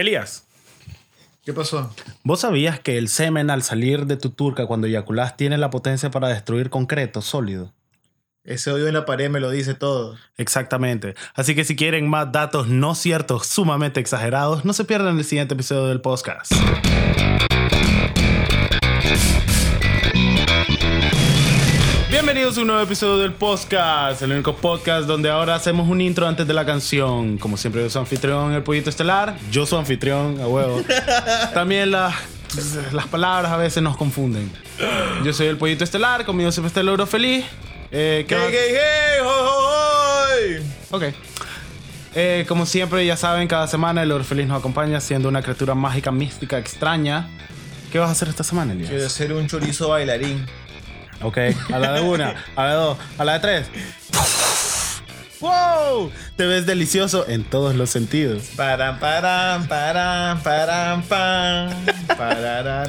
Elías, 0.00 0.46
¿Qué 1.44 1.52
pasó? 1.52 1.94
¿vos 2.22 2.40
sabías 2.40 2.80
que 2.80 2.96
el 2.96 3.08
semen 3.08 3.50
al 3.50 3.62
salir 3.62 4.06
de 4.06 4.16
tu 4.16 4.30
turca 4.30 4.64
cuando 4.64 4.86
eyaculás 4.86 5.36
tiene 5.36 5.58
la 5.58 5.68
potencia 5.68 6.10
para 6.10 6.28
destruir 6.28 6.70
concreto 6.70 7.20
sólido? 7.20 7.74
Ese 8.42 8.70
hoyo 8.70 8.88
en 8.88 8.94
la 8.94 9.04
pared 9.04 9.28
me 9.28 9.40
lo 9.40 9.50
dice 9.50 9.74
todo. 9.74 10.16
Exactamente. 10.38 11.14
Así 11.34 11.54
que 11.54 11.64
si 11.64 11.76
quieren 11.76 12.08
más 12.08 12.32
datos 12.32 12.68
no 12.68 12.94
ciertos, 12.94 13.46
sumamente 13.46 14.00
exagerados, 14.00 14.64
no 14.64 14.72
se 14.72 14.86
pierdan 14.86 15.18
el 15.18 15.24
siguiente 15.24 15.52
episodio 15.52 15.88
del 15.88 16.00
podcast. 16.00 16.50
Bienvenidos 22.10 22.58
a 22.58 22.62
un 22.62 22.66
nuevo 22.66 22.82
episodio 22.82 23.18
del 23.18 23.32
podcast, 23.32 24.20
el 24.22 24.32
único 24.32 24.56
podcast 24.56 25.06
donde 25.06 25.30
ahora 25.30 25.54
hacemos 25.54 25.88
un 25.88 26.00
intro 26.00 26.26
antes 26.26 26.44
de 26.44 26.52
la 26.52 26.66
canción. 26.66 27.38
Como 27.38 27.56
siempre, 27.56 27.82
yo 27.82 27.88
soy 27.88 28.00
anfitrión, 28.00 28.52
el 28.52 28.64
pollito 28.64 28.90
estelar. 28.90 29.36
Yo 29.52 29.64
soy 29.64 29.78
anfitrión, 29.78 30.40
a 30.40 30.48
huevo. 30.48 30.82
También 31.54 31.92
las, 31.92 32.12
las 32.92 33.06
palabras 33.06 33.52
a 33.52 33.56
veces 33.56 33.80
nos 33.80 33.96
confunden. 33.96 34.50
Yo 35.24 35.32
soy 35.32 35.46
el 35.46 35.56
pollito 35.56 35.84
estelar, 35.84 36.24
conmigo 36.24 36.50
siempre 36.50 36.66
está 36.66 36.80
el 36.80 36.88
oro 36.88 37.06
feliz. 37.06 37.44
Eh, 37.92 38.24
¿qué 38.26 38.34
¡Hey, 38.34 38.50
hey, 38.50 38.74
hey! 38.74 39.20
¡Ho, 39.22 39.28
ho, 39.28 40.24
hoy! 40.24 40.62
Ok. 40.90 41.14
Eh, 42.16 42.44
como 42.48 42.66
siempre, 42.66 43.06
ya 43.06 43.16
saben, 43.16 43.46
cada 43.46 43.68
semana 43.68 44.02
el 44.02 44.10
Orfeliz 44.10 44.48
nos 44.48 44.58
acompaña 44.58 45.00
siendo 45.00 45.28
una 45.28 45.42
criatura 45.42 45.76
mágica, 45.76 46.10
mística, 46.10 46.58
extraña. 46.58 47.28
¿Qué 47.92 48.00
vas 48.00 48.08
a 48.08 48.12
hacer 48.12 48.28
esta 48.28 48.42
semana, 48.42 48.72
Elías? 48.72 48.90
Quiero 48.90 49.08
ser 49.08 49.32
un 49.32 49.46
chorizo 49.46 49.90
bailarín. 49.90 50.44
Ok, 51.22 51.38
a 51.72 51.78
la 51.78 51.92
de 51.92 52.00
una, 52.00 52.34
a 52.56 52.64
la 52.64 52.70
de 52.70 52.76
dos, 52.76 52.98
a 53.18 53.24
la 53.24 53.32
de 53.34 53.40
tres. 53.40 53.66
¡Wow! 55.40 56.10
Te 56.36 56.44
ves 56.44 56.66
delicioso 56.66 57.26
en 57.26 57.44
todos 57.44 57.74
los 57.74 57.88
sentidos. 57.88 58.50
Param, 58.56 58.98
param, 58.98 59.66
param, 59.66 60.38
param, 60.42 61.02
pam. 61.02 61.70
Tarararán. 62.06 62.86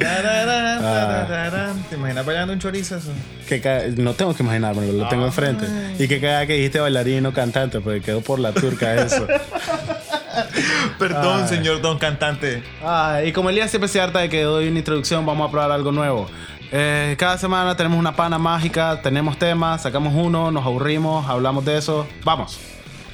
¿Te 1.88 1.94
imaginas 1.96 2.26
bailando 2.26 2.52
un 2.52 2.58
chorizo 2.58 2.96
eso? 2.96 3.10
Que 3.48 3.94
no 3.96 4.12
tengo 4.12 4.34
que 4.34 4.42
imaginármelo, 4.42 4.92
lo 4.92 5.08
tengo 5.08 5.24
enfrente. 5.24 5.66
Y 5.98 6.08
que 6.08 6.20
cada 6.20 6.46
que 6.46 6.52
dijiste 6.54 6.78
bailarín 6.78 7.24
o 7.24 7.32
cantante, 7.32 7.80
porque 7.80 8.02
quedó 8.02 8.20
por 8.20 8.38
la 8.38 8.52
turca 8.52 8.96
eso. 8.96 9.26
Perdón, 10.98 11.42
Ay. 11.44 11.48
señor 11.48 11.80
don 11.80 11.98
cantante. 11.98 12.62
Ah, 12.84 13.22
y 13.24 13.32
como 13.32 13.48
Elías 13.50 13.70
siempre 13.70 13.88
se 13.88 14.00
harta 14.00 14.18
de 14.20 14.28
que 14.28 14.42
doy 14.42 14.68
una 14.68 14.78
introducción, 14.78 15.24
vamos 15.24 15.48
a 15.48 15.50
probar 15.50 15.72
algo 15.72 15.90
nuevo. 15.92 16.28
Eh, 16.74 17.16
cada 17.18 17.36
semana 17.36 17.76
tenemos 17.76 17.98
una 17.98 18.16
pana 18.16 18.38
mágica, 18.38 19.02
tenemos 19.02 19.38
temas, 19.38 19.82
sacamos 19.82 20.14
uno, 20.16 20.50
nos 20.50 20.64
aburrimos, 20.64 21.28
hablamos 21.28 21.64
de 21.66 21.76
eso. 21.76 22.06
Vamos, 22.24 22.58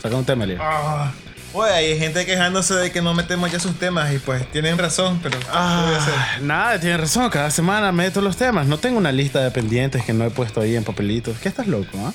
saca 0.00 0.14
un 0.14 0.24
tema, 0.24 0.44
Elías. 0.44 0.60
Ah. 0.62 1.10
Oye, 1.54 1.72
hay 1.72 1.98
gente 1.98 2.24
quejándose 2.24 2.74
de 2.74 2.92
que 2.92 3.02
no 3.02 3.14
metemos 3.14 3.50
ya 3.50 3.58
sus 3.58 3.76
temas 3.76 4.12
y 4.12 4.18
pues 4.18 4.48
tienen 4.52 4.78
razón, 4.78 5.18
pero 5.22 5.40
¿qué 5.40 5.46
voy 5.46 5.54
a 5.56 5.96
hacer? 5.96 6.14
Ah, 6.16 6.38
nada, 6.40 6.78
tienes 6.78 7.00
razón, 7.00 7.30
cada 7.30 7.50
semana 7.50 7.90
meto 7.90 8.20
los 8.20 8.36
temas. 8.36 8.66
No 8.66 8.78
tengo 8.78 8.98
una 8.98 9.10
lista 9.10 9.40
de 9.40 9.50
pendientes 9.50 10.04
que 10.04 10.12
no 10.12 10.24
he 10.24 10.30
puesto 10.30 10.60
ahí 10.60 10.76
en 10.76 10.84
papelitos. 10.84 11.38
¿Qué 11.38 11.48
estás 11.48 11.66
loco, 11.66 11.98
ah? 12.04 12.12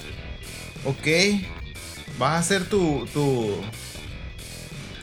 Ok. 0.85 1.41
Vas 2.19 2.31
a 2.31 2.37
hacer 2.37 2.69
tu, 2.69 3.05
tu 3.11 3.59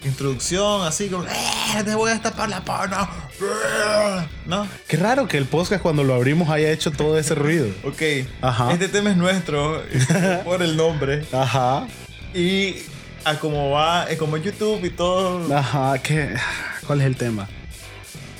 introducción 0.04 0.82
así 0.86 1.08
como, 1.08 1.24
"Eh, 1.24 1.82
te 1.84 1.94
voy 1.94 2.10
a 2.10 2.14
destapar 2.14 2.48
la 2.48 2.64
pana. 2.64 3.08
¿No? 4.46 4.66
Qué 4.88 4.96
raro 4.96 5.26
que 5.28 5.36
el 5.38 5.46
podcast 5.46 5.82
cuando 5.82 6.04
lo 6.04 6.14
abrimos 6.14 6.48
haya 6.50 6.70
hecho 6.70 6.90
todo 6.90 7.18
ese 7.18 7.34
ruido. 7.34 7.68
Ok. 7.84 8.02
Ajá. 8.40 8.72
Este 8.72 8.88
tema 8.88 9.10
es 9.10 9.16
nuestro 9.16 9.82
por 10.44 10.62
el 10.62 10.76
nombre. 10.76 11.24
Ajá, 11.32 11.86
Y 12.34 12.76
a 13.24 13.38
como 13.38 13.70
va, 13.70 14.04
es 14.04 14.18
como 14.18 14.36
YouTube 14.36 14.84
y 14.84 14.90
todo. 14.90 15.54
ajá, 15.56 15.98
¿qué? 15.98 16.34
¿Cuál 16.86 17.00
es 17.00 17.06
el 17.06 17.16
tema? 17.16 17.48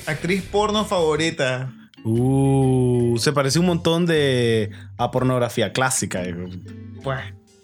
Actriz 0.07 0.41
porno 0.43 0.85
favorita. 0.85 1.71
Uh, 2.03 3.17
se 3.19 3.31
parece 3.31 3.59
un 3.59 3.67
montón 3.67 4.05
de 4.07 4.71
a 4.97 5.11
pornografía 5.11 5.71
clásica. 5.71 6.21
digo. 6.23 6.47
Pues 7.03 7.19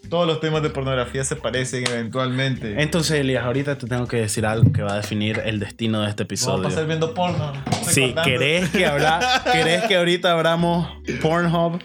todos 0.09 0.25
los 0.27 0.39
temas 0.39 0.61
de 0.63 0.69
pornografía 0.69 1.23
se 1.23 1.35
parecen 1.35 1.85
eventualmente. 1.87 2.81
Entonces, 2.81 3.19
Elías, 3.19 3.43
ahorita 3.45 3.77
te 3.77 3.87
tengo 3.87 4.07
que 4.07 4.17
decir 4.17 4.45
algo 4.45 4.71
que 4.71 4.81
va 4.81 4.93
a 4.93 4.95
definir 4.97 5.41
el 5.45 5.59
destino 5.59 6.01
de 6.01 6.09
este 6.09 6.23
Vamos 6.23 6.43
a 6.43 6.47
pasar 6.47 6.83
episodio. 6.83 6.87
viendo 6.87 7.13
porno. 7.13 7.53
Recordando. 7.85 8.21
querés 8.23 8.69
que, 8.69 8.85
habla, 8.85 9.43
querés 9.51 9.83
que 9.83 9.95
ahorita 9.97 10.31
abramos 10.31 10.87
Pornhub 11.21 11.79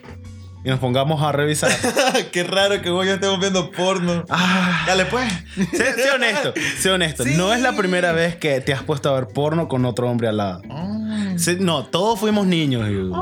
y 0.65 0.69
nos 0.69 0.79
pongamos 0.79 1.21
a 1.23 1.33
revisar. 1.33 1.71
Qué 2.33 2.45
raro 2.45 2.81
que 2.83 2.91
vos 2.91 3.05
y 3.05 3.09
yo 3.09 3.15
estemos 3.15 3.41
viendo 3.41 3.71
porno. 3.73 4.25
Ah, 4.31 4.85
Dale 4.87 5.07
pues. 5.07 5.31
sé, 5.73 5.93
sé 5.95 6.11
honesto, 6.15 6.55
sé 6.79 6.91
honesto. 6.91 7.25
Sí. 7.25 7.35
No 7.37 7.53
es 7.53 7.61
la 7.61 7.73
primera 7.73 8.13
vez 8.13 8.37
que 8.37 8.61
te 8.61 8.73
has 8.73 8.83
puesto 8.83 9.11
a 9.11 9.15
ver 9.15 9.29
porno 9.29 9.67
con 9.69 9.85
otro 9.85 10.09
hombre 10.09 10.29
al 10.29 10.37
lado. 10.37 10.63
Sí, 11.37 11.57
no, 11.59 11.85
todos 11.87 12.21
fuimos 12.21 12.47
niños. 12.47 12.87
digo. 12.89 13.21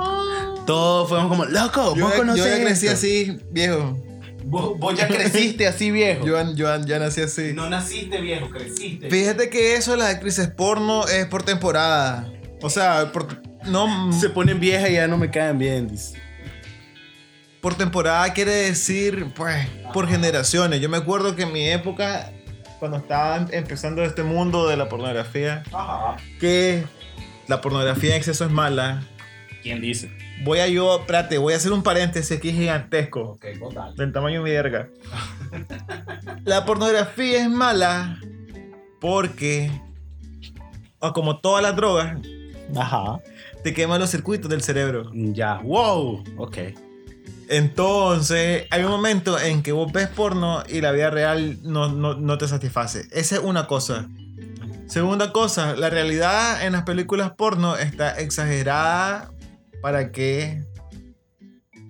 Todos 0.66 1.08
fuimos 1.08 1.28
como, 1.28 1.46
loco, 1.46 1.96
Yo, 1.96 2.04
vos 2.04 2.12
ya- 2.12 2.18
conocés 2.18 2.44
yo 2.44 2.50
ya 2.58 2.62
crecí 2.64 2.86
esto?" 2.86 2.96
así, 2.98 3.38
viejo. 3.50 3.98
Vos, 4.44 4.78
vos 4.78 4.96
ya 4.98 5.06
creciste 5.08 5.66
así 5.66 5.90
viejo. 5.90 6.24
Yo, 6.26 6.54
yo 6.54 6.76
ya 6.84 6.98
nací 6.98 7.20
así. 7.20 7.52
No 7.54 7.68
naciste 7.68 8.20
viejo, 8.20 8.48
creciste. 8.50 9.08
Fíjate 9.10 9.50
que 9.50 9.74
eso 9.76 9.92
de 9.92 9.98
las 9.98 10.14
actrices 10.14 10.48
porno 10.48 11.06
es 11.06 11.26
por 11.26 11.42
temporada. 11.42 12.28
O 12.62 12.70
sea, 12.70 13.10
por, 13.12 13.40
no, 13.66 14.12
Se 14.12 14.30
ponen 14.30 14.60
viejas 14.60 14.90
y 14.90 14.94
ya 14.94 15.06
no 15.08 15.16
me 15.18 15.30
caen 15.30 15.58
bien. 15.58 15.88
dice. 15.88 16.18
por 17.60 17.74
temporada 17.74 18.32
quiere 18.32 18.52
decir, 18.52 19.32
pues, 19.34 19.66
por 19.92 20.08
generaciones. 20.08 20.80
Yo 20.80 20.88
me 20.88 20.96
acuerdo 20.96 21.36
que 21.36 21.42
en 21.42 21.52
mi 21.52 21.68
época, 21.68 22.32
cuando 22.78 22.96
estaba 22.98 23.46
empezando 23.50 24.02
este 24.02 24.22
mundo 24.22 24.66
de 24.68 24.76
la 24.76 24.88
pornografía, 24.88 25.62
Ajá. 25.72 26.16
que 26.40 26.84
la 27.48 27.60
pornografía 27.60 28.10
en 28.10 28.16
exceso 28.16 28.44
es 28.46 28.50
mala. 28.50 29.02
¿Quién 29.62 29.80
dice? 29.80 30.10
Voy 30.42 30.60
a 30.60 30.68
yo, 30.68 31.00
espérate, 31.00 31.38
voy 31.38 31.52
a 31.52 31.56
hacer 31.56 31.72
un 31.72 31.82
paréntesis 31.82 32.36
aquí 32.36 32.52
gigantesco. 32.52 33.20
Ok, 33.32 33.46
vos 33.58 33.74
dale. 33.74 33.94
Del 33.96 34.12
tamaño 34.12 34.42
de 34.42 34.44
mi 34.44 34.50
verga. 34.50 34.88
La 36.44 36.64
pornografía 36.64 37.42
es 37.42 37.50
mala 37.50 38.18
porque, 39.00 39.70
o 40.98 41.12
como 41.12 41.40
todas 41.40 41.62
las 41.62 41.76
drogas, 41.76 42.18
Ajá. 42.76 43.18
te 43.62 43.74
queman 43.74 44.00
los 44.00 44.10
circuitos 44.10 44.50
del 44.50 44.62
cerebro. 44.62 45.10
Ya. 45.12 45.58
Wow. 45.58 46.24
Ok. 46.38 46.58
Entonces, 47.48 48.66
hay 48.70 48.84
un 48.84 48.90
momento 48.92 49.38
en 49.38 49.62
que 49.62 49.72
vos 49.72 49.92
ves 49.92 50.08
porno 50.08 50.62
y 50.68 50.80
la 50.80 50.92
vida 50.92 51.10
real 51.10 51.58
no, 51.62 51.88
no, 51.88 52.14
no 52.14 52.38
te 52.38 52.46
satisface. 52.46 53.08
Esa 53.10 53.36
es 53.36 53.42
una 53.42 53.66
cosa. 53.66 54.08
Segunda 54.86 55.32
cosa, 55.32 55.76
la 55.76 55.90
realidad 55.90 56.64
en 56.64 56.72
las 56.72 56.82
películas 56.82 57.32
porno 57.32 57.76
está 57.76 58.18
exagerada 58.18 59.30
para 59.80 60.12
que 60.12 60.62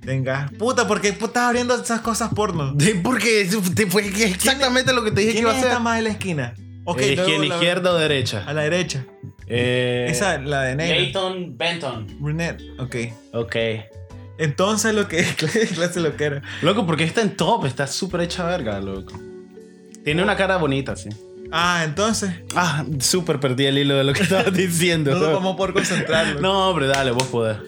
tengas... 0.05 0.51
Puta, 0.53 0.87
¿por 0.87 1.01
qué 1.01 1.09
estás 1.09 1.37
abriendo 1.37 1.75
esas 1.75 2.01
cosas 2.01 2.31
porno? 2.35 2.75
Porque 3.03 3.49
fue 3.89 4.07
exactamente 4.07 4.93
lo 4.93 5.05
que 5.05 5.11
te 5.13 5.21
dije 5.23 5.33
que 5.33 5.39
¿Quién 5.41 5.49
iba 5.49 5.55
a 5.55 5.59
hacer. 5.69 5.81
más 5.81 5.99
en 5.99 6.05
la 6.05 6.11
esquina? 6.11 6.55
Ok, 6.85 7.01
Eh, 7.03 7.15
luego 7.17 7.27
¿Quién, 7.29 7.49
la- 7.49 7.55
izquierda 7.57 7.93
o 7.93 7.99
derecha? 7.99 8.45
A 8.47 8.53
la 8.55 8.63
derecha. 8.63 9.05
Eh, 9.47 10.07
Esa, 10.11 10.39
la 10.39 10.63
de 10.63 10.77
negro. 10.77 10.95
Leighton 11.01 11.59
Benton. 11.59 12.07
Brunette. 12.21 12.63
Ok. 12.79 12.97
Ok. 13.33 13.57
Entonces 14.39 14.95
lo 14.95 15.07
que 15.07 15.23
clase 15.75 16.01
lo 16.01 16.17
que 16.17 16.25
era. 16.25 16.43
Loco, 16.63 16.87
porque 16.87 17.05
está 17.05 17.21
en 17.21 17.37
top, 17.37 17.67
está 17.67 17.87
súper 17.87 18.23
hecha 18.23 18.47
verga, 18.47 18.81
loco. 18.81 19.13
Tiene 20.05 20.23
una 20.23 20.37
cara 20.37 20.57
bonita, 20.57 20.97
sí. 20.97 21.11
Ah, 21.53 21.83
entonces. 21.85 22.31
Ah, 22.55 22.85
súper 23.01 23.39
perdí 23.41 23.67
el 23.67 23.77
hilo 23.77 23.97
de 23.97 24.05
lo 24.05 24.13
que 24.15 24.23
estabas 24.23 24.53
diciendo. 24.57 25.11
No 25.15 25.49
a 25.51 25.57
poder 25.57 25.75
concentrarlo. 25.75 26.41
No, 26.41 26.71
hombre, 26.71 26.87
dale, 26.87 27.11
vos 27.11 27.25
podés. 27.25 27.59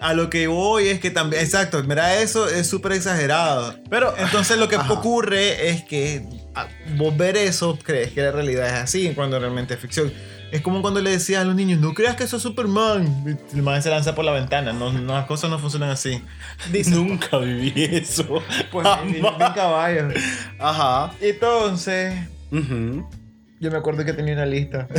A 0.00 0.14
lo 0.14 0.30
que 0.30 0.46
voy 0.46 0.88
es 0.88 1.00
que 1.00 1.10
también. 1.10 1.42
Exacto, 1.42 1.82
mira, 1.84 2.20
eso 2.20 2.48
es 2.48 2.68
súper 2.68 2.92
exagerado. 2.92 3.74
Pero, 3.90 4.14
Entonces 4.16 4.56
lo 4.58 4.68
que 4.68 4.76
Ajá. 4.76 4.92
ocurre 4.92 5.70
es 5.70 5.82
que 5.84 6.22
vos 6.96 7.16
ver 7.16 7.36
eso 7.36 7.78
crees 7.82 8.12
que 8.12 8.22
la 8.22 8.30
realidad 8.32 8.66
es 8.68 8.72
así 8.74 9.12
cuando 9.14 9.38
realmente 9.38 9.74
es 9.74 9.80
ficción. 9.80 10.12
Es 10.50 10.62
como 10.62 10.80
cuando 10.80 11.00
le 11.00 11.10
decías 11.10 11.42
a 11.42 11.44
los 11.44 11.54
niños, 11.54 11.78
no 11.78 11.92
creas 11.92 12.16
que 12.16 12.24
eso 12.24 12.36
es 12.38 12.42
Superman. 12.42 13.38
El 13.54 13.62
man 13.62 13.82
se 13.82 13.90
lanza 13.90 14.14
por 14.14 14.24
la 14.24 14.32
ventana. 14.32 14.72
No, 14.72 14.90
no, 14.92 15.12
las 15.14 15.26
cosas 15.26 15.50
no 15.50 15.58
funcionan 15.58 15.90
así. 15.90 16.22
Dice, 16.72 16.90
nunca 16.92 17.36
viví 17.38 17.72
eso. 17.84 18.42
pues, 18.72 18.86
Jamás. 18.86 19.54
caballo. 19.54 20.08
Ajá. 20.58 21.12
Entonces, 21.20 22.14
Ujú. 22.50 23.06
Yo 23.60 23.70
me 23.70 23.76
acuerdo 23.78 24.04
que 24.04 24.12
tenía 24.12 24.34
una 24.34 24.46
lista. 24.46 24.88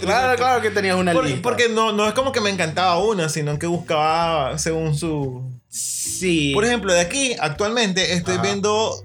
Claro, 0.00 0.36
claro 0.36 0.60
que 0.62 0.70
tenías 0.70 0.96
una 0.96 1.12
Por- 1.12 1.24
lista. 1.24 1.42
Porque 1.42 1.68
no, 1.68 1.92
no 1.92 2.06
es 2.08 2.14
como 2.14 2.32
que 2.32 2.40
me 2.40 2.50
encantaba 2.50 2.98
una, 2.98 3.28
sino 3.28 3.58
que 3.58 3.66
buscaba 3.66 4.58
según 4.58 4.94
su. 4.96 5.42
sí. 5.68 6.52
Por 6.54 6.64
ejemplo, 6.64 6.92
de 6.92 7.00
aquí, 7.00 7.36
actualmente, 7.38 8.14
estoy 8.14 8.34
Ajá. 8.34 8.42
viendo 8.42 9.02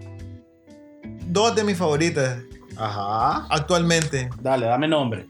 dos 1.28 1.56
de 1.56 1.64
mis 1.64 1.78
favoritas. 1.78 2.40
Ajá. 2.78 3.46
Actualmente. 3.50 4.30
Dale, 4.42 4.66
dame 4.68 4.88
nombre. 4.88 5.28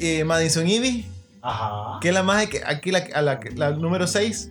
Eh, 0.00 0.24
Madison 0.24 0.66
Ivy, 0.66 1.06
Ajá. 1.42 1.98
que 2.00 2.08
es 2.08 2.14
la 2.14 2.22
más 2.22 2.46
que 2.46 2.62
aquí 2.66 2.90
la, 2.90 3.04
a 3.14 3.22
la, 3.22 3.38
la 3.54 3.70
número 3.70 4.06
6. 4.06 4.50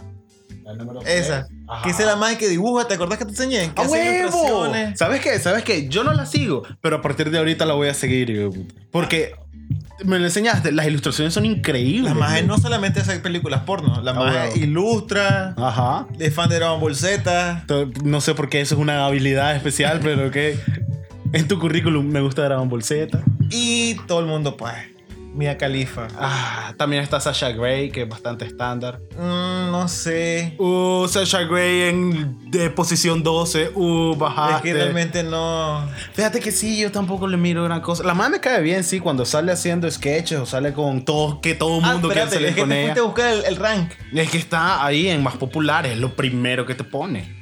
La 0.67 0.73
número 0.75 1.01
Esa. 1.01 1.47
Que 1.83 1.89
es 1.91 1.99
la 2.05 2.15
más 2.17 2.35
que 2.35 2.47
dibuja, 2.49 2.87
¿te 2.87 2.93
acordás 2.95 3.17
que 3.17 3.25
te 3.25 3.31
enseñé? 3.31 3.71
Que 3.73 3.81
¡A 3.81 3.85
huevo! 3.87 4.19
ilustraciones. 4.19 4.99
¿Sabes 4.99 5.21
qué? 5.21 5.39
¿Sabes 5.39 5.63
qué? 5.63 5.87
Yo 5.87 6.03
no 6.03 6.13
la 6.13 6.25
sigo, 6.25 6.63
pero 6.81 6.97
a 6.97 7.01
partir 7.01 7.31
de 7.31 7.37
ahorita 7.37 7.65
la 7.65 7.73
voy 7.73 7.87
a 7.87 7.93
seguir. 7.93 8.49
Porque 8.91 9.33
Me 10.05 10.19
lo 10.19 10.25
enseñaste. 10.25 10.71
Las 10.71 10.85
ilustraciones 10.87 11.33
son 11.33 11.45
increíbles. 11.45 12.15
La 12.15 12.35
loco. 12.41 12.47
no 12.47 12.57
solamente 12.59 12.99
hace 13.01 13.17
películas 13.19 13.61
porno, 13.63 13.99
la 14.01 14.11
Ah, 14.11 14.13
bueno. 14.13 14.55
ilustra, 14.55 15.55
Ajá. 15.57 16.07
es 16.19 16.33
fan 16.33 16.49
de 16.49 16.55
Dragon 16.57 16.79
Ball 16.79 16.95
Z. 16.95 17.63
To- 17.65 17.89
No 18.03 18.21
sé 18.21 18.33
por 18.35 18.47
qué 18.47 18.61
eso 18.61 18.75
es 18.75 18.81
una 18.81 19.05
habilidad 19.05 19.55
especial, 19.55 19.99
pero 20.03 20.29
que 20.31 20.59
en 21.33 21.47
tu 21.47 21.59
currículum 21.59 22.05
me 22.07 22.21
gusta 22.21 22.43
Dragon 22.43 22.69
Ball 22.69 22.83
Z. 22.83 23.19
Y 23.49 23.95
todo 24.07 24.19
el 24.19 24.27
mundo, 24.27 24.55
pues, 24.55 24.73
Mia 25.37 25.55
Khalifa. 25.57 26.07
Ah, 26.19 26.73
también 26.77 27.03
está 27.03 27.19
Sasha 27.19 27.49
Grey, 27.51 27.91
que 27.91 28.01
es 28.01 28.09
bastante 28.09 28.43
estándar. 28.45 28.99
Mm, 29.17 29.69
no 29.71 29.87
sé. 29.87 30.55
Uh, 30.57 31.07
Sasha 31.07 31.43
Grey 31.43 31.89
en 31.89 32.49
de 32.49 32.71
posición 32.71 33.21
12. 33.21 33.71
Uh, 33.75 34.13
Es 34.13 34.17
bajaste. 34.17 34.67
que 34.69 34.73
realmente 34.73 35.21
no. 35.23 35.87
Fíjate 36.13 36.39
que 36.39 36.51
sí, 36.51 36.79
yo 36.79 36.91
tampoco 36.91 37.27
le 37.27 37.37
miro 37.37 37.63
gran 37.65 37.81
cosa. 37.81 38.03
La 38.03 38.15
madre 38.15 38.31
me 38.31 38.39
cae 38.39 38.61
bien, 38.61 38.83
sí, 38.83 38.99
cuando 38.99 39.25
sale 39.25 39.51
haciendo 39.51 39.89
sketches 39.91 40.39
o 40.39 40.45
sale 40.47 40.73
con 40.73 41.05
todo, 41.05 41.39
que 41.39 41.53
todo 41.53 41.77
el 41.77 41.85
Ah, 41.85 41.93
mundo 41.93 42.07
quiere 42.09 42.23
espérate, 42.23 42.35
salir 42.35 42.47
es 42.49 42.55
que 42.55 42.61
con 42.61 42.69
te 42.69 42.75
ella. 42.83 42.85
fuiste 42.87 42.99
a 42.99 43.03
buscar 43.03 43.33
el, 43.33 43.45
el 43.45 43.55
rank. 43.57 43.91
Es 44.13 44.31
que 44.31 44.37
está 44.39 44.83
ahí 44.83 45.07
en 45.07 45.21
más 45.21 45.37
populares, 45.37 45.91
es 45.91 45.99
lo 45.99 46.15
primero 46.15 46.65
que 46.65 46.73
te 46.73 46.83
pone. 46.83 47.35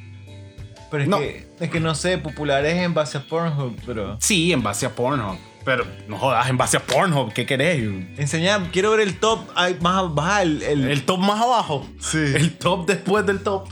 Pero 0.91 1.03
es, 1.03 1.09
No. 1.09 1.19
que, 1.19 1.47
es 1.61 1.69
que 1.69 1.79
no 1.79 1.95
sé, 1.95 2.17
populares 2.17 2.75
en 2.75 2.93
base 2.93 3.17
a 3.17 3.21
Pornhub, 3.21 3.75
pero. 3.85 4.17
Sí, 4.19 4.51
en 4.51 4.61
base 4.61 4.85
a 4.85 4.89
Pornhub. 4.93 5.37
Pero 5.65 5.85
no 6.07 6.17
jodas, 6.17 6.47
en 6.47 6.57
base 6.57 6.77
a 6.77 6.79
Pornhub, 6.79 7.33
¿qué 7.33 7.45
querés? 7.45 7.83
Enseñar, 8.17 8.69
quiero 8.71 8.91
ver 8.91 8.99
el 8.99 9.17
top 9.17 9.39
ay, 9.55 9.77
más 9.81 10.13
baja, 10.13 10.43
el. 10.43 10.61
el, 10.61 10.89
El 10.89 11.03
top 11.03 11.19
más 11.19 11.41
abajo. 11.41 11.85
Sí. 11.99 12.19
El 12.19 12.55
top 12.57 12.85
después 12.85 13.25
del 13.25 13.41
top. 13.41 13.67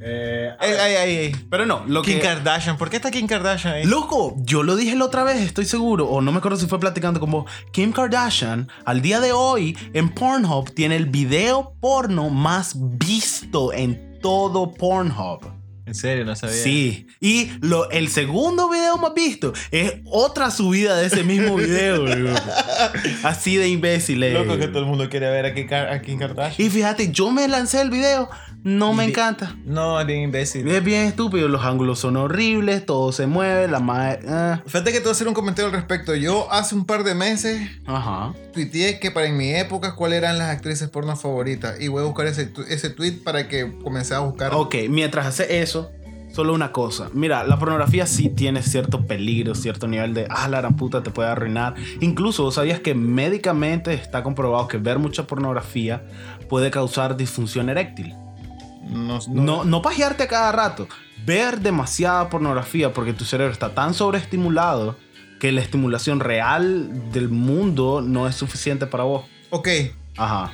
Eh, 0.00 0.54
ay, 0.60 0.70
ay, 0.70 0.94
ay. 0.94 1.36
pero 1.50 1.66
no, 1.66 1.84
lo 1.86 2.02
Kim 2.02 2.18
que... 2.18 2.20
Kardashian. 2.20 2.76
¿Por 2.76 2.88
qué 2.88 2.96
está 2.96 3.10
Kim 3.10 3.26
Kardashian 3.26 3.74
ahí? 3.74 3.84
Loco, 3.84 4.36
yo 4.38 4.62
lo 4.62 4.76
dije 4.76 4.94
la 4.94 5.06
otra 5.06 5.24
vez, 5.24 5.40
estoy 5.40 5.64
seguro, 5.64 6.06
o 6.06 6.20
no 6.20 6.30
me 6.30 6.38
acuerdo 6.38 6.56
si 6.56 6.66
fue 6.66 6.78
platicando 6.78 7.18
con 7.18 7.30
vos. 7.32 7.50
Kim 7.72 7.90
Kardashian, 7.90 8.68
al 8.84 9.02
día 9.02 9.18
de 9.18 9.32
hoy, 9.32 9.76
en 9.94 10.10
Pornhub, 10.10 10.72
tiene 10.72 10.94
el 10.96 11.06
video 11.06 11.74
porno 11.80 12.30
más 12.30 12.76
visto 12.76 13.72
en 13.72 14.20
todo 14.20 14.72
Pornhub. 14.72 15.57
En 15.88 15.94
serio, 15.94 16.24
no 16.26 16.36
sabía. 16.36 16.54
Sí, 16.62 17.06
y 17.18 17.50
lo, 17.62 17.88
el 17.90 18.08
segundo 18.08 18.68
video 18.68 18.98
más 18.98 19.14
visto 19.14 19.54
es 19.70 19.94
otra 20.04 20.50
subida 20.50 20.96
de 20.98 21.06
ese 21.06 21.24
mismo 21.24 21.56
video. 21.56 22.04
Así 23.22 23.56
de 23.56 23.68
imbécil. 23.68 24.22
eh. 24.22 24.32
Loco 24.34 24.58
que 24.58 24.68
todo 24.68 24.80
el 24.80 24.84
mundo 24.86 25.08
quiere 25.08 25.30
ver 25.30 25.46
a 25.46 25.54
Kim, 25.54 25.66
Kar- 25.66 25.90
a 25.90 26.02
Kim 26.02 26.18
Kardashian. 26.18 26.66
Y 26.66 26.70
fíjate, 26.70 27.10
yo 27.10 27.30
me 27.30 27.48
lancé 27.48 27.80
el 27.80 27.90
video, 27.90 28.28
no 28.64 28.92
me 28.92 29.04
encanta. 29.04 29.56
No, 29.64 30.00
es 30.00 30.06
bien 30.06 30.22
imbécil. 30.22 30.66
Es 30.68 30.82
bien 30.84 31.06
estúpido, 31.06 31.48
los 31.48 31.64
ángulos 31.64 31.98
son 32.00 32.16
horribles, 32.16 32.84
todo 32.84 33.12
se 33.12 33.26
mueve, 33.26 33.68
la 33.68 33.80
madre... 33.80 34.20
ah. 34.28 34.62
Fíjate 34.66 34.92
que 34.92 34.98
te 34.98 35.04
voy 35.04 35.10
a 35.10 35.12
hacer 35.12 35.28
un 35.28 35.34
comentario 35.34 35.66
al 35.70 35.72
respecto. 35.72 36.14
Yo 36.14 36.50
hace 36.52 36.74
un 36.74 36.84
par 36.84 37.04
de 37.04 37.14
meses 37.14 37.60
Ajá. 37.86 38.34
tuiteé 38.52 38.98
que 39.00 39.10
para 39.10 39.26
en 39.26 39.36
mi 39.36 39.54
época 39.54 39.94
cuáles 39.94 40.18
eran 40.18 40.38
las 40.38 40.50
actrices 40.50 40.88
porno 40.88 41.16
favoritas. 41.16 41.80
Y 41.80 41.88
voy 41.88 42.02
a 42.02 42.06
buscar 42.06 42.26
ese, 42.26 42.52
ese 42.68 42.90
tweet 42.90 43.22
para 43.24 43.48
que 43.48 43.72
comencé 43.82 44.14
a 44.14 44.20
buscar. 44.20 44.52
Ok, 44.54 44.74
mientras 44.90 45.26
hace 45.26 45.60
eso, 45.60 45.90
solo 46.32 46.52
una 46.52 46.72
cosa. 46.72 47.08
Mira, 47.14 47.44
la 47.44 47.58
pornografía 47.58 48.06
sí 48.06 48.28
tiene 48.28 48.62
cierto 48.62 49.06
peligro, 49.06 49.54
cierto 49.54 49.88
nivel 49.88 50.14
de, 50.14 50.26
ah, 50.30 50.48
la 50.48 50.60
gran 50.60 50.76
puta 50.76 51.02
te 51.02 51.10
puede 51.10 51.28
arruinar. 51.28 51.74
Incluso, 52.00 52.42
¿vos 52.44 52.54
¿sabías 52.56 52.80
que 52.80 52.94
médicamente 52.94 53.94
está 53.94 54.22
comprobado 54.22 54.68
que 54.68 54.78
ver 54.78 54.98
mucha 54.98 55.26
pornografía 55.26 56.02
puede 56.48 56.70
causar 56.70 57.16
disfunción 57.16 57.68
eréctil? 57.68 58.14
No, 58.88 59.18
No, 59.28 59.64
no 59.64 59.82
pajearte 59.82 60.24
a 60.24 60.28
cada 60.28 60.52
rato. 60.52 60.88
Ver 61.24 61.60
demasiada 61.60 62.28
pornografía 62.30 62.92
porque 62.92 63.12
tu 63.12 63.24
cerebro 63.24 63.52
está 63.52 63.74
tan 63.74 63.94
sobreestimulado 63.94 64.96
que 65.40 65.52
la 65.52 65.60
estimulación 65.60 66.20
real 66.20 67.12
del 67.12 67.28
mundo 67.28 68.00
no 68.00 68.26
es 68.26 68.34
suficiente 68.34 68.86
para 68.86 69.04
vos. 69.04 69.24
Ok. 69.50 69.68
Ajá, 70.16 70.52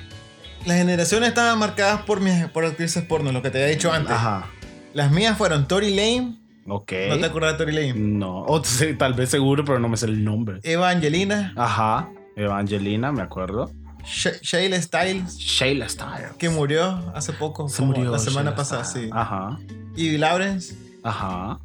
Las 0.67 0.77
generaciones 0.79 1.31
estaban 1.31 1.59
marcadas 1.59 2.03
por, 2.03 2.21
mis, 2.21 2.47
por 2.49 2.65
actrices 2.65 3.03
porno, 3.05 3.33
lo 3.33 3.41
que 3.43 3.51
te 3.51 3.63
había 3.63 3.75
dicho 3.75 3.93
antes. 3.93 4.13
ajá. 4.13 4.47
Las 4.93 5.11
mías 5.11 5.37
fueron 5.39 5.67
Tori 5.67 5.91
Lane. 5.95 6.37
Ok. 6.69 6.93
¿No 7.09 7.19
te 7.19 7.25
acuerdas 7.27 7.53
de 7.53 7.59
Tori 7.65 7.73
Lane? 7.75 7.95
No, 7.95 8.43
o 8.45 8.63
tal 8.99 9.15
vez 9.15 9.31
seguro, 9.31 9.65
pero 9.65 9.79
no 9.79 9.89
me 9.89 9.97
sé 9.97 10.07
el 10.07 10.23
nombre. 10.25 10.61
Eva 10.63 10.91
Angelina. 10.91 11.53
Ajá, 11.57 12.09
Evangelina, 12.37 13.11
me 13.13 13.23
acuerdo. 13.23 13.71
Sh- 14.05 14.41
Shayla 14.43 14.81
Styles. 14.81 15.37
Sheila 15.39 15.89
Styles. 15.89 16.33
Que 16.39 16.49
murió 16.51 17.13
hace 17.15 17.33
poco. 17.33 17.69
Se 17.69 17.83
murió. 17.83 18.11
La 18.11 18.19
semana 18.19 18.55
pasada, 18.55 18.85
Styles. 18.85 19.09
sí. 19.09 19.11
Ajá, 19.15 19.59
Y 19.97 20.17
Lawrence. 20.19 20.75
ajá. 21.03 21.59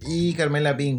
Y 0.00 0.32
Carmela 0.34 0.72
Bean. 0.72 0.98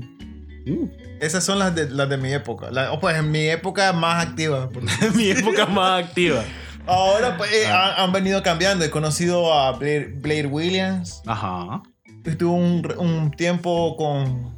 Mm. 0.66 0.86
Esas 1.20 1.44
son 1.44 1.60
las 1.60 1.74
de, 1.76 1.90
las 1.90 2.08
de 2.10 2.18
mi 2.18 2.32
época. 2.34 2.70
La- 2.72 2.98
pues 3.00 3.18
en 3.18 3.32
mi 3.32 3.48
época 3.50 3.92
más 3.94 4.26
activa. 4.28 4.70
Mi 5.16 5.30
época 5.32 5.66
más 5.66 6.04
activa. 6.06 6.44
Ahora 6.86 7.38
pues, 7.38 7.52
eh, 7.54 7.66
Ah. 7.68 7.96
han, 7.98 8.04
han 8.06 8.12
venido 8.14 8.42
cambiando. 8.44 8.84
He 8.86 8.90
conocido 8.90 9.54
a 9.54 9.72
Blair, 9.74 10.14
Blair 10.22 10.48
Williams. 10.48 11.22
Ajá, 11.26 11.82
Estuve 12.26 12.52
un, 12.52 12.94
un 12.98 13.32
tiempo 13.32 13.96
con 13.98 14.58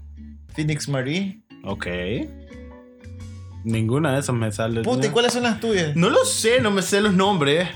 Phoenix 0.54 0.88
Marie. 0.88 1.42
ok. 1.64 1.88
Ninguna 3.66 4.14
de 4.14 4.20
esas 4.20 4.36
me 4.36 4.52
sale. 4.52 4.82
Puta, 4.84 5.08
¿y 5.08 5.10
cuáles 5.10 5.34
son 5.34 5.44
las 5.44 5.60
tuyas? 5.60 5.96
No 5.96 6.10
lo 6.10 6.24
sé, 6.24 6.62
no 6.62 6.72
me 6.72 6.82
sé 6.82 7.02
los 7.02 7.14
nombres. 7.14 7.68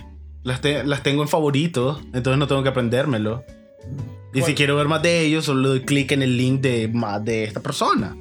Las, 0.44 0.62
te- 0.62 0.84
las 0.86 1.04
tengo 1.04 1.22
en 1.24 1.28
favoritos, 1.28 2.00
entonces 2.14 2.38
no 2.38 2.48
tengo 2.48 2.64
que 2.64 2.70
aprendérmelo. 2.70 3.44
Y 4.34 4.42
si 4.44 4.54
quiero 4.54 4.76
ver 4.78 4.88
más 4.88 5.02
de 5.02 5.22
ellos, 5.26 5.46
solo 5.46 5.68
doy 5.70 5.82
clic 5.82 6.12
en 6.12 6.22
el 6.22 6.38
link 6.38 6.62
de 6.62 6.88
más 6.88 7.26
de 7.26 7.44
esta 7.44 7.60
persona. 7.60 8.16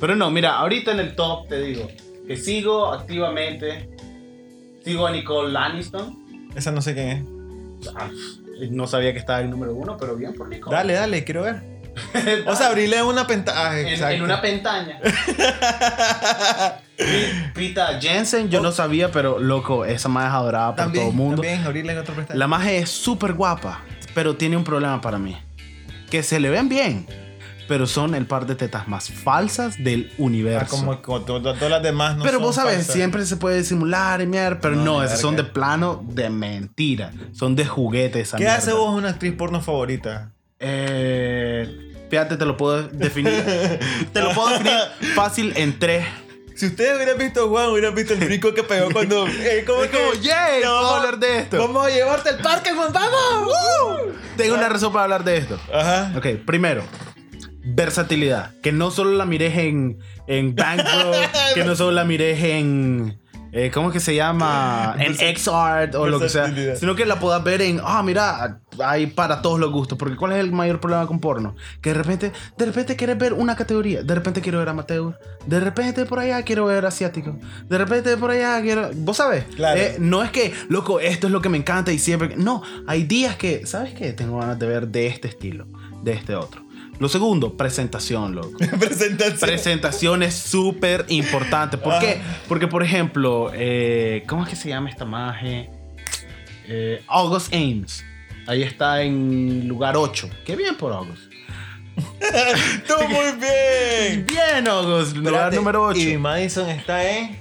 Pero 0.00 0.16
no, 0.16 0.30
mira, 0.30 0.56
ahorita 0.58 0.92
en 0.92 1.00
el 1.00 1.14
top 1.14 1.46
te 1.48 1.60
digo 1.62 1.86
que 2.26 2.36
sigo 2.36 2.92
activamente. 2.92 3.90
Sigo 4.82 5.06
a 5.06 5.10
Nicole 5.12 5.52
Lanniston. 5.52 6.48
Esa 6.56 6.72
no 6.72 6.80
sé 6.80 6.94
quién 6.94 7.26
Ah, 7.94 8.08
No 8.70 8.86
sabía 8.86 9.12
que 9.12 9.18
estaba 9.18 9.40
en 9.42 9.50
número 9.50 9.74
uno, 9.74 9.96
pero 10.00 10.16
bien 10.16 10.32
por 10.34 10.46
es. 10.46 10.56
Nicole. 10.58 10.74
Dale, 10.76 10.94
dale, 10.94 11.24
quiero 11.24 11.42
ver. 11.42 11.77
O 12.46 12.54
sea, 12.56 12.68
abrirle 12.68 13.02
una 13.02 13.26
pantalla. 13.26 13.78
en, 13.80 14.02
en 14.02 14.22
una 14.22 14.40
pentaña. 14.40 14.98
Pi- 16.96 17.50
Pita 17.54 18.00
Jensen, 18.00 18.48
yo 18.50 18.60
no 18.60 18.72
sabía, 18.72 19.10
pero 19.12 19.38
loco, 19.38 19.84
esa 19.84 20.08
más 20.08 20.26
es 20.28 20.32
adorada 20.34 20.68
por 20.70 20.76
También, 20.76 21.04
todo 21.04 21.10
el 21.10 21.16
mundo. 21.16 21.42
también, 21.42 21.64
abrirle 21.64 21.92
en 21.92 21.98
otra 21.98 22.14
pestaña. 22.14 22.38
La 22.38 22.48
maje 22.48 22.78
es 22.78 22.90
súper 22.90 23.34
guapa, 23.34 23.82
pero 24.14 24.36
tiene 24.36 24.56
un 24.56 24.64
problema 24.64 25.00
para 25.00 25.18
mí. 25.18 25.36
Que 26.10 26.22
se 26.22 26.40
le 26.40 26.50
ven 26.50 26.68
bien, 26.68 27.06
pero 27.68 27.86
son 27.86 28.14
el 28.16 28.26
par 28.26 28.46
de 28.46 28.54
tetas 28.56 28.88
más 28.88 29.10
falsas 29.10 29.76
del 29.82 30.08
Ah, 30.10 30.14
universo. 30.18 30.70
como, 30.76 31.00
como 31.02 31.20
to- 31.20 31.40
todas 31.40 31.70
las 31.70 31.82
demás 31.82 32.16
no 32.16 32.22
pero 32.24 32.38
son 32.38 32.42
vos 32.42 32.54
sabes, 32.56 32.74
falsas. 32.76 32.94
siempre 32.94 33.24
se 33.26 33.36
puede 33.36 33.58
disimular 33.58 34.20
y 34.20 34.26
mierda, 34.26 34.58
pero 34.60 34.74
No, 34.74 34.84
no, 34.84 35.02
esas 35.04 35.20
son 35.20 35.36
de 35.36 35.44
plano 35.44 36.02
de 36.08 36.30
mentira. 36.30 37.12
Son 37.32 37.54
de 37.54 37.64
juguete 37.66 38.20
esa 38.20 38.38
¿Qué 38.38 38.44
mierda. 38.44 38.58
hace 38.58 38.72
vos 38.72 38.92
una 38.96 39.10
actriz 39.10 39.34
porno 39.34 39.60
favorita? 39.60 40.32
Eh, 40.60 41.87
fíjate, 42.10 42.36
te 42.36 42.44
lo 42.44 42.56
puedo 42.56 42.82
definir. 42.88 43.32
te 44.12 44.20
lo 44.22 44.32
puedo 44.32 44.48
definir 44.50 44.72
fácil 45.14 45.52
en 45.56 45.78
tres. 45.78 46.06
Si 46.54 46.66
ustedes 46.66 46.96
hubieran 46.96 47.18
visto 47.18 47.44
a 47.44 47.48
Juan, 47.48 47.68
hubieran 47.68 47.94
visto 47.94 48.14
el 48.14 48.20
brinco 48.20 48.52
que 48.52 48.64
pegó 48.64 48.90
cuando. 48.90 49.28
eh, 49.28 49.62
¿cómo 49.64 49.84
Es 49.84 49.90
como, 49.90 50.12
¡yay! 50.20 50.60
No, 50.64 50.74
Vamos 50.74 50.90
a 50.92 50.96
hablar 50.96 51.18
de 51.20 51.38
esto. 51.38 51.58
Vamos 51.58 51.86
a 51.86 51.90
llevarte 51.90 52.30
al 52.30 52.38
parque, 52.38 52.72
Juan, 52.72 52.92
vamos. 52.92 53.54
Tengo 54.36 54.54
una 54.56 54.68
razón 54.68 54.92
para 54.92 55.04
hablar 55.04 55.22
de 55.22 55.36
esto. 55.36 55.60
Ajá. 55.72 56.12
Ok, 56.16 56.26
primero, 56.44 56.82
versatilidad. 57.62 58.52
Que 58.60 58.72
no 58.72 58.90
solo 58.90 59.12
la 59.12 59.24
mires 59.24 59.56
en, 59.56 60.00
en 60.26 60.54
Bang 60.56 60.82
Bro, 60.82 61.12
que 61.54 61.64
no 61.64 61.76
solo 61.76 61.92
la 61.92 62.04
mires 62.04 62.42
en. 62.42 63.20
Eh, 63.52 63.70
¿Cómo 63.72 63.88
es 63.88 63.94
que 63.94 64.00
se 64.00 64.14
llama? 64.14 64.94
En 64.98 65.12
Versa- 65.12 65.28
X-Art 65.28 65.94
o 65.94 66.06
lo 66.06 66.18
que 66.20 66.28
sea. 66.28 66.52
Sino 66.76 66.94
que 66.94 67.06
la 67.06 67.18
puedas 67.20 67.42
ver 67.44 67.62
en. 67.62 67.80
Ah, 67.82 68.02
mira, 68.02 68.60
hay 68.84 69.06
para 69.06 69.42
todos 69.42 69.58
los 69.58 69.70
gustos. 69.72 69.96
Porque 69.98 70.16
¿cuál 70.16 70.32
es 70.32 70.38
el 70.38 70.52
mayor 70.52 70.80
problema 70.80 71.06
con 71.06 71.20
porno? 71.20 71.56
Que 71.80 71.90
de 71.90 71.94
repente, 71.94 72.32
de 72.56 72.66
repente 72.66 72.96
quieres 72.96 73.18
ver 73.18 73.32
una 73.32 73.56
categoría. 73.56 74.02
De 74.02 74.14
repente 74.14 74.40
quiero 74.40 74.58
ver 74.58 74.68
amateur. 74.68 75.18
De 75.46 75.60
repente 75.60 76.04
por 76.04 76.18
allá 76.18 76.42
quiero 76.42 76.66
ver 76.66 76.84
asiático. 76.86 77.36
De 77.68 77.78
repente 77.78 78.16
por 78.16 78.30
allá 78.30 78.60
quiero. 78.60 78.90
¿Vos 78.94 79.16
sabés? 79.16 79.44
Claro. 79.56 79.80
Eh, 79.80 79.96
no 79.98 80.22
es 80.22 80.30
que, 80.30 80.52
loco, 80.68 81.00
esto 81.00 81.26
es 81.26 81.32
lo 81.32 81.40
que 81.40 81.48
me 81.48 81.58
encanta 81.58 81.92
y 81.92 81.98
siempre. 81.98 82.36
No, 82.36 82.62
hay 82.86 83.04
días 83.04 83.36
que, 83.36 83.66
¿sabes 83.66 83.94
qué? 83.94 84.12
Tengo 84.12 84.38
ganas 84.38 84.58
de 84.58 84.66
ver 84.66 84.88
de 84.88 85.06
este 85.06 85.28
estilo, 85.28 85.66
de 86.02 86.12
este 86.12 86.34
otro. 86.34 86.62
Lo 86.98 87.08
segundo, 87.08 87.56
presentación, 87.56 88.34
loco. 88.34 88.58
Presentación. 88.80 89.38
Presentación 89.38 90.22
es 90.22 90.34
súper 90.34 91.04
importante. 91.08 91.78
¿Por 91.78 91.98
qué? 92.00 92.20
Ah. 92.20 92.38
Porque, 92.48 92.66
por 92.66 92.82
ejemplo, 92.82 93.52
eh, 93.54 94.24
¿cómo 94.26 94.42
es 94.42 94.48
que 94.48 94.56
se 94.56 94.68
llama 94.68 94.90
esta 94.90 95.04
maje? 95.04 95.70
Eh, 96.66 97.02
August 97.06 97.54
Ames. 97.54 98.04
Ahí 98.46 98.62
está 98.62 99.02
en 99.02 99.68
lugar 99.68 99.96
8. 99.96 100.28
Qué 100.44 100.56
bien 100.56 100.76
por 100.76 100.92
August. 100.92 101.30
Tú 102.86 102.94
muy 103.08 103.32
bien. 103.38 104.26
Bien, 104.26 104.66
August. 104.68 105.16
Lugar 105.16 105.34
Espérate, 105.34 105.56
número 105.56 105.84
8. 105.84 106.00
Y 106.00 106.16
Madison 106.16 106.68
está 106.68 107.08
en 107.08 107.38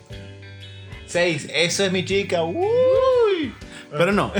6. 1.07 1.47
Eso 1.51 1.85
es 1.85 1.91
mi 1.91 2.05
chica. 2.05 2.43
Uy. 2.43 3.53
Pero 3.91 4.11
no. 4.11 4.31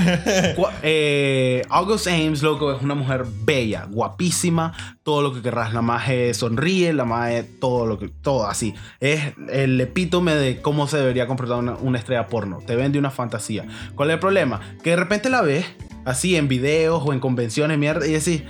Eh, 0.82 1.62
August 1.70 2.06
Ames, 2.06 2.42
loco, 2.42 2.72
es 2.72 2.82
una 2.82 2.94
mujer 2.94 3.24
bella, 3.44 3.86
guapísima. 3.90 4.72
Todo 5.02 5.22
lo 5.22 5.32
que 5.32 5.42
querrás. 5.42 5.74
La 5.74 5.82
maje 5.82 6.34
sonríe, 6.34 6.92
la 6.92 7.04
maje 7.04 7.42
todo 7.42 7.86
lo 7.86 7.98
que. 7.98 8.08
Todo 8.08 8.46
así. 8.46 8.74
Es 9.00 9.34
el 9.50 9.80
epítome 9.80 10.34
de 10.34 10.60
cómo 10.60 10.86
se 10.86 10.98
debería 10.98 11.26
comportar 11.26 11.58
una, 11.58 11.74
una 11.76 11.98
estrella 11.98 12.26
porno. 12.26 12.58
Te 12.66 12.76
vende 12.76 12.98
una 12.98 13.10
fantasía. 13.10 13.66
¿Cuál 13.94 14.10
es 14.10 14.14
el 14.14 14.20
problema? 14.20 14.60
Que 14.82 14.90
de 14.90 14.96
repente 14.96 15.30
la 15.30 15.42
ves 15.42 15.66
así 16.04 16.36
en 16.36 16.48
videos 16.48 17.02
o 17.04 17.12
en 17.12 17.20
convenciones, 17.20 17.78
mierda, 17.78 18.06
y 18.06 18.12
decís, 18.12 18.42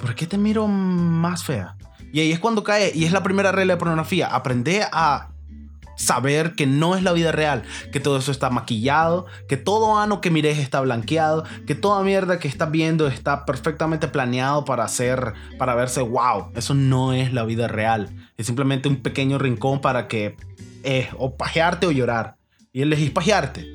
¿por 0.00 0.14
qué 0.14 0.26
te 0.26 0.38
miro 0.38 0.66
más 0.66 1.44
fea? 1.44 1.76
Y 2.12 2.20
ahí 2.20 2.32
es 2.32 2.38
cuando 2.38 2.62
cae, 2.62 2.92
y 2.94 3.04
es 3.04 3.12
la 3.12 3.22
primera 3.22 3.52
regla 3.52 3.74
de 3.74 3.78
pornografía. 3.78 4.28
Aprende 4.28 4.84
a 4.92 5.30
saber 5.96 6.54
que 6.54 6.66
no 6.66 6.96
es 6.96 7.02
la 7.02 7.12
vida 7.12 7.32
real, 7.32 7.62
que 7.92 8.00
todo 8.00 8.18
eso 8.18 8.32
está 8.32 8.50
maquillado, 8.50 9.26
que 9.48 9.56
todo 9.56 9.98
ano 9.98 10.20
que 10.20 10.30
mires 10.30 10.58
está 10.58 10.80
blanqueado, 10.80 11.44
que 11.66 11.74
toda 11.74 12.02
mierda 12.02 12.38
que 12.38 12.48
estás 12.48 12.70
viendo 12.70 13.06
está 13.06 13.44
perfectamente 13.44 14.08
planeado 14.08 14.64
para 14.64 14.84
hacer, 14.84 15.34
para 15.58 15.74
verse 15.74 16.00
wow. 16.00 16.50
Eso 16.54 16.74
no 16.74 17.12
es 17.12 17.32
la 17.32 17.44
vida 17.44 17.68
real. 17.68 18.10
Es 18.36 18.46
simplemente 18.46 18.88
un 18.88 18.96
pequeño 18.96 19.38
rincón 19.38 19.80
para 19.80 20.08
que 20.08 20.36
es 20.82 21.08
o 21.18 21.36
pajearte 21.36 21.86
o 21.86 21.90
llorar. 21.90 22.36
Y 22.72 22.82
él 22.82 22.92
es 22.92 23.10
pajearte. 23.10 23.66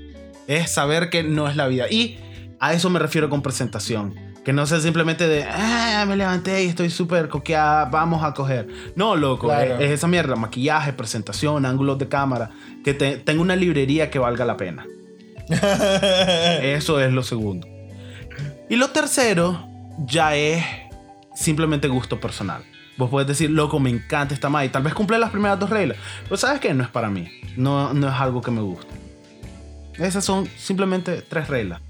Es 0.48 0.72
saber 0.72 1.10
que 1.10 1.24
no 1.24 1.48
es 1.48 1.56
la 1.56 1.68
vida. 1.68 1.90
Y 1.90 2.20
a 2.60 2.74
eso 2.74 2.90
me 2.90 3.00
refiero 3.00 3.30
con 3.30 3.42
presentación. 3.42 4.29
Que 4.46 4.54
no 4.54 4.66
sea 4.66 4.80
simplemente 4.80 5.28
de, 5.28 5.44
ah, 5.44 6.06
me 6.08 6.16
levanté 6.16 6.64
y 6.64 6.68
estoy 6.68 6.90
súper 6.90 7.28
coqueada, 7.30 7.86
vamos 7.86 8.24
a 8.24 8.34
coger. 8.34 8.68
No, 8.96 9.16
loco, 9.16 9.48
Claro. 9.48 9.76
es, 9.76 9.82
es 9.82 9.92
esa 9.92 10.08
mierda, 10.08 10.36
maquillaje, 10.36 10.94
presentación, 10.94 11.66
ángulos 11.66 11.98
de 12.00 12.08
cámara, 12.08 12.50
que 12.84 12.94
te- 12.94 13.18
tenga 13.18 13.42
una 13.42 13.56
librería 13.56 14.10
que 14.10 14.18
valga 14.18 14.46
la 14.46 14.56
pena. 14.58 14.86
Eso 16.62 17.00
es 17.02 17.12
lo 17.12 17.24
segundo. 17.24 17.68
Y 18.70 18.76
lo 18.76 18.90
tercero 18.90 19.68
ya 20.06 20.36
es 20.36 20.64
simplemente 21.36 21.88
gusto 21.88 22.20
personal. 22.20 22.64
Vos 22.98 23.10
puedes 23.10 23.28
decir, 23.28 23.50
loco, 23.50 23.80
me 23.80 23.90
encanta 23.90 24.34
esta 24.34 24.50
madre. 24.50 24.68
Y 24.68 24.70
tal 24.70 24.84
vez 24.84 24.94
cumple 24.94 25.18
las 25.20 25.32
primeras 25.32 25.60
dos 25.60 25.70
reglas. 25.70 25.98
Pero 26.24 26.38
sabes 26.38 26.60
que 26.60 26.74
no 26.74 26.84
es 26.84 26.90
para 26.90 27.10
mí. 27.10 27.30
No, 27.56 27.94
no 27.94 28.08
es 28.10 28.14
algo 28.14 28.42
que 28.42 28.52
me 28.52 28.62
guste. 28.62 28.94
Esas 29.98 30.24
son 30.24 30.48
simplemente 30.58 31.22
tres 31.22 31.48
reglas. 31.48 31.82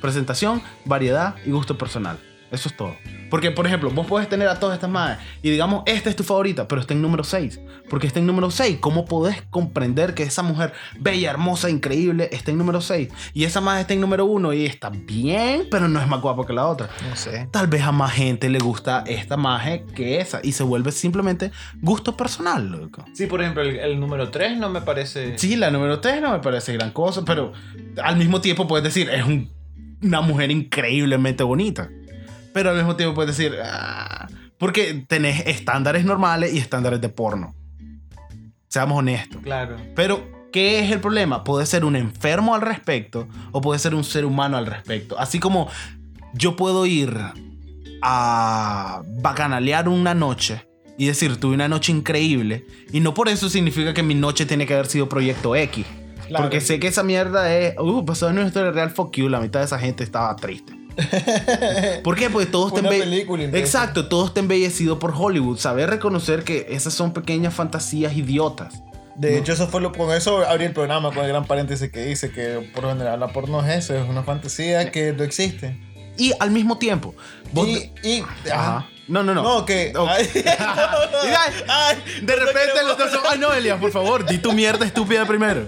Presentación, 0.00 0.62
variedad 0.84 1.34
y 1.44 1.50
gusto 1.50 1.76
personal. 1.78 2.18
Eso 2.50 2.70
es 2.70 2.76
todo. 2.78 2.96
Porque, 3.28 3.50
por 3.50 3.66
ejemplo, 3.66 3.90
vos 3.90 4.06
puedes 4.06 4.26
tener 4.26 4.48
a 4.48 4.58
todas 4.58 4.76
estas 4.76 4.88
madres 4.88 5.18
y 5.42 5.50
digamos, 5.50 5.82
esta 5.84 6.08
es 6.08 6.16
tu 6.16 6.24
favorita, 6.24 6.66
pero 6.66 6.80
está 6.80 6.94
en 6.94 7.02
número 7.02 7.22
6. 7.22 7.60
Porque 7.90 8.06
está 8.06 8.20
en 8.20 8.26
número 8.26 8.50
6. 8.50 8.78
¿Cómo 8.80 9.04
podés 9.04 9.42
comprender 9.50 10.14
que 10.14 10.22
esa 10.22 10.42
mujer 10.42 10.72
bella, 10.98 11.28
hermosa, 11.28 11.68
increíble 11.68 12.30
está 12.32 12.50
en 12.50 12.56
número 12.56 12.80
6? 12.80 13.10
Y 13.34 13.44
esa 13.44 13.60
madre 13.60 13.82
está 13.82 13.92
en 13.92 14.00
número 14.00 14.24
1 14.24 14.54
y 14.54 14.64
está 14.64 14.88
bien, 14.88 15.66
pero 15.70 15.88
no 15.88 16.00
es 16.00 16.08
más 16.08 16.22
guapa 16.22 16.46
que 16.46 16.54
la 16.54 16.66
otra. 16.66 16.88
No 17.10 17.16
sé. 17.16 17.50
Tal 17.52 17.66
vez 17.66 17.82
a 17.82 17.92
más 17.92 18.12
gente 18.12 18.48
le 18.48 18.60
gusta 18.60 19.04
esta 19.06 19.36
maje 19.36 19.84
que 19.94 20.18
esa 20.18 20.40
y 20.42 20.52
se 20.52 20.62
vuelve 20.62 20.90
simplemente 20.90 21.52
gusto 21.82 22.16
personal, 22.16 22.66
loco. 22.70 23.04
Sí, 23.12 23.26
por 23.26 23.42
ejemplo, 23.42 23.62
el, 23.62 23.76
el 23.78 24.00
número 24.00 24.30
3 24.30 24.56
no 24.56 24.70
me 24.70 24.80
parece. 24.80 25.36
Sí, 25.38 25.54
la 25.56 25.70
número 25.70 26.00
3 26.00 26.22
no 26.22 26.32
me 26.32 26.38
parece 26.38 26.72
gran 26.72 26.92
cosa, 26.92 27.26
pero 27.26 27.52
al 28.02 28.16
mismo 28.16 28.40
tiempo 28.40 28.66
puedes 28.66 28.84
decir, 28.84 29.10
es 29.10 29.22
un- 29.26 29.52
una 30.02 30.20
mujer 30.20 30.50
increíblemente 30.50 31.42
bonita. 31.42 31.90
Pero 32.52 32.70
al 32.70 32.76
mismo 32.76 32.96
tiempo 32.96 33.14
puedes 33.14 33.36
decir, 33.36 33.56
"Ah", 33.62 34.28
porque 34.58 35.04
tenés 35.06 35.46
estándares 35.46 36.04
normales 36.04 36.52
y 36.52 36.58
estándares 36.58 37.00
de 37.00 37.08
porno. 37.08 37.54
Seamos 38.68 38.98
honestos. 38.98 39.40
Claro. 39.42 39.76
Pero, 39.94 40.28
¿qué 40.52 40.80
es 40.80 40.90
el 40.90 41.00
problema? 41.00 41.44
Puede 41.44 41.64
ser 41.66 41.84
un 41.84 41.96
enfermo 41.96 42.54
al 42.54 42.60
respecto 42.60 43.28
o 43.52 43.60
puede 43.60 43.78
ser 43.78 43.94
un 43.94 44.04
ser 44.04 44.24
humano 44.24 44.56
al 44.56 44.66
respecto. 44.66 45.18
Así 45.18 45.38
como 45.38 45.68
yo 46.34 46.56
puedo 46.56 46.84
ir 46.84 47.16
a 48.02 49.02
bacanalear 49.20 49.88
una 49.88 50.14
noche 50.14 50.66
y 50.98 51.06
decir, 51.06 51.36
tuve 51.38 51.54
una 51.54 51.68
noche 51.68 51.92
increíble 51.92 52.66
y 52.92 53.00
no 53.00 53.14
por 53.14 53.28
eso 53.28 53.48
significa 53.48 53.94
que 53.94 54.02
mi 54.02 54.14
noche 54.14 54.46
tiene 54.46 54.66
que 54.66 54.74
haber 54.74 54.86
sido 54.86 55.08
Proyecto 55.08 55.54
X. 55.56 55.86
Claro. 56.28 56.44
Porque 56.44 56.60
sé 56.60 56.78
que 56.78 56.88
esa 56.88 57.02
mierda 57.02 57.54
es, 57.56 57.74
uh, 57.78 58.04
pasó 58.04 58.28
en 58.28 58.38
una 58.38 58.46
historia 58.46 58.70
real, 58.70 58.90
fuck 58.90 59.16
you, 59.16 59.28
la 59.28 59.40
mitad 59.40 59.60
de 59.60 59.66
esa 59.66 59.78
gente 59.78 60.04
estaba 60.04 60.34
triste. 60.36 60.72
¿Por 62.04 62.16
qué? 62.16 62.28
Porque 62.30 62.46
todos 62.46 62.74
te 62.74 62.80
Una 62.80 62.90
película, 62.90 63.44
imbécil. 63.44 63.64
Exacto, 63.64 64.08
todo 64.08 64.26
está 64.26 64.40
embellecido 64.40 64.98
por 64.98 65.12
Hollywood. 65.16 65.58
Saber 65.58 65.90
reconocer 65.90 66.44
que 66.44 66.66
esas 66.70 66.92
son 66.94 67.12
pequeñas 67.12 67.54
fantasías 67.54 68.16
idiotas. 68.16 68.82
De 69.16 69.36
hecho, 69.36 69.52
eso 69.52 69.66
fue 69.66 69.80
lo, 69.80 69.90
con 69.92 70.14
eso 70.14 70.46
abrí 70.46 70.64
el 70.64 70.72
programa 70.72 71.10
con 71.12 71.24
el 71.24 71.28
gran 71.28 71.44
paréntesis 71.44 71.90
que 71.90 72.04
dice 72.04 72.30
que 72.30 72.70
por 72.72 72.84
lo 72.84 72.90
general 72.90 73.18
la 73.18 73.28
porno 73.28 73.60
es 73.66 73.84
eso, 73.84 73.96
es 73.96 74.08
una 74.08 74.22
fantasía 74.22 74.92
que 74.92 75.12
no 75.12 75.24
existe. 75.24 75.76
Y 76.16 76.32
al 76.38 76.52
mismo 76.52 76.78
tiempo, 76.78 77.14
vos- 77.52 77.66
Y, 77.68 77.90
y 78.08 78.24
Ajá. 78.52 78.86
No, 79.08 79.22
no, 79.22 79.34
no. 79.34 79.42
No, 79.42 79.64
que. 79.64 79.92
Ok. 79.96 80.08
Ay, 80.10 80.30
Y 80.34 80.38
ay, 80.46 81.54
ay, 81.68 81.96
de 82.22 82.36
repente 82.36 82.82
los 82.86 82.96
dos 82.98 83.10
son. 83.10 83.20
Ay, 83.28 83.38
no, 83.38 83.52
Elias, 83.52 83.78
por 83.80 83.90
favor, 83.90 84.24
di 84.26 84.38
tu 84.38 84.52
mierda 84.52 84.84
estúpida 84.86 85.24
primero. 85.26 85.66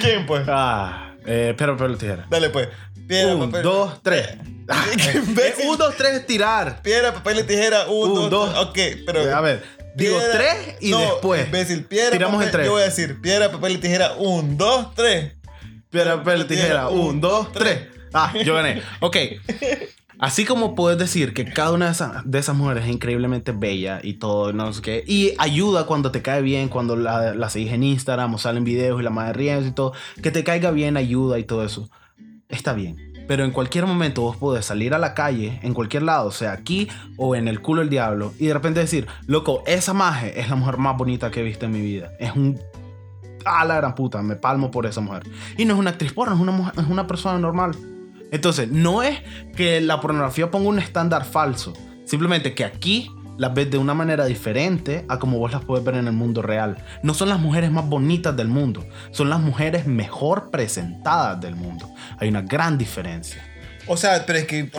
¿Quién, 0.00 0.26
pues? 0.26 0.44
Ah, 0.48 1.14
eh, 1.26 1.54
pero, 1.56 1.76
pero 1.76 1.96
tijera. 1.96 2.26
Dale, 2.28 2.50
pues. 2.50 2.68
Piedra, 3.06 3.34
Un, 3.34 3.46
papel. 3.50 3.62
dos, 3.62 4.02
tres. 4.02 4.28
Un, 5.66 5.76
dos, 5.78 5.96
tres, 5.96 6.26
tirar. 6.26 6.82
Piedra, 6.82 7.12
papel 7.12 7.40
y 7.40 7.42
tijera. 7.44 7.86
Un, 7.88 8.10
Un, 8.10 8.14
dos, 8.14 8.30
dos. 8.30 8.66
Ok, 8.68 8.78
pero. 9.06 9.34
A 9.36 9.40
ver, 9.40 9.62
digo 9.94 10.18
piedra- 10.18 10.32
tres 10.38 10.76
y 10.80 10.90
no, 10.90 10.98
después. 11.00 11.46
Imbécil, 11.46 11.84
piedra, 11.84 12.12
Tiramos 12.12 12.34
papel, 12.36 12.46
en 12.48 12.52
tres. 12.52 12.66
Yo 12.66 12.72
voy 12.72 12.82
a 12.82 12.84
decir 12.86 13.20
piedra, 13.20 13.50
papel 13.52 13.72
y 13.72 13.78
tijera. 13.78 14.12
Un, 14.14 14.56
dos, 14.56 14.94
tres. 14.94 15.32
Piedra, 15.90 16.16
papel, 16.16 16.46
tijera. 16.46 16.88
Un, 16.88 17.20
dos, 17.20 17.52
tres. 17.52 17.88
Ah, 18.14 18.32
yo 18.44 18.54
gané. 18.54 18.82
Ok. 19.00 19.16
Así 20.22 20.44
como 20.44 20.76
puedes 20.76 21.00
decir 21.00 21.34
que 21.34 21.44
cada 21.44 21.72
una 21.72 21.86
de 21.86 21.92
esas, 21.92 22.22
de 22.24 22.38
esas 22.38 22.54
mujeres 22.54 22.84
es 22.84 22.90
increíblemente 22.92 23.50
bella 23.50 23.98
y 24.04 24.14
todo, 24.14 24.52
no 24.52 24.72
sé 24.72 24.80
qué, 24.80 25.04
y 25.04 25.32
ayuda 25.36 25.84
cuando 25.84 26.12
te 26.12 26.22
cae 26.22 26.42
bien, 26.42 26.68
cuando 26.68 26.94
la, 26.94 27.34
la 27.34 27.50
seguís 27.50 27.72
en 27.72 27.82
Instagram 27.82 28.32
o 28.32 28.38
salen 28.38 28.62
videos 28.62 29.00
y 29.00 29.02
la 29.02 29.10
madre 29.10 29.32
ríes 29.32 29.66
y 29.66 29.72
todo, 29.72 29.94
que 30.22 30.30
te 30.30 30.44
caiga 30.44 30.70
bien, 30.70 30.96
ayuda 30.96 31.40
y 31.40 31.42
todo 31.42 31.64
eso. 31.64 31.90
Está 32.48 32.72
bien. 32.72 32.96
Pero 33.26 33.44
en 33.44 33.50
cualquier 33.50 33.84
momento 33.86 34.22
vos 34.22 34.36
podés 34.36 34.64
salir 34.64 34.94
a 34.94 34.98
la 35.00 35.14
calle, 35.14 35.58
en 35.64 35.74
cualquier 35.74 36.04
lado, 36.04 36.30
sea 36.30 36.52
aquí 36.52 36.86
o 37.16 37.34
en 37.34 37.48
el 37.48 37.60
culo 37.60 37.80
del 37.80 37.90
diablo, 37.90 38.32
y 38.38 38.46
de 38.46 38.54
repente 38.54 38.78
decir, 38.78 39.08
loco, 39.26 39.64
esa 39.66 39.92
maje 39.92 40.38
es 40.40 40.48
la 40.48 40.54
mujer 40.54 40.76
más 40.76 40.96
bonita 40.96 41.32
que 41.32 41.40
he 41.40 41.42
visto 41.42 41.66
en 41.66 41.72
mi 41.72 41.80
vida. 41.80 42.12
Es 42.20 42.30
un 42.36 42.60
a 43.44 43.64
la 43.64 43.74
gran 43.74 43.96
puta, 43.96 44.22
me 44.22 44.36
palmo 44.36 44.70
por 44.70 44.86
esa 44.86 45.00
mujer. 45.00 45.24
Y 45.58 45.64
no 45.64 45.74
es 45.74 45.80
una 45.80 45.90
actriz 45.90 46.12
porno, 46.12 46.32
es 46.36 46.40
una, 46.40 46.52
mujer- 46.52 46.74
es 46.78 46.86
una 46.88 47.08
persona 47.08 47.40
normal. 47.40 47.72
Entonces, 48.32 48.68
no 48.68 49.04
es 49.04 49.20
que 49.54 49.80
la 49.80 50.00
pornografía 50.00 50.50
ponga 50.50 50.68
un 50.68 50.80
estándar 50.80 51.24
falso, 51.24 51.74
simplemente 52.04 52.54
que 52.54 52.64
aquí 52.64 53.08
las 53.38 53.54
ves 53.54 53.70
de 53.70 53.78
una 53.78 53.94
manera 53.94 54.24
diferente 54.24 55.04
a 55.08 55.18
como 55.18 55.38
vos 55.38 55.52
las 55.52 55.64
puedes 55.64 55.84
ver 55.84 55.96
en 55.96 56.06
el 56.06 56.12
mundo 56.12 56.42
real. 56.42 56.78
No 57.02 57.14
son 57.14 57.28
las 57.28 57.38
mujeres 57.38 57.70
más 57.70 57.88
bonitas 57.88 58.36
del 58.36 58.48
mundo, 58.48 58.84
son 59.10 59.30
las 59.30 59.40
mujeres 59.40 59.86
mejor 59.86 60.50
presentadas 60.50 61.40
del 61.40 61.56
mundo. 61.56 61.88
Hay 62.18 62.28
una 62.28 62.42
gran 62.42 62.78
diferencia. 62.78 63.51
O 63.86 63.96
sea, 63.96 64.24
pero 64.26 64.38
es 64.38 64.46
que 64.46 64.70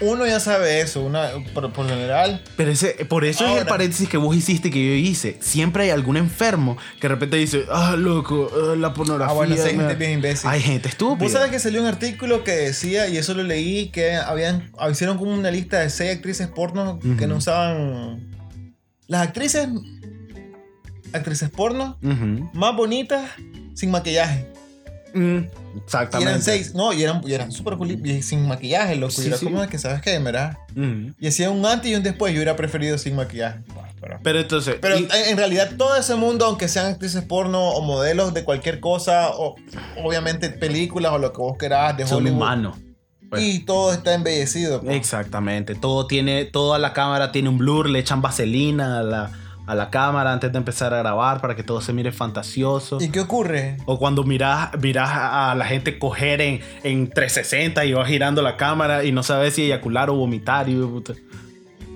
uno 0.00 0.26
ya 0.26 0.40
sabe 0.40 0.80
eso. 0.80 1.02
Una, 1.02 1.30
por, 1.52 1.72
por 1.72 1.88
general. 1.88 2.42
Pero 2.56 2.70
ese, 2.70 3.04
por 3.06 3.24
eso 3.24 3.46
es 3.46 3.60
el 3.60 3.66
paréntesis 3.66 4.08
que 4.08 4.16
vos 4.16 4.36
hiciste 4.36 4.70
que 4.70 4.84
yo 4.84 4.92
hice. 4.92 5.36
Siempre 5.40 5.84
hay 5.84 5.90
algún 5.90 6.16
enfermo 6.16 6.76
que 7.00 7.08
de 7.08 7.14
repente 7.14 7.36
dice, 7.36 7.64
ah, 7.70 7.96
loco, 7.96 8.50
ah, 8.52 8.76
la 8.76 8.94
pornografía. 8.94 9.32
Ah, 9.32 9.34
bueno, 9.34 9.54
esa 9.54 9.64
me-". 9.64 9.70
gente 9.72 9.94
bien 9.94 10.12
imbécil. 10.12 10.48
Hay 10.48 10.60
gente 10.60 10.88
estúpida. 10.88 11.24
Vos 11.24 11.32
sabés 11.32 11.50
que 11.50 11.58
salió 11.58 11.80
un 11.80 11.86
artículo 11.86 12.44
que 12.44 12.52
decía, 12.52 13.08
y 13.08 13.16
eso 13.16 13.34
lo 13.34 13.42
leí, 13.42 13.88
que 13.88 14.14
habían, 14.14 14.70
hicieron 14.90 15.18
como 15.18 15.32
una 15.34 15.50
lista 15.50 15.80
de 15.80 15.90
seis 15.90 16.14
actrices 16.14 16.48
porno 16.48 16.98
que 17.18 17.26
no 17.26 17.36
usaban. 17.36 18.34
Las 19.06 19.22
actrices. 19.22 19.68
Actrices 21.12 21.50
porno 21.50 21.98
más 22.52 22.76
bonitas 22.76 23.30
sin 23.74 23.90
maquillaje. 23.90 24.55
Mm, 25.16 25.38
Y 25.74 25.78
exactamente. 25.78 26.30
eran 26.30 26.42
seis. 26.42 26.74
No, 26.74 26.92
y 26.92 27.02
eran, 27.02 27.22
y 27.26 27.32
eran 27.32 27.50
súper 27.52 27.76
cool 27.76 27.90
y 27.92 28.22
sin 28.22 28.46
maquillaje, 28.46 28.96
loco. 28.96 29.12
Sí, 29.12 29.30
sí. 29.36 29.44
como 29.44 29.62
de 29.62 29.68
que, 29.68 29.78
¿sabes 29.78 30.02
qué? 30.02 30.18
¿Verdad? 30.18 30.58
Ujú. 30.72 31.14
Y 31.18 31.26
hacía 31.28 31.50
un 31.50 31.64
antes 31.64 31.90
y 31.90 31.94
un 31.94 32.02
después. 32.02 32.32
Yo 32.32 32.38
hubiera 32.38 32.56
preferido 32.56 32.98
sin 32.98 33.16
maquillaje. 33.16 33.60
Pero- 34.00 34.20
Pero 34.22 34.40
entonces, 34.40 34.76
Pero 34.80 34.98
y- 34.98 35.08
en 35.28 35.36
realidad 35.36 35.70
todo 35.78 35.96
ese 35.96 36.14
mundo, 36.16 36.44
aunque 36.44 36.68
sean 36.68 36.86
actrices 36.86 37.22
porno 37.24 37.70
o 37.70 37.80
modelos 37.82 38.34
de 38.34 38.44
cualquier 38.44 38.78
cosa, 38.78 39.30
o 39.30 39.56
obviamente 40.04 40.50
películas 40.50 41.12
o 41.12 41.18
lo 41.18 41.32
que 41.32 41.38
vos 41.38 41.56
querás 41.58 41.96
de 41.96 42.06
son 42.06 42.18
Hollywood, 42.18 42.36
humanos. 42.36 42.76
Pues. 43.28 43.42
y 43.42 43.58
todo 43.64 43.92
está 43.92 44.14
embellecido. 44.14 44.80
pues. 44.82 44.94
Exactamente. 44.96 45.74
Todo 45.74 46.06
tiene, 46.06 46.44
toda 46.44 46.78
la 46.78 46.92
cámara 46.92 47.32
tiene 47.32 47.48
un 47.48 47.58
blur, 47.58 47.88
le 47.88 47.98
echan 47.98 48.22
vaselina 48.22 49.00
a 49.00 49.02
la, 49.02 49.30
a 49.66 49.74
la 49.74 49.90
cámara 49.90 50.32
antes 50.32 50.52
de 50.52 50.58
empezar 50.58 50.94
a 50.94 50.98
grabar 50.98 51.40
para 51.40 51.56
que 51.56 51.62
todo 51.64 51.80
se 51.80 51.92
mire 51.92 52.12
fantasioso. 52.12 52.98
¿Y 53.00 53.08
qué 53.10 53.20
ocurre? 53.20 53.76
O 53.86 53.98
cuando 53.98 54.22
miras, 54.24 54.70
miras 54.80 55.10
a 55.12 55.54
la 55.56 55.64
gente 55.64 55.98
coger 55.98 56.40
en, 56.40 56.60
en 56.84 57.08
360 57.10 57.84
y 57.84 57.92
va 57.92 58.04
girando 58.06 58.42
la 58.42 58.56
cámara 58.56 59.02
y 59.04 59.12
no 59.12 59.22
sabes 59.22 59.54
si 59.54 59.64
eyacular 59.64 60.08
o 60.10 60.14
vomitar. 60.14 60.68
Y. 60.68 60.80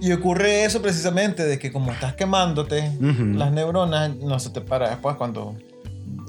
Y 0.02 0.12
ocurre 0.12 0.64
eso 0.64 0.80
precisamente 0.82 1.44
de 1.44 1.58
que 1.58 1.70
como 1.70 1.92
estás 1.92 2.14
quemándote, 2.14 2.90
Ujú. 3.00 3.38
las 3.38 3.52
neuronas 3.52 4.16
no 4.16 4.38
se 4.40 4.50
te 4.50 4.60
para 4.62 4.88
después 4.88 5.16
cuando 5.16 5.54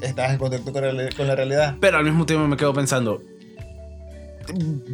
estás 0.02 0.32
en 0.32 0.38
contacto 0.38 0.72
con, 0.74 0.84
la- 0.98 1.10
con 1.16 1.26
la 1.28 1.36
realidad. 1.36 1.78
Pero 1.80 1.98
al 1.98 2.04
mismo 2.04 2.26
tiempo 2.26 2.48
me 2.48 2.58
quedo 2.58 2.74
pensando, 2.74 3.22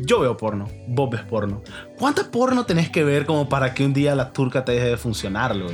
yo 0.06 0.20
veo 0.20 0.38
porno, 0.38 0.68
vos 0.88 1.10
ves 1.10 1.22
porno. 1.22 1.62
¿Cuánta 1.98 2.30
porno 2.30 2.66
tenés 2.66 2.90
que 2.90 3.04
ver 3.04 3.26
como 3.26 3.50
para 3.50 3.74
que 3.74 3.84
un 3.86 3.94
día 3.94 4.14
la 4.16 4.32
turca 4.32 4.64
te 4.64 4.74
deje 4.74 4.88
de 4.90 4.98
funcionar, 4.98 5.56
loco? 5.56 5.74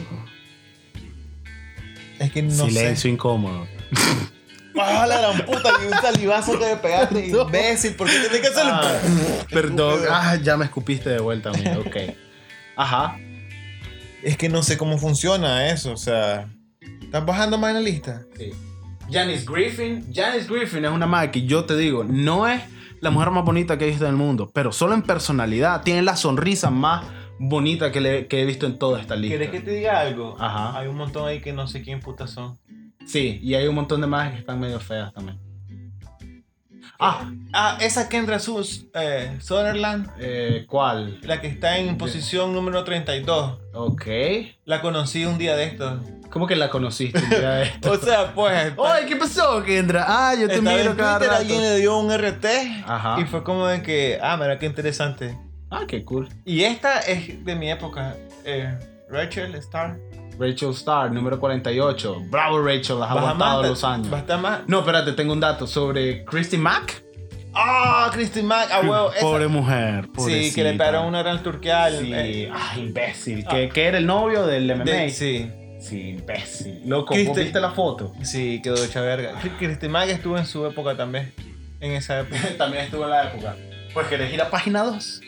Es 2.24 2.32
que 2.32 2.42
no 2.42 2.66
Silencio 2.68 2.96
sé. 3.04 3.10
incómodo. 3.10 3.68
¡Ah, 4.80 5.06
la 5.08 5.20
gran 5.20 5.46
puta! 5.46 5.70
Que 5.80 5.88
un 5.88 5.94
salivazo 6.02 6.58
que 6.58 6.66
me 6.66 6.76
pegaste, 6.78 7.28
imbécil. 7.28 7.94
¿Por 7.96 8.08
qué 8.08 8.20
tenés 8.20 8.42
que 8.42 8.48
hacerlo? 8.48 8.72
Ah, 8.74 8.92
perdón, 9.52 10.00
ah, 10.10 10.36
ya 10.42 10.58
me 10.58 10.66
escupiste 10.66 11.10
de 11.10 11.20
vuelta 11.20 11.50
a 11.50 11.54
mí, 11.54 11.64
ok. 11.86 11.96
Ajá. 12.76 13.18
Es 14.24 14.38
que 14.38 14.50
no 14.50 14.64
sé 14.64 14.78
cómo 14.78 14.98
funciona 14.98 15.70
eso, 15.70 15.92
o 15.92 15.98
sea. 15.98 16.48
¿Estás 17.02 17.26
bajando 17.26 17.58
más 17.58 17.70
en 17.70 17.76
la 17.76 17.82
lista? 17.82 18.24
Sí. 18.38 18.52
Janice 19.12 19.46
Griffin. 19.48 20.12
Janice 20.14 20.48
Griffin 20.52 20.86
es 20.86 20.92
una 20.92 21.06
madre 21.06 21.30
que 21.30 21.46
yo 21.46 21.66
te 21.66 21.78
digo, 21.78 22.04
no 22.04 22.48
es 22.48 22.62
la 23.02 23.12
mujer 23.12 23.30
más 23.32 23.44
bonita 23.44 23.78
que 23.78 23.86
he 23.86 23.90
visto 23.90 24.06
en 24.06 24.12
el 24.12 24.18
mundo, 24.18 24.50
pero 24.54 24.72
solo 24.72 24.94
en 24.96 25.02
personalidad 25.04 25.84
tiene 25.84 26.02
la 26.02 26.16
sonrisa 26.16 26.70
más 26.72 27.06
bonita 27.40 27.92
que, 27.92 28.02
le- 28.02 28.28
que 28.28 28.42
he 28.42 28.46
visto 28.46 28.66
en 28.66 28.78
toda 28.80 29.00
esta 29.02 29.16
lista. 29.16 29.38
¿Quieres 29.38 29.50
que 29.52 29.60
te 29.62 29.72
diga 29.72 30.00
algo? 30.00 30.36
Ajá. 30.40 30.78
Hay 30.78 30.88
un 30.88 30.96
montón 30.98 31.28
ahí 31.28 31.40
que 31.42 31.54
no 31.54 31.68
sé 31.68 31.82
quién 31.82 32.00
putas 32.00 32.30
son. 32.32 32.58
Sí, 33.06 33.40
y 33.44 33.56
hay 33.56 33.68
un 33.68 33.76
montón 33.76 34.00
de 34.02 34.08
madres 34.08 34.34
que 34.34 34.40
están 34.40 34.60
medio 34.60 34.80
feas 34.80 35.14
también. 35.14 35.40
Ah, 37.00 37.30
Ah, 37.52 37.78
esa 37.82 38.08
Kendra 38.08 38.40
Sus, 38.40 38.86
eh, 38.94 39.38
Sutherland, 39.42 40.10
eh, 40.20 40.66
¿cuál? 40.68 41.20
la 41.24 41.42
que 41.42 41.48
está 41.48 41.78
en 41.78 41.98
posición 41.98 42.54
número 42.54 42.84
32. 42.84 43.60
Ok. 43.74 44.06
La 44.66 44.82
conocí 44.82 45.26
un 45.26 45.38
día 45.38 45.56
de 45.56 45.66
estos. 45.66 46.02
¿Cómo 46.30 46.48
que 46.48 46.56
la 46.56 46.70
conociste? 46.70 47.20
un 47.20 47.30
día 47.30 47.50
de 47.52 47.64
esto? 47.64 47.92
O 47.92 47.98
sea, 47.98 48.34
pues. 48.34 48.74
Oye, 48.78 49.06
¿qué 49.08 49.16
pasó, 49.18 49.62
Kendra? 49.64 50.06
Ah, 50.08 50.34
yo 50.36 50.48
te 50.48 50.62
miro 50.62 50.92
en 50.92 50.96
cada 50.96 51.18
Twitter, 51.20 51.30
rato. 51.32 51.42
alguien 51.42 51.62
le 51.62 51.78
dio 51.80 51.98
un 51.98 52.12
RT. 52.12 52.46
Ajá. 52.88 53.20
Y 53.20 53.26
fue 53.26 53.44
como 53.44 53.68
de 53.68 53.82
que, 53.82 54.20
ah, 54.22 54.38
mira 54.38 54.58
qué 54.58 54.66
interesante. 54.66 55.38
Ah, 55.74 55.86
qué 55.88 56.04
cool. 56.06 56.30
Y 56.46 56.64
esta 56.64 57.00
es 57.00 57.44
de 57.44 57.56
mi 57.56 57.70
época. 57.72 58.16
eh, 58.46 58.78
Rachel 59.10 59.56
Star. 59.56 59.98
Rachel 60.40 60.72
Starr, 60.72 61.12
número 61.12 61.40
48. 61.40 62.24
Bravo, 62.30 62.60
Rachel, 62.64 62.96
has 62.96 63.00
Baja 63.14 63.20
aguantado 63.20 63.62
más, 63.62 63.70
los 63.70 63.84
años. 63.84 64.12
Va 64.12 64.18
a 64.18 64.20
estar 64.22 64.40
más. 64.40 64.62
No, 64.68 64.80
espérate, 64.80 65.12
tengo 65.14 65.34
un 65.34 65.40
dato 65.40 65.68
sobre 65.68 66.26
Christy 66.26 66.58
Mack. 66.58 67.04
¡Ah, 67.54 68.10
Christy 68.12 68.42
Mack! 68.42 68.70
¡Ah, 68.72 68.80
huevo! 68.82 69.12
esa- 69.12 69.22
Pobre 69.22 69.48
mujer. 69.48 70.10
Sí, 70.18 70.52
que 70.54 70.64
le 70.64 70.72
pegaron 70.74 71.06
una 71.06 71.22
gran 71.22 71.44
turqueada. 71.44 71.86
al- 71.86 72.00
Sí, 72.00 72.12
eh, 72.14 72.50
ah, 72.52 72.74
imbécil. 72.78 73.46
Que, 73.48 73.70
que 73.70 73.86
era 73.86 74.00
el 74.00 74.08
novio 74.08 74.48
del 74.48 74.66
MMA. 74.72 74.84
de- 74.86 75.10
sí. 75.12 75.52
Sí, 75.80 76.10
imbécil. 76.18 76.82
Loco, 76.86 77.14
Christy- 77.14 77.28
¿vos 77.28 77.38
viste 77.38 77.60
la 77.62 77.72
foto? 77.72 78.14
Sí, 78.24 78.60
quedó 78.64 78.84
hecha 78.84 79.02
verga. 79.02 79.34
Christy 79.60 79.88
Mack 79.88 80.10
estuvo 80.10 80.38
en 80.38 80.46
su 80.48 80.66
época 80.66 80.96
también. 80.98 81.32
En 81.80 81.92
esa 81.92 82.22
época. 82.22 82.38
También 82.58 82.86
estuvo 82.86 83.04
en 83.04 83.10
la 83.12 83.26
época. 83.28 83.56
Pues 83.94 84.08
querés 84.08 84.34
ir 84.34 84.42
a 84.42 84.50
página 84.50 84.84
2. 84.84 85.22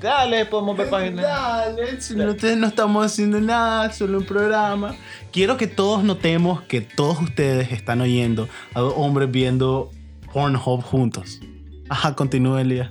Dale, 0.00 0.46
podemos 0.46 0.76
ver 0.76 0.88
páginas. 0.88 1.24
Dale, 1.24 2.00
si 2.00 2.16
no, 2.16 2.30
ustedes 2.30 2.56
no 2.56 2.66
estamos 2.66 3.04
haciendo 3.04 3.40
nada, 3.40 3.92
solo 3.92 4.18
un 4.18 4.24
programa. 4.24 4.94
Quiero 5.30 5.56
que 5.56 5.66
todos 5.66 6.02
notemos 6.02 6.62
que 6.62 6.80
todos 6.80 7.20
ustedes 7.20 7.70
están 7.72 8.00
oyendo 8.00 8.48
a 8.74 8.80
dos 8.80 8.94
hombres 8.96 9.30
viendo 9.30 9.90
Pornhub 10.32 10.82
juntos. 10.82 11.40
Ajá, 11.88 12.14
continúa 12.14 12.62
Elías. 12.62 12.88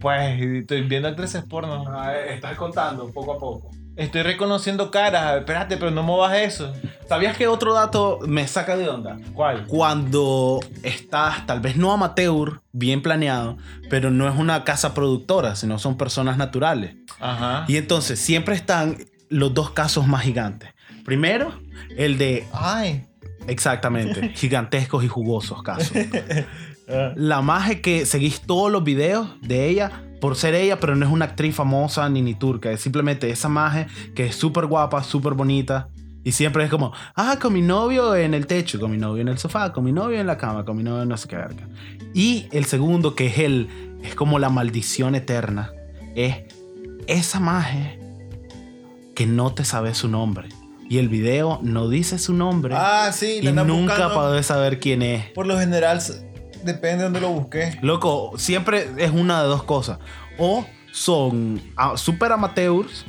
Pues 0.00 0.40
estoy 0.40 0.82
viendo 0.82 1.08
actrices 1.08 1.44
porno. 1.44 1.84
estás 2.28 2.56
contando 2.56 3.10
poco 3.10 3.32
a 3.32 3.38
poco. 3.38 3.70
Estoy 3.98 4.22
reconociendo 4.22 4.92
caras. 4.92 5.38
Espérate, 5.38 5.76
pero 5.76 5.90
no 5.90 6.04
movas 6.04 6.36
eso. 6.38 6.72
¿Sabías 7.08 7.36
que 7.36 7.48
otro 7.48 7.74
dato 7.74 8.20
me 8.26 8.46
saca 8.46 8.76
de 8.76 8.88
onda? 8.88 9.18
¿Cuál? 9.34 9.66
Cuando 9.66 10.60
estás, 10.84 11.44
tal 11.46 11.60
vez 11.60 11.76
no 11.76 11.92
amateur, 11.92 12.60
bien 12.70 13.02
planeado, 13.02 13.58
pero 13.90 14.12
no 14.12 14.28
es 14.28 14.38
una 14.38 14.62
casa 14.62 14.94
productora, 14.94 15.56
sino 15.56 15.80
son 15.80 15.96
personas 15.96 16.36
naturales. 16.36 16.94
Ajá. 17.18 17.64
Y 17.66 17.76
entonces 17.76 18.20
siempre 18.20 18.54
están 18.54 18.98
los 19.30 19.52
dos 19.52 19.70
casos 19.70 20.06
más 20.06 20.22
gigantes. 20.22 20.70
Primero, 21.04 21.58
el 21.96 22.18
de 22.18 22.46
Ay. 22.52 23.04
Exactamente, 23.48 24.28
gigantescos 24.36 25.02
y 25.04 25.08
jugosos 25.08 25.62
casos. 25.62 25.92
Ah. 26.90 27.12
La 27.16 27.42
maje 27.42 27.82
que 27.82 28.06
seguís 28.06 28.40
todos 28.40 28.72
los 28.72 28.82
videos 28.82 29.28
de 29.42 29.68
ella 29.68 30.07
por 30.20 30.36
ser 30.36 30.54
ella, 30.54 30.80
pero 30.80 30.96
no 30.96 31.06
es 31.06 31.12
una 31.12 31.26
actriz 31.26 31.54
famosa 31.54 32.08
ni 32.08 32.22
ni 32.22 32.34
turca, 32.34 32.70
es 32.70 32.80
simplemente 32.80 33.30
esa 33.30 33.48
maje 33.48 33.86
que 34.14 34.26
es 34.26 34.36
súper 34.36 34.66
guapa, 34.66 35.02
súper 35.02 35.34
bonita. 35.34 35.88
Y 36.24 36.32
siempre 36.32 36.64
es 36.64 36.70
como, 36.70 36.92
ah, 37.14 37.38
con 37.40 37.54
mi 37.54 37.62
novio 37.62 38.14
en 38.14 38.34
el 38.34 38.46
techo, 38.46 38.78
con 38.78 38.90
mi 38.90 38.98
novio 38.98 39.22
en 39.22 39.28
el 39.28 39.38
sofá, 39.38 39.72
con 39.72 39.84
mi 39.84 39.92
novio 39.92 40.20
en 40.20 40.26
la 40.26 40.36
cama, 40.36 40.64
con 40.64 40.76
mi 40.76 40.82
novio 40.82 41.02
en 41.02 41.08
no 41.08 41.16
sé 41.16 41.28
qué 41.28 41.36
verga. 41.36 41.68
Y 42.12 42.48
el 42.52 42.66
segundo, 42.66 43.14
que 43.14 43.26
es 43.26 43.38
el, 43.38 43.68
es 44.02 44.14
como 44.14 44.38
la 44.38 44.50
maldición 44.50 45.14
eterna, 45.14 45.72
es 46.14 46.36
esa 47.06 47.40
maje 47.40 47.98
que 49.14 49.26
no 49.26 49.54
te 49.54 49.64
sabe 49.64 49.94
su 49.94 50.08
nombre. 50.08 50.48
Y 50.90 50.98
el 50.98 51.08
video 51.08 51.60
no 51.62 51.88
dice 51.88 52.18
su 52.18 52.32
nombre. 52.32 52.74
Ah, 52.76 53.10
sí. 53.12 53.40
y 53.42 53.52
nunca 53.52 53.64
buscando. 53.64 54.14
podés 54.14 54.46
saber 54.46 54.80
quién 54.80 55.02
es. 55.02 55.26
Por 55.32 55.46
lo 55.46 55.58
general, 55.58 56.00
depende 56.64 56.98
de 56.98 57.02
dónde 57.04 57.20
lo 57.20 57.30
busqué. 57.30 57.78
Loco, 57.82 58.32
siempre 58.36 58.88
es 58.98 59.10
una 59.10 59.42
de 59.42 59.48
dos 59.48 59.62
cosas. 59.62 59.98
O 60.38 60.64
son 60.92 61.60
ah, 61.76 61.96
super 61.96 62.32
amateurs 62.32 63.04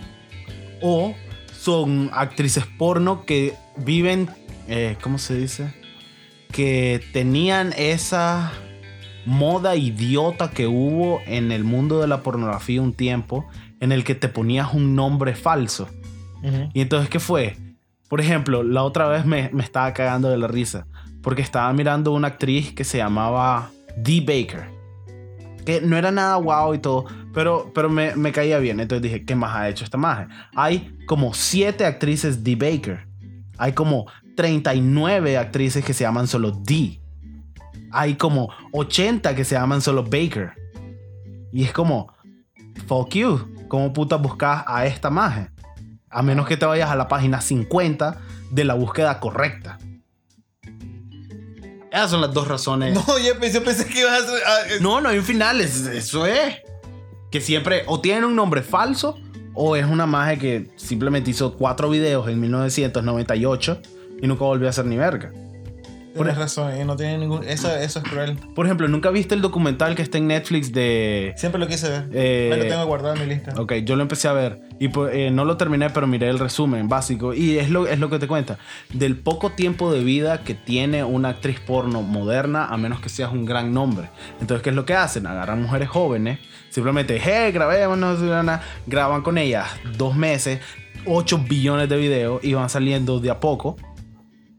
o 0.82 1.14
son 1.52 2.10
actrices 2.14 2.66
porno 2.78 3.26
que 3.26 3.54
viven, 3.78 4.30
eh, 4.68 4.98
¿cómo 5.02 5.18
se 5.18 5.36
dice? 5.36 5.74
Que 6.52 7.02
tenían 7.14 7.74
esa 7.78 8.52
moda 9.26 9.76
idiota 9.76 10.52
que 10.52 10.68
hubo 10.68 11.22
en 11.26 11.52
el 11.52 11.64
mundo 11.64 12.00
de 12.00 12.08
la 12.08 12.24
pornografía 12.24 12.82
un 12.82 12.94
tiempo 12.94 13.48
en 13.80 13.92
el 13.92 14.04
que 14.04 14.16
te 14.16 14.30
ponías 14.30 14.74
un 14.74 14.96
nombre 14.96 15.36
falso. 15.36 15.88
Y 16.74 16.80
entonces, 16.80 17.10
¿qué 17.10 17.20
fue? 17.20 17.58
Por 18.08 18.22
ejemplo, 18.22 18.64
la 18.64 18.84
otra 18.84 19.10
vez 19.10 19.26
me, 19.26 19.50
me 19.52 19.62
estaba 19.62 19.94
cagando 19.94 20.30
de 20.30 20.38
la 20.38 20.48
risa. 20.48 20.88
Porque 21.30 21.44
estaba 21.44 21.72
mirando 21.74 22.12
una 22.12 22.30
actriz 22.30 22.74
que 22.74 22.84
se 22.84 22.98
llamaba 22.98 23.70
Dee 23.96 24.20
Baker. 24.20 24.68
Que 25.64 25.80
no 25.80 25.96
era 25.96 26.10
nada 26.10 26.38
guau 26.38 26.74
y 26.74 26.80
todo. 26.80 27.06
Pero, 27.36 27.72
pero 27.72 27.88
me, 27.88 28.16
me 28.16 28.32
caía 28.32 28.58
bien. 28.58 28.80
Entonces 28.80 29.04
dije, 29.04 29.26
¿qué 29.26 29.36
más 29.36 29.56
ha 29.56 29.70
hecho 29.70 29.84
esta 29.84 29.96
maje? 30.00 30.26
Hay 30.56 30.98
como 31.06 31.36
siete 31.36 31.86
actrices 31.86 32.44
Dee 32.44 32.56
Baker. 32.56 33.08
Hay 33.60 33.74
como 33.74 34.08
39 34.38 35.38
actrices 35.38 35.86
que 35.86 35.94
se 35.94 36.04
llaman 36.04 36.26
solo 36.26 36.50
Dee. 36.50 37.00
Hay 37.92 38.16
como 38.16 38.50
80 38.72 39.36
que 39.36 39.46
se 39.46 39.54
llaman 39.54 39.82
solo 39.82 40.02
Baker. 40.02 40.54
Y 41.54 41.64
es 41.64 41.72
como, 41.72 42.12
fuck 42.88 43.14
you. 43.14 43.68
¿Cómo 43.68 43.94
puta 43.94 44.16
buscas 44.16 44.64
a 44.66 44.88
esta 44.88 45.12
maje? 45.12 45.52
A 46.10 46.24
menos 46.24 46.48
que 46.48 46.58
te 46.58 46.66
vayas 46.66 46.90
a 46.90 46.96
la 46.96 47.08
página 47.08 47.40
50 47.40 48.18
de 48.50 48.64
la 48.64 48.74
búsqueda 48.74 49.20
correcta. 49.20 49.78
Esas 51.92 52.12
son 52.12 52.22
las 52.22 52.34
dos 52.34 52.48
razones. 52.48 52.94
No, 52.94 53.04
yo 53.20 53.38
pensé, 53.40 53.60
yo 53.60 53.64
pensé 53.64 53.86
que 53.86 54.00
ibas 54.02 54.14
a 54.14 54.18
hacer. 54.18 54.42
ah, 54.46 54.58
No, 54.82 55.02
no 55.02 55.10
hay 55.10 55.18
un 55.18 55.24
final. 55.26 55.60
es- 55.62 55.86
eso 55.88 56.26
es. 56.26 56.56
Que 57.32 57.42
siempre 57.42 57.84
o 57.88 58.00
tiene 58.00 58.26
un 58.26 58.36
nombre 58.36 58.62
falso 58.64 59.18
o 59.54 59.76
es 59.76 59.86
una 59.86 60.06
maje 60.06 60.38
que 60.40 60.72
simplemente 60.78 61.32
hizo 61.32 61.54
cuatro 61.56 61.90
videos 61.90 62.28
en 62.28 62.40
1998 62.40 63.82
y 64.22 64.28
nunca 64.28 64.44
volvió 64.46 64.68
a 64.68 64.70
hacer 64.72 64.86
ni 64.86 64.98
verga. 64.98 65.32
Tienes 66.24 66.38
razón, 66.38 66.80
y 66.80 66.86
no 66.86 66.96
tiene 66.96 67.18
ningún. 67.18 67.44
Eso, 67.44 67.74
eso 67.76 68.00
es 68.00 68.06
cruel. 68.06 68.38
Por 68.56 68.66
ejemplo, 68.66 68.88
¿nunca 68.88 69.10
viste 69.10 69.36
el 69.36 69.42
documental 69.42 69.96
que 69.96 70.02
está 70.02 70.18
en 70.18 70.28
Netflix 70.28 70.72
de... 70.72 71.34
Siempre 71.38 71.60
lo 71.60 71.68
quise 71.68 71.90
ver. 71.90 72.10
Eh, 72.14 72.54
lo 72.56 72.68
tengo 72.68 72.86
guardado 72.86 73.16
en 73.16 73.22
mi 73.22 73.28
lista. 73.28 73.54
Ok, 73.58 73.74
yo 73.84 73.96
lo 73.96 74.02
empecé 74.02 74.28
a 74.28 74.34
ver 74.34 74.62
y 74.80 74.88
pues, 74.88 75.14
eh, 75.14 75.30
no 75.32 75.46
lo 75.46 75.58
terminé, 75.58 75.90
pero 75.90 76.08
miré 76.08 76.30
el 76.30 76.40
resumen 76.40 76.88
básico 76.88 77.34
y 77.34 77.58
es 77.58 77.70
lo, 77.70 77.88
es 77.88 78.00
lo 78.00 78.10
que 78.10 78.20
te 78.20 78.28
cuenta. 78.28 78.58
Del 78.94 79.18
poco 79.18 79.52
tiempo 79.52 79.92
de 79.92 80.04
vida 80.04 80.44
que 80.44 80.56
tiene 80.56 81.04
una 81.04 81.30
actriz 81.30 81.60
porno 81.60 82.02
moderna, 82.02 82.66
a 82.66 82.78
menos 82.78 83.02
que 83.02 83.10
seas 83.10 83.32
un 83.32 83.46
gran 83.46 83.74
nombre. 83.74 84.10
Entonces, 84.40 84.64
¿qué 84.64 84.70
es 84.70 84.76
lo 84.76 84.86
que 84.86 84.96
hacen? 84.96 85.28
Agarran 85.28 85.62
mujeres 85.62 85.90
jóvenes, 85.90 86.40
simplemente, 86.70 87.20
hey, 87.22 87.52
grabémonos, 87.52 88.20
Susana", 88.20 88.62
graban 88.88 89.22
con 89.22 89.38
ellas 89.38 89.68
dos 89.98 90.16
meses, 90.16 90.62
8 91.06 91.46
billones 91.48 91.90
de 91.90 91.98
videos 91.98 92.44
y 92.44 92.54
van 92.54 92.70
saliendo 92.70 93.20
de 93.20 93.32
a 93.32 93.40
poco. 93.40 93.76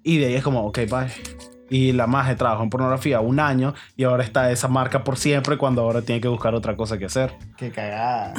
Y 0.03 0.19
de 0.19 0.27
ahí 0.27 0.35
es 0.35 0.43
como, 0.43 0.67
ok, 0.67 0.79
bye. 0.89 1.50
Y 1.71 1.93
la 1.93 2.07
maje 2.09 2.35
trabajó 2.35 2.63
en 2.65 2.71
pornografía 2.71 3.21
un 3.21 3.39
año 3.41 3.75
y 3.97 4.05
ahora 4.05 4.25
está 4.25 4.51
esa 4.51 4.69
marca 4.69 5.05
por 5.05 5.17
siempre 5.17 5.57
cuando 5.57 5.83
ahora 5.83 6.03
tiene 6.03 6.21
que 6.21 6.29
buscar 6.29 6.55
otra 6.55 6.77
cosa 6.77 6.99
que 6.99 7.05
hacer. 7.07 7.33
Qué 7.57 7.71
cagada. 7.71 8.35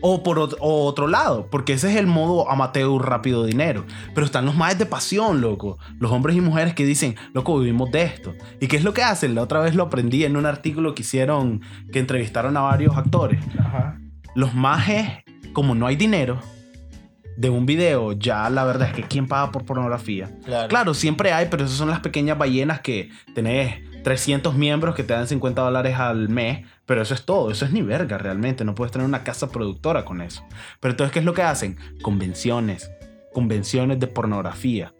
O 0.00 0.22
por 0.22 0.38
ot- 0.38 0.56
o 0.60 0.84
otro 0.86 1.08
lado, 1.08 1.48
porque 1.50 1.72
ese 1.72 1.90
es 1.90 1.96
el 1.96 2.06
modo 2.06 2.50
amateur 2.50 2.90
rápido 3.02 3.44
dinero. 3.44 3.84
Pero 4.14 4.24
están 4.26 4.44
los 4.44 4.54
más 4.54 4.78
de 4.78 4.86
pasión, 4.86 5.40
loco. 5.40 5.78
Los 5.98 6.12
hombres 6.12 6.36
y 6.36 6.40
mujeres 6.42 6.74
que 6.74 6.84
dicen, 6.84 7.16
loco, 7.32 7.58
vivimos 7.58 7.90
de 7.90 8.02
esto. 8.02 8.34
¿Y 8.60 8.66
qué 8.68 8.76
es 8.76 8.84
lo 8.84 8.92
que 8.94 9.02
hacen? 9.02 9.34
La 9.34 9.42
otra 9.42 9.60
vez 9.60 9.74
lo 9.74 9.82
aprendí 9.84 10.24
en 10.24 10.36
un 10.36 10.46
artículo 10.46 10.94
que 10.94 11.02
hicieron, 11.02 11.62
que 11.92 11.98
entrevistaron 11.98 12.56
a 12.56 12.60
varios 12.60 12.96
actores. 12.96 13.40
Ajá. 13.58 13.98
Los 14.34 14.54
majes, 14.54 15.08
como 15.54 15.74
no 15.74 15.86
hay 15.86 15.96
dinero 15.96 16.38
de 17.36 17.50
un 17.50 17.66
video, 17.66 18.12
ya 18.12 18.48
la 18.50 18.64
verdad 18.64 18.88
es 18.88 18.94
que 18.94 19.02
¿quién 19.02 19.26
paga 19.26 19.50
por 19.50 19.64
pornografía? 19.64 20.30
Claro. 20.44 20.68
Claro, 20.68 20.94
siempre 20.94 21.32
hay, 21.32 21.46
pero 21.50 21.64
esas 21.64 21.76
son 21.76 21.90
las 21.90 22.00
pequeñas 22.00 22.38
ballenas 22.38 22.80
que 22.80 23.10
tenés 23.34 23.82
300 24.04 24.54
miembros 24.54 24.94
que 24.94 25.02
te 25.02 25.14
dan 25.14 25.26
50 25.26 25.62
dólares 25.62 25.98
al 25.98 26.28
mes, 26.28 26.66
pero 26.86 27.02
eso 27.02 27.14
es 27.14 27.24
todo, 27.24 27.50
eso 27.50 27.64
es 27.64 27.72
ni 27.72 27.82
verga 27.82 28.18
realmente, 28.18 28.64
no 28.64 28.74
puedes 28.74 28.92
tener 28.92 29.06
una 29.06 29.24
casa 29.24 29.50
productora 29.50 30.04
con 30.04 30.20
eso. 30.20 30.44
Pero 30.78 30.92
entonces, 30.92 31.12
¿qué 31.12 31.18
es 31.18 31.24
lo 31.24 31.34
que 31.34 31.42
hacen? 31.42 31.76
Convenciones, 32.02 32.90
convenciones 33.32 33.98
de 33.98 34.06
pornografía. 34.06 34.94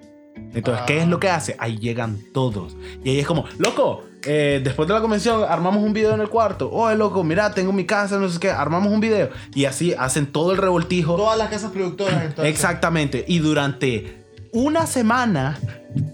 Entonces, 0.55 0.85
¿qué 0.87 0.99
es 0.99 1.07
lo 1.07 1.21
que 1.21 1.29
hace? 1.29 1.55
Ahí 1.59 1.79
llegan 1.79 2.19
todos. 2.33 2.77
Y 3.05 3.11
ahí 3.11 3.19
es 3.21 3.27
como, 3.27 3.45
loco, 3.59 4.05
eh, 4.27 4.61
después 4.63 4.89
de 4.89 4.95
la 4.95 5.01
convención 5.01 5.45
armamos 5.49 5.83
un 5.83 5.93
video 5.93 6.15
en 6.15 6.21
el 6.21 6.29
cuarto. 6.29 6.71
Oye, 6.71 6.97
loco, 6.97 7.23
mira, 7.25 7.53
tengo 7.53 7.73
mi 7.73 7.85
casa, 7.85 8.19
no 8.19 8.29
sé 8.29 8.39
qué, 8.39 8.51
armamos 8.51 8.93
un 8.93 9.01
video. 9.01 9.31
Y 9.55 9.65
así 9.67 9.95
hacen 9.95 10.27
todo 10.27 10.53
el 10.53 10.59
revoltijo. 10.59 11.17
Todas 11.17 11.39
las 11.39 11.49
casas 11.49 11.71
productoras, 11.71 12.23
entonces. 12.23 12.53
Exactamente. 12.53 13.25
Y 13.29 13.39
durante 13.39 14.25
una 14.53 14.87
semana, 14.87 15.59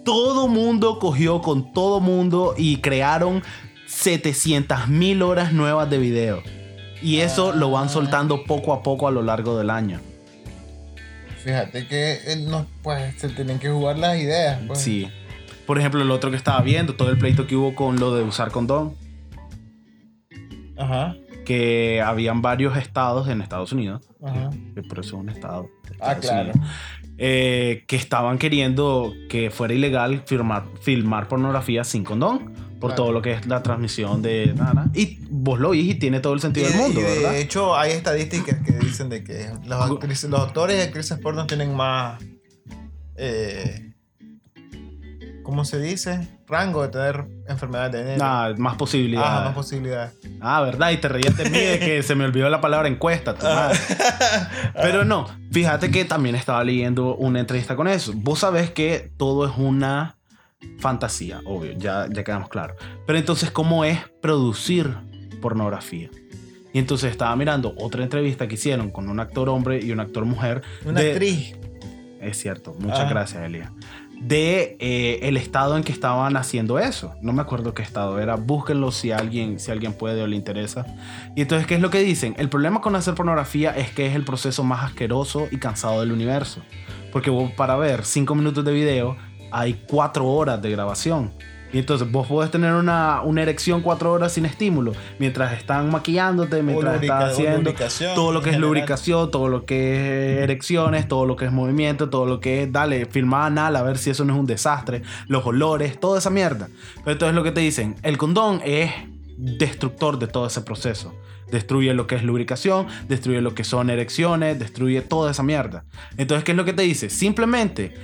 todo 0.05 0.49
mundo 0.49 0.99
cogió 0.99 1.40
con 1.40 1.73
todo 1.73 2.01
mundo 2.01 2.55
y 2.57 2.79
crearon 2.79 3.42
700 3.87 4.88
mil 4.88 5.23
horas 5.23 5.53
nuevas 5.53 5.88
de 5.90 5.99
video. 5.99 6.42
Y 7.03 7.20
eso 7.20 7.53
lo 7.53 7.70
van 7.70 7.88
soltando 7.88 8.44
poco 8.44 8.73
a 8.73 8.83
poco 8.83 9.09
a 9.09 9.11
lo 9.11 9.23
largo 9.23 9.57
del 9.57 9.70
año. 9.70 10.01
Fíjate 11.42 11.87
que 11.87 12.20
eh, 12.27 12.37
no, 12.37 12.66
pues 12.83 13.14
se 13.18 13.31
tienen 13.31 13.59
que 13.59 13.70
jugar 13.70 13.99
las 13.99 14.18
ideas. 14.18 14.61
Pues. 14.66 14.81
Sí. 14.81 15.11
Por 15.71 15.79
ejemplo, 15.79 16.03
el 16.03 16.11
otro 16.11 16.33
que 16.33 16.37
estaba 16.37 16.61
viendo, 16.63 16.97
todo 16.97 17.11
el 17.11 17.17
pleito 17.17 17.47
que 17.47 17.55
hubo 17.55 17.77
con 17.77 18.01
lo 18.01 18.13
de 18.13 18.25
usar 18.25 18.51
condón, 18.51 18.97
Ajá. 20.77 21.15
que 21.47 22.03
habían 22.05 22.43
varios 22.43 22.77
estados 22.77 23.29
en 23.29 23.41
Estados 23.41 23.71
Unidos, 23.71 24.03
Ajá. 24.21 24.51
que 24.75 24.83
por 24.83 24.99
eso 24.99 25.11
es 25.15 25.23
un 25.23 25.29
estado. 25.29 25.63
de 25.89 25.95
Ah, 26.01 26.15
Estados 26.15 26.21
claro. 26.27 26.51
Unidos, 26.55 26.71
eh, 27.19 27.85
que 27.87 27.95
estaban 27.95 28.39
queriendo 28.39 29.15
que 29.29 29.53
fuera 29.53 29.73
ilegal 29.73 30.25
filmar, 30.27 30.65
filmar 30.83 31.29
pornografía 31.29 31.85
sin 31.85 32.03
condón, 32.03 32.53
por 32.81 32.91
Claro. 32.91 32.95
todo 33.05 33.13
lo 33.13 33.23
que 33.23 33.35
es 33.35 33.47
la 33.47 33.63
transmisión 33.63 34.23
de 34.23 34.53
nada. 34.57 34.91
Y 34.93 35.21
vos 35.31 35.61
lo 35.61 35.69
oís 35.69 35.89
y 35.89 35.95
tiene 36.01 36.19
todo 36.19 36.33
el 36.33 36.41
sentido 36.41 36.67
Y 36.67 36.71
del 36.71 36.79
de- 36.79 36.85
mundo, 36.85 37.01
y 37.01 37.05
de 37.05 37.15
¿verdad? 37.15 37.37
hecho, 37.39 37.77
hay 37.77 37.93
estadísticas 37.93 38.59
que 38.67 38.73
dicen 38.73 39.09
de 39.09 39.23
que 39.23 39.51
los, 39.69 39.89
actrices- 39.89 40.29
los 40.31 40.41
actores 40.41 40.79
y 40.79 40.81
actrices 40.81 41.17
porno 41.21 41.47
tienen 41.47 41.77
más. 41.77 42.21
eh, 43.15 43.89
¿Cómo 45.51 45.65
se 45.65 45.81
dice? 45.81 46.29
Rango 46.47 46.83
de 46.83 46.89
tener 46.91 47.27
enfermedades 47.49 47.91
de 47.93 48.05
nene. 48.05 48.19
Ah, 48.23 48.53
más 48.57 48.77
posibilidades. 48.77 49.29
Ajá, 49.29 49.45
más 49.47 49.55
posibilidades. 49.55 50.13
Ah, 50.41 50.61
¿verdad? 50.63 50.93
Y 50.93 50.99
te 50.99 51.09
reías 51.09 51.37
de 51.37 51.51
mí 51.51 51.59
de 51.59 51.79
que 51.81 52.03
se 52.05 52.15
me 52.15 52.25
olvidó 52.25 52.49
la 52.49 52.61
palabra 52.61 52.87
encuesta. 52.87 53.35
tu 53.35 53.45
madre. 53.47 53.77
Pero 54.75 55.05
no, 55.05 55.27
fíjate 55.51 55.91
que 55.91 56.05
también 56.05 56.37
estaba 56.37 56.63
leyendo 56.63 57.17
una 57.17 57.41
entrevista 57.41 57.75
con 57.75 57.89
eso. 57.89 58.13
Vos 58.15 58.39
sabés 58.39 58.71
que 58.71 59.11
todo 59.17 59.45
es 59.45 59.53
una 59.57 60.17
fantasía, 60.79 61.41
obvio, 61.45 61.73
ya, 61.73 62.07
ya 62.09 62.23
quedamos 62.23 62.49
claros. 62.49 62.77
Pero 63.05 63.19
entonces, 63.19 63.51
¿cómo 63.51 63.85
es 63.85 63.99
producir 64.23 64.95
pornografía? 65.43 66.11
Y 66.73 66.79
entonces 66.79 67.11
estaba 67.11 67.35
mirando 67.35 67.75
otra 67.77 68.05
entrevista 68.05 68.47
que 68.47 68.55
hicieron 68.55 68.93
con 68.93 69.09
un 69.09 69.19
actor 69.19 69.49
hombre 69.49 69.81
y 69.83 69.91
un 69.91 69.99
actor 69.99 70.25
mujer. 70.25 70.63
Una 70.85 71.01
de- 71.01 71.11
actriz. 71.11 71.57
Es 72.21 72.39
cierto, 72.39 72.75
muchas 72.79 73.01
Ah. 73.01 73.09
gracias, 73.09 73.43
Elia. 73.43 73.73
De 74.21 74.77
eh, 74.81 75.21
el 75.23 75.37
estado 75.37 75.77
en 75.77 75.83
que 75.83 75.93
estaban 75.93 76.37
haciendo 76.37 76.79
eso. 76.79 77.15
No 77.23 77.33
me 77.33 77.41
acuerdo 77.41 77.75
qué 77.75 77.83
estado 77.83 78.21
era. 78.21 78.37
Búsquenlo 78.37 78.93
si 78.93 79.13
alguien, 79.13 79.59
si 79.59 79.71
alguien 79.71 79.95
puede 79.95 80.23
o 80.23 80.27
le 80.27 80.37
interesa. 80.37 80.87
Y 81.35 81.43
entonces, 81.43 81.67
¿qué 81.67 81.75
es 81.77 81.81
lo 81.81 81.91
que 81.91 82.01
dicen? 82.01 82.35
El 82.39 82.49
problema 82.49 82.81
con 82.81 82.95
hacer 82.97 83.15
pornografía 83.15 83.71
es 83.71 83.91
que 83.91 84.07
es 84.07 84.15
el 84.15 84.25
proceso 84.25 84.63
más 84.63 84.85
asqueroso 84.85 85.49
y 85.51 85.57
cansado 85.57 86.01
del 86.01 86.13
universo. 86.13 86.61
Porque 87.13 87.33
para 87.57 87.77
ver 87.77 88.05
5 88.05 88.35
minutos 88.35 88.65
de 88.65 88.73
video 88.73 89.17
hay 89.51 89.83
4 89.89 90.27
horas 90.27 90.61
de 90.61 90.71
grabación. 90.71 91.33
Y 91.73 91.79
entonces 91.79 92.11
vos 92.11 92.27
podés 92.27 92.51
tener 92.51 92.73
una, 92.75 93.23
una 93.23 93.43
erección 93.43 93.81
4 93.81 94.13
horas 94.13 94.33
sin 94.33 94.45
estímulo. 94.45 94.93
Mientras 95.21 95.53
están 95.53 95.91
maquillándote, 95.91 96.63
mientras 96.63 96.95
lubrica- 96.95 97.15
están 97.15 97.29
o 97.29 97.33
haciendo 97.33 97.75
todo 98.17 98.33
lo 98.33 98.41
que 98.41 98.49
es 98.51 98.55
general. 98.57 98.61
lubricación, 98.61 99.31
todo 99.31 99.49
lo 99.49 99.65
que 99.65 100.37
es 100.39 100.43
erecciones, 100.43 101.07
todo 101.07 101.27
lo 101.27 101.37
que 101.37 101.45
es 101.45 101.53
movimiento, 101.53 102.11
todo 102.11 102.27
lo 102.27 102.41
que 102.41 102.65
es, 102.65 102.73
dale, 102.73 103.07
filmar 103.07 103.45
anal, 103.45 103.77
a 103.77 103.83
ver 103.83 103.99
si 103.99 104.11
eso 104.11 104.25
no 104.25 104.33
es 104.35 104.41
un 104.41 104.47
desastre, 104.47 105.03
los 105.29 105.47
olores, 105.47 106.01
toda 106.01 106.19
esa 106.19 106.31
mierda. 106.31 106.69
Pero 107.05 107.13
entonces 107.13 107.35
lo 107.37 107.45
que 107.45 107.53
te 107.53 107.61
dicen, 107.61 107.95
el 108.03 108.19
condón 108.19 108.61
es 108.65 108.91
destructor 109.37 110.19
de 110.19 110.27
todo 110.27 110.47
ese 110.47 110.63
proceso. 110.63 111.15
Destruye 111.51 111.95
lo 111.95 112.07
que 112.07 112.15
es 112.15 112.23
lubricación, 112.23 112.87
destruye 113.09 113.41
lo 113.41 113.55
que 113.55 113.65
son 113.65 113.91
erecciones, 113.91 114.59
destruye 114.59 115.01
toda 115.03 115.33
esa 115.33 115.43
mierda. 115.43 115.85
Entonces, 116.17 116.45
¿qué 116.45 116.53
es 116.53 116.57
lo 116.57 116.65
que 116.65 116.73
te 116.73 116.83
dice? 116.83 117.11
Simplemente, 117.11 117.95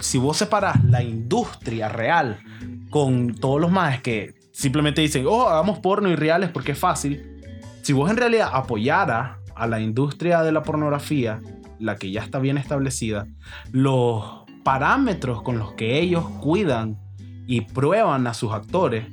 si 0.00 0.18
vos 0.18 0.36
separás 0.36 0.82
la 0.84 1.02
industria 1.04 1.88
real 1.88 2.38
con 2.90 3.34
todos 3.34 3.60
los 3.60 3.70
más 3.70 4.00
que 4.00 4.34
simplemente 4.52 5.00
dicen, 5.00 5.24
oh, 5.26 5.48
hagamos 5.48 5.78
porno 5.78 6.08
y 6.08 6.16
reales 6.16 6.50
porque 6.50 6.72
es 6.72 6.78
fácil. 6.78 7.40
Si 7.82 7.92
vos 7.92 8.10
en 8.10 8.16
realidad 8.16 8.50
apoyaras 8.52 9.38
a 9.54 9.66
la 9.66 9.80
industria 9.80 10.42
de 10.42 10.52
la 10.52 10.62
pornografía, 10.62 11.40
la 11.78 11.96
que 11.96 12.10
ya 12.10 12.22
está 12.22 12.38
bien 12.38 12.58
establecida, 12.58 13.26
los 13.72 14.44
parámetros 14.64 15.42
con 15.42 15.58
los 15.58 15.72
que 15.72 16.00
ellos 16.00 16.24
cuidan 16.40 16.98
y 17.46 17.62
prueban 17.62 18.26
a 18.26 18.34
sus 18.34 18.52
actores 18.52 19.06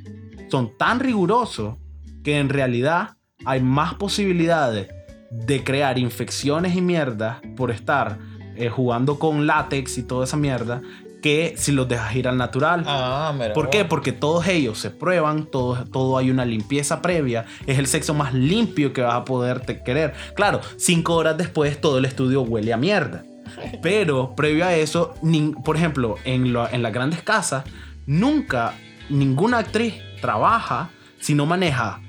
son 0.50 0.78
tan 0.78 1.00
rigurosos 1.00 1.78
que 2.24 2.40
en 2.40 2.50
realidad 2.50 3.18
hay 3.46 3.62
más 3.62 3.94
posibilidades 3.94 4.90
de 5.32 5.64
crear 5.64 5.98
infecciones 5.98 6.76
y 6.76 6.82
mierdas 6.82 7.38
por 7.56 7.72
estar 7.72 8.18
eh, 8.56 8.70
jugando 8.70 9.20
con 9.20 9.48
látex 9.48 9.98
y 9.98 10.04
toda 10.04 10.26
esa 10.26 10.38
mierda 10.38 10.82
que 11.26 11.56
si 11.58 11.72
los 11.72 11.88
dejas 11.88 12.16
ir 12.16 12.28
al 12.28 12.38
natural. 12.38 12.84
Ah, 12.86 13.34
mira. 13.34 13.52
¿Por 13.56 13.72
qué? 13.72 13.84
Porque 13.84 14.12
todos 14.12 14.46
ellos 14.48 14.78
se 14.78 14.92
prueban, 14.92 15.48
todo, 15.48 15.84
todo 15.86 16.20
hay 16.20 16.30
una 16.30 16.46
limpieza 16.46 17.02
previa, 17.02 17.46
es 17.66 17.80
el 17.80 17.88
sexo 17.88 18.14
más 18.14 18.32
limpio 18.36 18.94
que 18.94 19.02
vas 19.02 19.16
a 19.16 19.26
poder 19.26 19.62
te- 19.62 19.82
querer. 19.82 20.14
Claro, 20.36 20.62
cinco 20.78 21.16
horas 21.16 21.36
después 21.36 21.82
todo 21.82 21.98
el 21.98 22.06
estudio 22.06 22.44
huele 22.44 22.74
a 22.74 22.78
mierda. 22.78 23.24
Pero 23.82 24.36
previo 24.36 24.66
a 24.66 24.76
eso, 24.76 25.16
nin- 25.24 25.64
por 25.64 25.78
ejemplo, 25.78 26.16
en, 26.26 26.54
lo- 26.54 26.70
en 26.72 26.84
las 26.84 26.94
grandes 26.94 27.24
casas, 27.24 27.64
nunca 28.06 28.76
ninguna 29.10 29.58
actriz 29.58 29.96
trabaja 30.22 30.92
si 31.20 31.34
no 31.34 31.48
maneja 31.48 32.02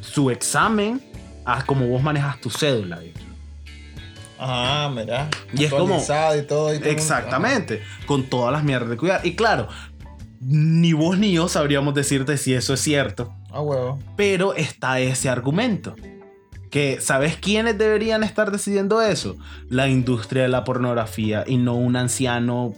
su 0.00 0.30
examen 0.30 0.98
a 1.44 1.62
como 1.66 1.86
vos 1.88 2.02
manejas 2.02 2.40
tu 2.40 2.48
cédula. 2.48 3.00
Ah, 4.44 4.92
mira. 4.94 5.28
Y 5.54 5.64
es 5.64 5.70
como- 5.70 5.84
Actualizado 5.94 6.38
y 6.38 6.42
todo. 6.42 6.74
y 6.74 6.78
todo. 6.78 6.88
Exactamente, 6.90 7.82
con 8.06 8.24
todas 8.24 8.52
las 8.52 8.64
mierdas 8.64 8.90
de 8.90 8.96
cuidar. 8.96 9.20
Y 9.24 9.34
claro, 9.36 9.68
ni 10.40 10.92
vos 10.92 11.18
ni 11.18 11.32
yo 11.32 11.48
sabríamos 11.48 11.94
decirte 11.94 12.36
si 12.36 12.54
eso 12.54 12.74
es 12.74 12.80
cierto. 12.80 13.32
Ah, 13.50 13.60
huevo. 13.60 13.98
Pero 14.16 14.54
está 14.54 14.98
ese 15.00 15.28
argumento. 15.28 15.94
Que, 16.70 16.98
¿sabes 17.02 17.36
quiénes 17.36 17.76
deberían 17.76 18.24
estar 18.24 18.50
decidiendo 18.50 19.02
eso? 19.02 19.36
La 19.68 19.88
industria 19.88 20.42
de 20.44 20.48
la 20.48 20.64
pornografía 20.64 21.44
y 21.46 21.58
no 21.58 21.74
un 21.74 21.96
anciano 21.96 22.72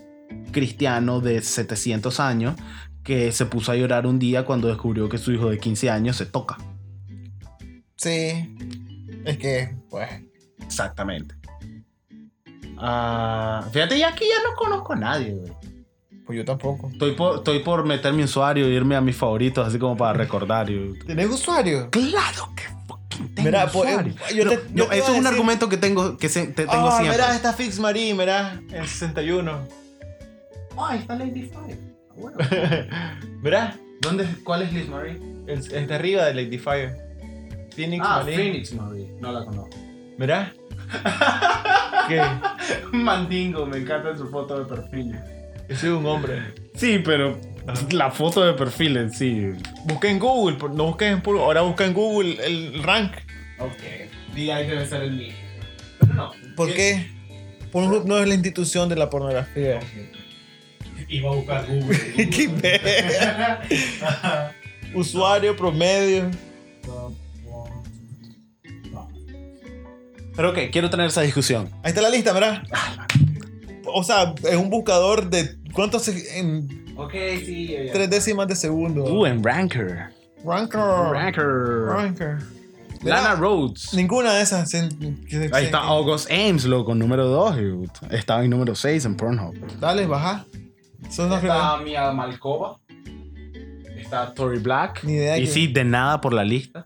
cristiano 0.51 1.21
de 1.21 1.41
700 1.43 2.19
años 2.19 2.57
que 3.05 3.31
se 3.31 3.47
puso 3.47 3.71
a 3.71 3.77
llorar 3.77 4.07
un 4.09 4.19
día 4.19 4.45
cuando 4.45 4.67
descubrió 4.67 5.09
que 5.09 5.19
su 5.19 5.31
hijo 5.31 5.49
de 5.49 5.59
15 5.59 5.91
años 5.91 6.17
se 6.17 6.27
toca. 6.27 6.59
Sí. 7.97 8.55
Es 9.25 9.39
que, 9.39 9.77
pues. 9.91 10.09
Exactamente. 10.61 11.35
Ah, 12.79 13.65
fíjate, 13.73 13.99
ya 13.99 14.09
aquí 14.09 14.25
ya 14.25 14.49
no 14.49 14.55
conozco 14.57 14.93
a 14.93 14.97
nadie, 14.97 15.33
güey. 15.35 15.53
Pues 16.27 16.39
yo 16.39 16.45
tampoco. 16.45 16.89
Estoy 16.91 17.13
por, 17.13 17.37
estoy 17.37 17.59
por 17.61 17.85
meter 17.85 18.13
mi 18.15 18.23
usuario 18.25 18.67
e 18.67 18.71
irme 18.71 18.97
a 18.97 19.01
mis 19.03 19.15
favoritos, 19.17 19.67
así 19.69 19.79
como 19.79 19.97
para 19.97 20.15
recordar. 20.15 20.71
y- 20.71 20.99
¿Tienes 21.07 21.29
usuario? 21.29 21.91
Claro 21.91 22.49
que 22.57 22.63
fucking 22.87 23.35
tengo 23.35 23.49
Mira, 23.51 23.67
pues, 23.71 23.91
usuario. 23.91 24.15
yo 24.35 24.49
te- 24.49 24.57
No, 24.57 24.63
yo 24.75 24.85
no, 24.85 24.89
te 24.91 24.97
iba 24.97 24.97
eso 24.97 25.05
es 25.05 25.09
un 25.11 25.15
decir- 25.25 25.27
argumento 25.29 25.69
que 25.69 25.77
tengo, 25.77 26.17
que 26.17 26.29
se- 26.31 26.47
te- 26.47 26.67
tengo 26.67 26.89
ah, 26.89 26.97
siempre. 26.99 27.19
mira, 27.23 27.35
está 27.37 27.53
Fix 27.53 27.79
Marie, 27.79 28.15
mira. 28.15 28.59
El 28.73 28.87
61. 28.89 29.69
Ah, 30.79 30.89
ahí 30.91 31.01
está 31.01 31.15
Lady 31.15 31.43
Fire. 31.43 31.79
mira. 33.43 33.77
¿Dónde, 34.01 34.27
¿Cuál 34.45 34.63
es 34.63 34.73
Liz 34.73 34.89
Marie? 34.89 35.21
El, 35.47 35.73
el 35.73 35.87
de 35.87 35.95
arriba 35.95 36.25
de 36.25 36.35
Lady 36.35 36.59
Fire. 36.59 36.97
Phoenix 37.75 38.05
Ah, 38.07 38.19
Marie. 38.21 38.37
Phoenix 38.37 38.73
Marie. 38.73 39.09
No 39.21 39.31
la 39.33 39.45
conozco. 39.45 39.77
Mira. 40.19 40.53
¿Qué? 42.09 42.23
Mandingo, 42.93 43.67
me 43.67 43.79
encanta 43.79 44.17
su 44.17 44.29
foto 44.29 44.59
de 44.59 44.65
perfil. 44.65 45.19
Yo 45.69 45.77
soy 45.77 45.91
un 45.91 46.07
hombre. 46.07 46.55
Sí, 46.75 47.01
pero 47.05 47.39
la 47.91 48.11
foto 48.11 48.45
de 48.45 48.53
perfil 48.53 48.97
en 48.97 49.11
sí. 49.11 49.53
Busca 49.85 50.11
en 50.11 50.19
Google, 50.19 50.59
no 50.75 50.87
busques 50.87 51.13
en 51.13 51.23
puro. 51.23 51.45
Ahora 51.45 51.63
busca 51.63 51.85
en 51.85 51.95
Google 51.95 52.37
el 52.45 52.83
rank. 52.83 53.13
Ok. 53.59 54.37
Y 54.37 54.51
ahí 54.51 54.67
debe 54.67 54.87
ser 54.87 55.03
el 55.03 55.13
mío. 55.13 55.35
Pero 56.01 56.15
no. 56.15 56.33
¿Por 56.57 56.73
qué? 56.73 57.07
Pornhub 57.73 58.07
no 58.07 58.19
es 58.19 58.29
la 58.29 58.35
institución 58.35 58.89
de 58.89 58.97
la 58.97 59.09
pornografía. 59.11 59.81
Iba 61.09 61.31
a 61.31 61.35
buscar 61.35 61.67
Google. 61.67 61.99
Qué 62.31 62.49
verga. 62.49 63.63
Usuario 64.95 65.57
promedio. 65.57 66.31
Pero 70.37 70.51
ok, 70.51 70.59
quiero 70.73 70.91
tener 70.91 71.07
esa 71.07 71.21
discusión. 71.23 71.71
Ahí 71.83 71.91
está 71.91 72.03
la 72.03 72.11
lista, 72.11 72.33
¿verdad? 72.33 72.63
O 73.87 74.03
sea, 74.03 74.35
es 74.49 74.57
un 74.57 74.71
buscador 74.71 75.29
de 75.31 75.57
cuántos 75.73 76.03
se- 76.03 76.39
en 76.39 76.85
Ok, 76.97 77.13
sí. 77.45 77.75
Tres 77.93 78.09
décimas 78.11 78.47
de 78.49 78.55
segundo. 78.57 79.05
Uh, 79.05 79.27
en 79.27 79.43
Ranker. 79.43 80.11
Ranker. 80.45 80.81
Ranker. 80.81 81.47
Ranker. 81.89 82.39
Lana 83.03 83.35
Rhodes. 83.35 83.93
Ninguna 83.95 84.33
de 84.35 84.43
esas. 84.43 84.71
se- 84.71 84.89
que- 85.29 85.37
Ahí 85.37 85.49
se- 85.53 85.65
está 85.65 85.79
August 85.79 86.31
Ames, 86.31 86.65
loco, 86.65 86.95
número 86.95 87.27
2. 87.27 87.57
Estaba 88.11 88.45
en 88.45 88.51
número 88.51 88.75
6 88.75 89.05
en 89.05 89.17
Pornhub. 89.17 89.55
Dale, 89.79 90.07
baja. 90.07 90.47
Son 91.11 91.29
los 91.29 91.43
Está 91.43 91.77
Mia 91.79 92.11
Malkova. 92.13 92.79
Está 93.97 94.33
Tori 94.33 94.59
Black. 94.59 95.03
Ni 95.05 95.15
idea 95.15 95.37
Y 95.39 95.43
que- 95.45 95.51
sí, 95.51 95.67
de 95.67 95.85
nada 95.85 96.21
por 96.21 96.33
la 96.33 96.45
lista. 96.45 96.85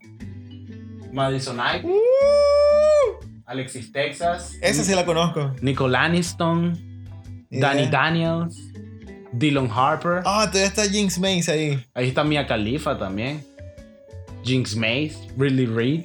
Madison 1.12 1.56
Knight. 1.56 1.84
Alexis 3.48 3.90
Texas. 3.92 4.52
Esa 4.60 4.84
sí 4.84 4.94
la 4.94 5.04
conozco. 5.06 5.52
Nicole 5.62 5.96
Aniston. 5.96 6.72
Ni 7.50 7.58
Danny. 7.60 7.86
Daniels. 7.86 8.54
Dylan 9.32 9.70
Harper. 9.74 10.20
Ah, 10.24 10.46
todavía 10.50 10.66
está 10.66 10.84
Jinx 10.88 11.18
Mace 11.18 11.50
ahí. 11.50 11.84
Ahí 11.94 12.08
está 12.08 12.24
Mia 12.24 12.46
Khalifa 12.46 12.98
también. 12.98 13.42
Jinx 14.44 14.76
Mace. 14.76 15.14
Ridley 15.38 15.66
Reed. 15.66 16.04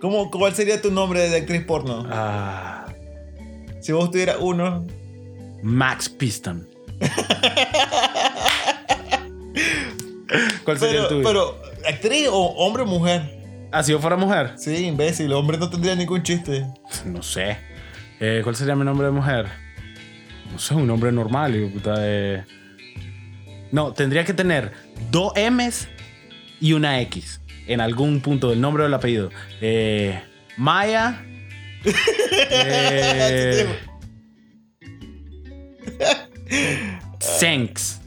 ¿Cómo, 0.00 0.30
¿Cuál 0.30 0.54
sería 0.54 0.80
tu 0.80 0.90
nombre 0.90 1.28
de 1.28 1.36
actriz 1.36 1.62
porno? 1.64 2.06
Ah, 2.10 2.86
Si 3.80 3.92
vos 3.92 4.10
tuvieras 4.10 4.36
uno. 4.40 4.86
Max 5.62 6.08
Piston. 6.08 6.66
¿Cuál 10.64 10.78
sería 10.78 11.00
el 11.02 11.06
Pero, 11.06 11.08
tuyo? 11.08 11.22
pero, 11.24 11.58
¿actriz 11.88 12.28
o 12.30 12.38
hombre 12.56 12.82
o 12.82 12.86
mujer? 12.86 13.37
Ah, 13.70 13.82
si 13.82 13.92
yo 13.92 13.98
fuera 13.98 14.16
mujer. 14.16 14.52
Sí, 14.56 14.86
imbécil. 14.86 15.32
Hombre 15.32 15.58
no 15.58 15.68
tendría 15.68 15.94
ningún 15.94 16.22
chiste. 16.22 16.66
No 17.04 17.22
sé. 17.22 17.58
Eh, 18.20 18.40
¿Cuál 18.42 18.56
sería 18.56 18.74
mi 18.74 18.84
nombre 18.84 19.06
de 19.06 19.12
mujer? 19.12 19.46
No 20.50 20.58
sé, 20.58 20.74
un 20.74 20.86
nombre 20.86 21.12
normal. 21.12 21.54
hijo 21.54 21.66
de 21.66 21.72
puta, 21.72 21.94
eh. 21.98 22.44
No, 23.70 23.92
tendría 23.92 24.24
que 24.24 24.32
tener 24.32 24.72
dos 25.10 25.32
M's 25.36 25.88
y 26.60 26.72
una 26.72 27.00
X 27.02 27.40
en 27.66 27.80
algún 27.82 28.20
punto 28.20 28.48
del 28.50 28.60
nombre 28.60 28.82
o 28.82 28.86
del 28.86 28.94
apellido. 28.94 29.30
Eh, 29.60 30.18
Maya. 30.56 31.22
eh, 32.50 33.66
Senks. 37.20 38.00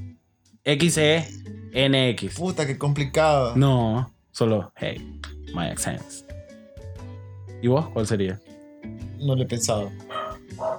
X-E-N-X. 0.64 2.36
Puta, 2.36 2.66
qué 2.68 2.78
complicado. 2.78 3.56
No, 3.56 4.14
solo, 4.32 4.72
hey, 4.76 5.20
Maya 5.54 5.76
Senks. 5.78 6.26
¿Y 7.62 7.68
vos? 7.68 7.90
¿Cuál 7.90 8.08
sería? 8.08 8.40
No 9.20 9.36
lo 9.36 9.44
he 9.44 9.46
pensado. 9.46 9.92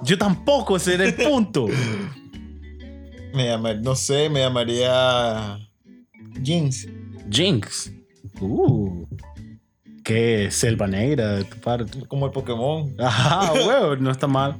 Yo 0.03 0.17
tampoco, 0.17 0.75
ese 0.77 0.95
era 0.95 1.05
el 1.05 1.13
punto. 1.15 1.67
Me 3.33 3.47
llama, 3.47 3.73
no 3.73 3.95
sé, 3.95 4.29
me 4.29 4.41
llamaría. 4.41 5.57
Jinx. 6.43 6.87
Jinx. 7.31 7.91
Uh. 8.39 9.07
Qué 10.03 10.49
selva 10.51 10.85
negra 10.85 11.37
de 11.37 11.43
tu 11.45 11.57
parte. 11.57 12.05
Como 12.07 12.27
el 12.27 12.31
Pokémon. 12.31 12.93
Ajá, 12.99 13.51
huevo, 13.53 13.95
no 13.95 14.11
está 14.11 14.27
mal. 14.27 14.55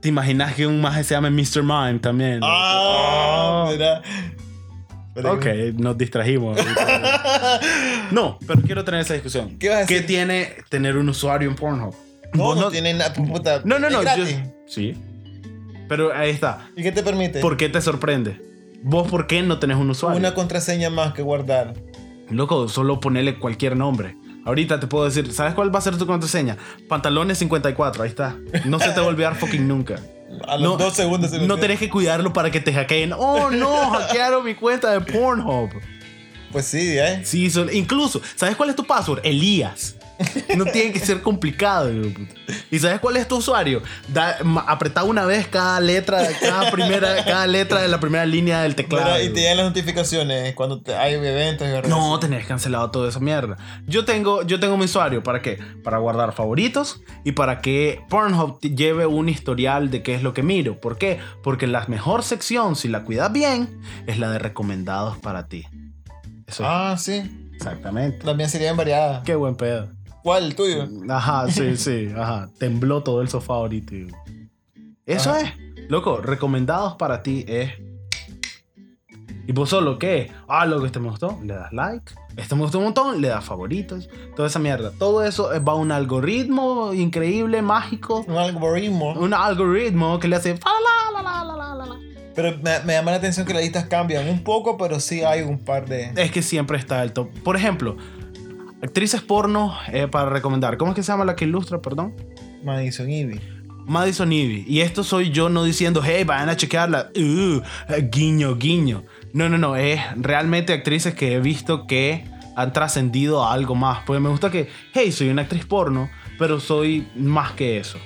¿Te 0.00 0.08
imaginas 0.10 0.54
que 0.54 0.66
un 0.66 0.80
maje 0.82 1.04
se 1.04 1.14
llame 1.14 1.30
Mr. 1.30 1.62
Mime 1.62 1.98
también? 2.00 2.40
Ah, 2.42 3.64
Oh. 3.66 3.72
mira. 3.72 4.02
Ok, 5.26 5.46
nos 5.74 5.96
distrajimos. 5.98 6.58
No, 8.10 8.38
pero 8.46 8.60
quiero 8.62 8.84
tener 8.84 9.00
esa 9.00 9.14
discusión. 9.14 9.56
¿Qué 9.58 9.68
vas 9.68 9.84
a 9.84 9.86
¿Qué 9.86 10.00
tiene 10.00 10.54
tener 10.68 10.96
un 10.96 11.08
usuario 11.08 11.48
en 11.48 11.54
Pornhub? 11.54 11.94
No, 12.34 12.54
no, 12.54 12.70
tiene 12.70 12.94
nada. 12.94 13.12
Puta, 13.12 13.62
No, 13.64 13.78
no, 13.78 13.90
no. 13.90 14.02
yo-. 14.02 14.24
Sí. 14.66 14.96
Pero 15.88 16.12
ahí 16.14 16.30
está. 16.30 16.68
¿Y 16.76 16.82
qué 16.82 16.92
te 16.92 17.02
permite? 17.02 17.40
¿Por 17.40 17.56
qué 17.56 17.68
te 17.68 17.80
sorprende? 17.80 18.40
¿Vos 18.82 19.08
por 19.08 19.26
qué 19.26 19.42
no 19.42 19.58
tenés 19.58 19.76
un 19.76 19.90
usuario? 19.90 20.18
Una 20.18 20.34
contraseña 20.34 20.90
más 20.90 21.12
que 21.12 21.22
guardar. 21.22 21.74
Loco, 22.30 22.68
solo 22.68 23.00
ponerle 23.00 23.38
cualquier 23.38 23.76
nombre. 23.76 24.16
Ahorita 24.46 24.80
te 24.80 24.86
puedo 24.86 25.04
decir, 25.04 25.32
¿sabes 25.32 25.54
cuál 25.54 25.74
va 25.74 25.80
a 25.80 25.82
ser 25.82 25.98
tu 25.98 26.06
contraseña? 26.06 26.56
Pantalones 26.88 27.38
54, 27.38 28.02
ahí 28.04 28.08
está. 28.08 28.36
No 28.64 28.78
se 28.78 28.90
te 28.90 29.00
va 29.00 29.06
a 29.06 29.08
olvidar 29.08 29.34
fucking 29.36 29.66
nunca. 29.68 29.96
A 30.48 30.56
los 30.56 30.78
dos 30.78 30.94
segundos 30.94 31.30
se 31.30 31.36
No 31.38 31.42
olvida. 31.44 31.60
tenés 31.60 31.78
que 31.78 31.88
cuidarlo 31.90 32.32
para 32.32 32.50
que 32.50 32.60
te 32.60 32.72
hackeen. 32.72 33.12
Oh 33.12 33.50
no, 33.50 33.90
hackearon 33.90 34.44
mi 34.44 34.54
cuenta 34.54 34.90
de 34.92 35.00
Pornhub. 35.00 35.70
Pues 36.52 36.66
sí, 36.66 36.98
¿eh? 36.98 37.20
Sí, 37.24 37.48
son- 37.50 37.72
incluso, 37.72 38.20
¿sabes 38.34 38.56
cuál 38.56 38.70
es 38.70 38.76
tu 38.76 38.84
password? 38.84 39.20
Elías. 39.24 39.96
No 40.56 40.64
tiene 40.66 40.92
que 40.92 40.98
ser 41.00 41.22
complicado. 41.22 41.90
hijo 41.92 42.02
de 42.08 42.10
puta. 42.10 42.34
¿Y 42.70 42.78
sabes 42.78 43.00
cuál 43.00 43.16
es 43.16 43.26
tu 43.28 43.36
usuario? 43.36 43.82
Da, 44.08 44.38
ma- 44.44 44.64
apretá 44.66 45.02
una 45.04 45.24
vez 45.24 45.46
cada 45.48 45.80
letra, 45.80 46.26
cada 46.40 46.70
primera, 46.70 47.24
cada 47.24 47.46
letra 47.46 47.80
de 47.82 47.88
la 47.88 48.00
primera 48.00 48.26
línea 48.26 48.62
del 48.62 48.74
teclado. 48.74 49.04
Mira, 49.06 49.22
y 49.22 49.28
te 49.30 49.40
llegan 49.40 49.56
las 49.58 49.66
notificaciones 49.66 50.54
cuando 50.54 50.80
te- 50.82 50.94
hay 50.94 51.14
eventos 51.14 51.66
y 51.68 51.88
No, 51.88 52.18
tenés 52.20 52.46
cancelado 52.46 52.90
toda 52.90 53.08
esa 53.08 53.20
mierda. 53.20 53.56
Yo 53.86 54.04
tengo, 54.04 54.42
yo 54.42 54.60
tengo 54.60 54.76
mi 54.76 54.84
usuario. 54.84 55.22
¿Para 55.22 55.40
qué? 55.42 55.58
Para 55.82 55.98
guardar 55.98 56.32
favoritos 56.32 57.00
y 57.24 57.32
para 57.32 57.60
que 57.60 58.00
Pornhub 58.08 58.60
lleve 58.60 59.06
un 59.06 59.28
historial 59.28 59.90
de 59.90 60.02
qué 60.02 60.14
es 60.14 60.22
lo 60.22 60.34
que 60.34 60.42
miro. 60.42 60.80
¿Por 60.80 60.98
qué? 60.98 61.18
Porque 61.42 61.66
la 61.66 61.84
mejor 61.86 62.22
sección, 62.24 62.76
si 62.76 62.88
la 62.88 63.04
cuidas 63.04 63.32
bien, 63.32 63.80
es 64.06 64.18
la 64.18 64.30
de 64.30 64.38
recomendados 64.38 65.16
para 65.18 65.46
ti. 65.46 65.66
Eso 66.46 66.62
es. 66.64 66.68
Ah, 66.70 66.96
sí. 66.98 67.48
Exactamente. 67.54 68.34
Mía 68.34 68.48
sería 68.48 68.72
variada. 68.72 69.22
Qué 69.22 69.34
buen 69.34 69.54
pedo. 69.54 69.88
¿Cuál? 70.22 70.44
¿El 70.46 70.54
tuyo? 70.54 70.88
Ajá, 71.08 71.50
sí, 71.50 71.76
sí, 71.76 72.08
ajá. 72.16 72.50
Tembló 72.58 73.02
todo 73.02 73.22
el 73.22 73.28
sofá 73.28 73.54
ahorita. 73.54 73.94
Eso 75.06 75.30
Ajá. 75.30 75.40
es. 75.40 75.52
Loco, 75.88 76.18
recomendados 76.20 76.94
para 76.96 77.22
ti 77.22 77.44
es. 77.48 77.72
Y 79.46 79.52
vos 79.52 79.68
solo, 79.70 79.98
¿qué? 79.98 80.30
Ah, 80.46 80.64
loco, 80.66 80.86
este 80.86 81.00
me 81.00 81.08
gustó, 81.08 81.38
le 81.42 81.54
das 81.54 81.72
like. 81.72 82.12
Este 82.36 82.54
me 82.54 82.62
gustó 82.62 82.78
un 82.78 82.84
montón, 82.84 83.20
le 83.20 83.28
das 83.28 83.44
favoritos. 83.44 84.08
Toda 84.36 84.46
esa 84.46 84.60
mierda. 84.60 84.92
Todo 84.92 85.24
eso 85.24 85.50
va 85.66 85.72
a 85.72 85.74
un 85.74 85.90
algoritmo 85.90 86.92
increíble, 86.92 87.60
mágico. 87.60 88.24
Un 88.28 88.36
algoritmo. 88.36 89.12
Un 89.14 89.34
algoritmo 89.34 90.20
que 90.20 90.28
le 90.28 90.36
hace. 90.36 90.58
Pero 92.34 92.56
me, 92.62 92.78
me 92.84 92.92
llama 92.92 93.10
la 93.10 93.16
atención 93.16 93.44
que 93.44 93.52
las 93.52 93.62
listas 93.62 93.86
cambian 93.86 94.28
un 94.28 94.44
poco, 94.44 94.78
pero 94.78 95.00
sí 95.00 95.22
hay 95.24 95.42
un 95.42 95.58
par 95.58 95.86
de. 95.88 96.12
Es 96.16 96.30
que 96.30 96.42
siempre 96.42 96.78
está 96.78 97.02
el 97.02 97.12
top. 97.12 97.28
Por 97.42 97.56
ejemplo, 97.56 97.96
actrices 98.82 99.22
porno 99.22 99.76
eh, 99.92 100.08
para 100.08 100.30
recomendar. 100.30 100.76
¿Cómo 100.76 100.92
es 100.92 100.96
que 100.96 101.02
se 101.02 101.12
llama 101.12 101.24
la 101.24 101.36
que 101.36 101.44
ilustra, 101.44 101.80
perdón? 101.80 102.14
Madison 102.64 103.10
Ivy. 103.10 103.40
Madison 103.86 104.32
Ivy. 104.32 104.64
Y 104.68 104.80
esto 104.80 105.04
soy 105.04 105.30
yo 105.30 105.48
no 105.48 105.64
diciendo, 105.64 106.02
hey, 106.04 106.24
vayan 106.24 106.48
a 106.48 106.56
chequearla. 106.56 107.10
Uh, 107.16 107.60
guiño, 108.10 108.56
guiño. 108.56 109.04
No, 109.32 109.48
no, 109.48 109.58
no. 109.58 109.76
Es 109.76 110.00
realmente 110.16 110.72
actrices 110.72 111.14
que 111.14 111.34
he 111.34 111.40
visto 111.40 111.86
que 111.86 112.24
han 112.56 112.72
trascendido 112.72 113.44
a 113.44 113.52
algo 113.52 113.74
más. 113.74 114.04
Porque 114.06 114.20
me 114.20 114.28
gusta 114.28 114.50
que, 114.50 114.68
hey, 114.92 115.12
soy 115.12 115.28
una 115.28 115.42
actriz 115.42 115.64
porno, 115.64 116.10
pero 116.38 116.60
soy 116.60 117.08
más 117.16 117.52
que 117.52 117.78
eso. 117.78 117.98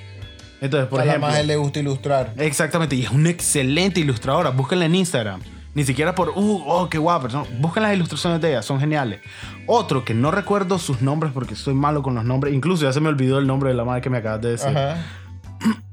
Entonces, 0.61 0.89
por 0.89 1.01
a 1.01 1.05
ejemplo. 1.05 1.27
más 1.27 1.45
le 1.45 1.55
gusta 1.57 1.79
ilustrar. 1.79 2.33
Exactamente. 2.37 2.95
Y 2.95 3.03
es 3.03 3.11
una 3.11 3.29
excelente 3.29 3.99
ilustradora. 3.99 4.49
Búsquenla 4.49 4.85
en 4.85 4.95
Instagram. 4.95 5.41
Ni 5.75 5.83
siquiera 5.83 6.15
por, 6.15 6.29
uh, 6.29 6.63
oh, 6.65 6.89
qué 6.89 6.97
guapa. 6.97 7.27
No, 7.27 7.45
busquen 7.59 7.83
las 7.83 7.93
ilustraciones 7.93 8.41
de 8.41 8.49
ella, 8.49 8.61
son 8.61 8.79
geniales. 8.79 9.19
Otro 9.67 10.05
que 10.05 10.13
no 10.13 10.31
recuerdo 10.31 10.79
sus 10.79 11.01
nombres 11.01 11.33
porque 11.33 11.55
soy 11.55 11.73
malo 11.73 12.01
con 12.01 12.15
los 12.15 12.23
nombres. 12.23 12.53
Incluso 12.53 12.83
ya 12.83 12.93
se 12.93 13.01
me 13.01 13.09
olvidó 13.09 13.37
el 13.37 13.45
nombre 13.45 13.69
de 13.69 13.75
la 13.75 13.83
madre 13.83 14.01
que 14.01 14.09
me 14.09 14.17
acabas 14.17 14.41
de 14.41 14.51
decir. 14.51 14.69
Ajá. 14.69 15.03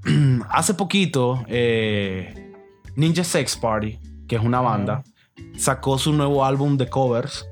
Hace 0.50 0.74
poquito, 0.74 1.44
eh, 1.48 2.52
Ninja 2.94 3.24
Sex 3.24 3.56
Party, 3.56 3.98
que 4.28 4.36
es 4.36 4.42
una 4.42 4.60
banda, 4.60 5.02
sacó 5.56 5.98
su 5.98 6.12
nuevo 6.12 6.44
álbum 6.44 6.76
de 6.76 6.88
covers 6.88 7.46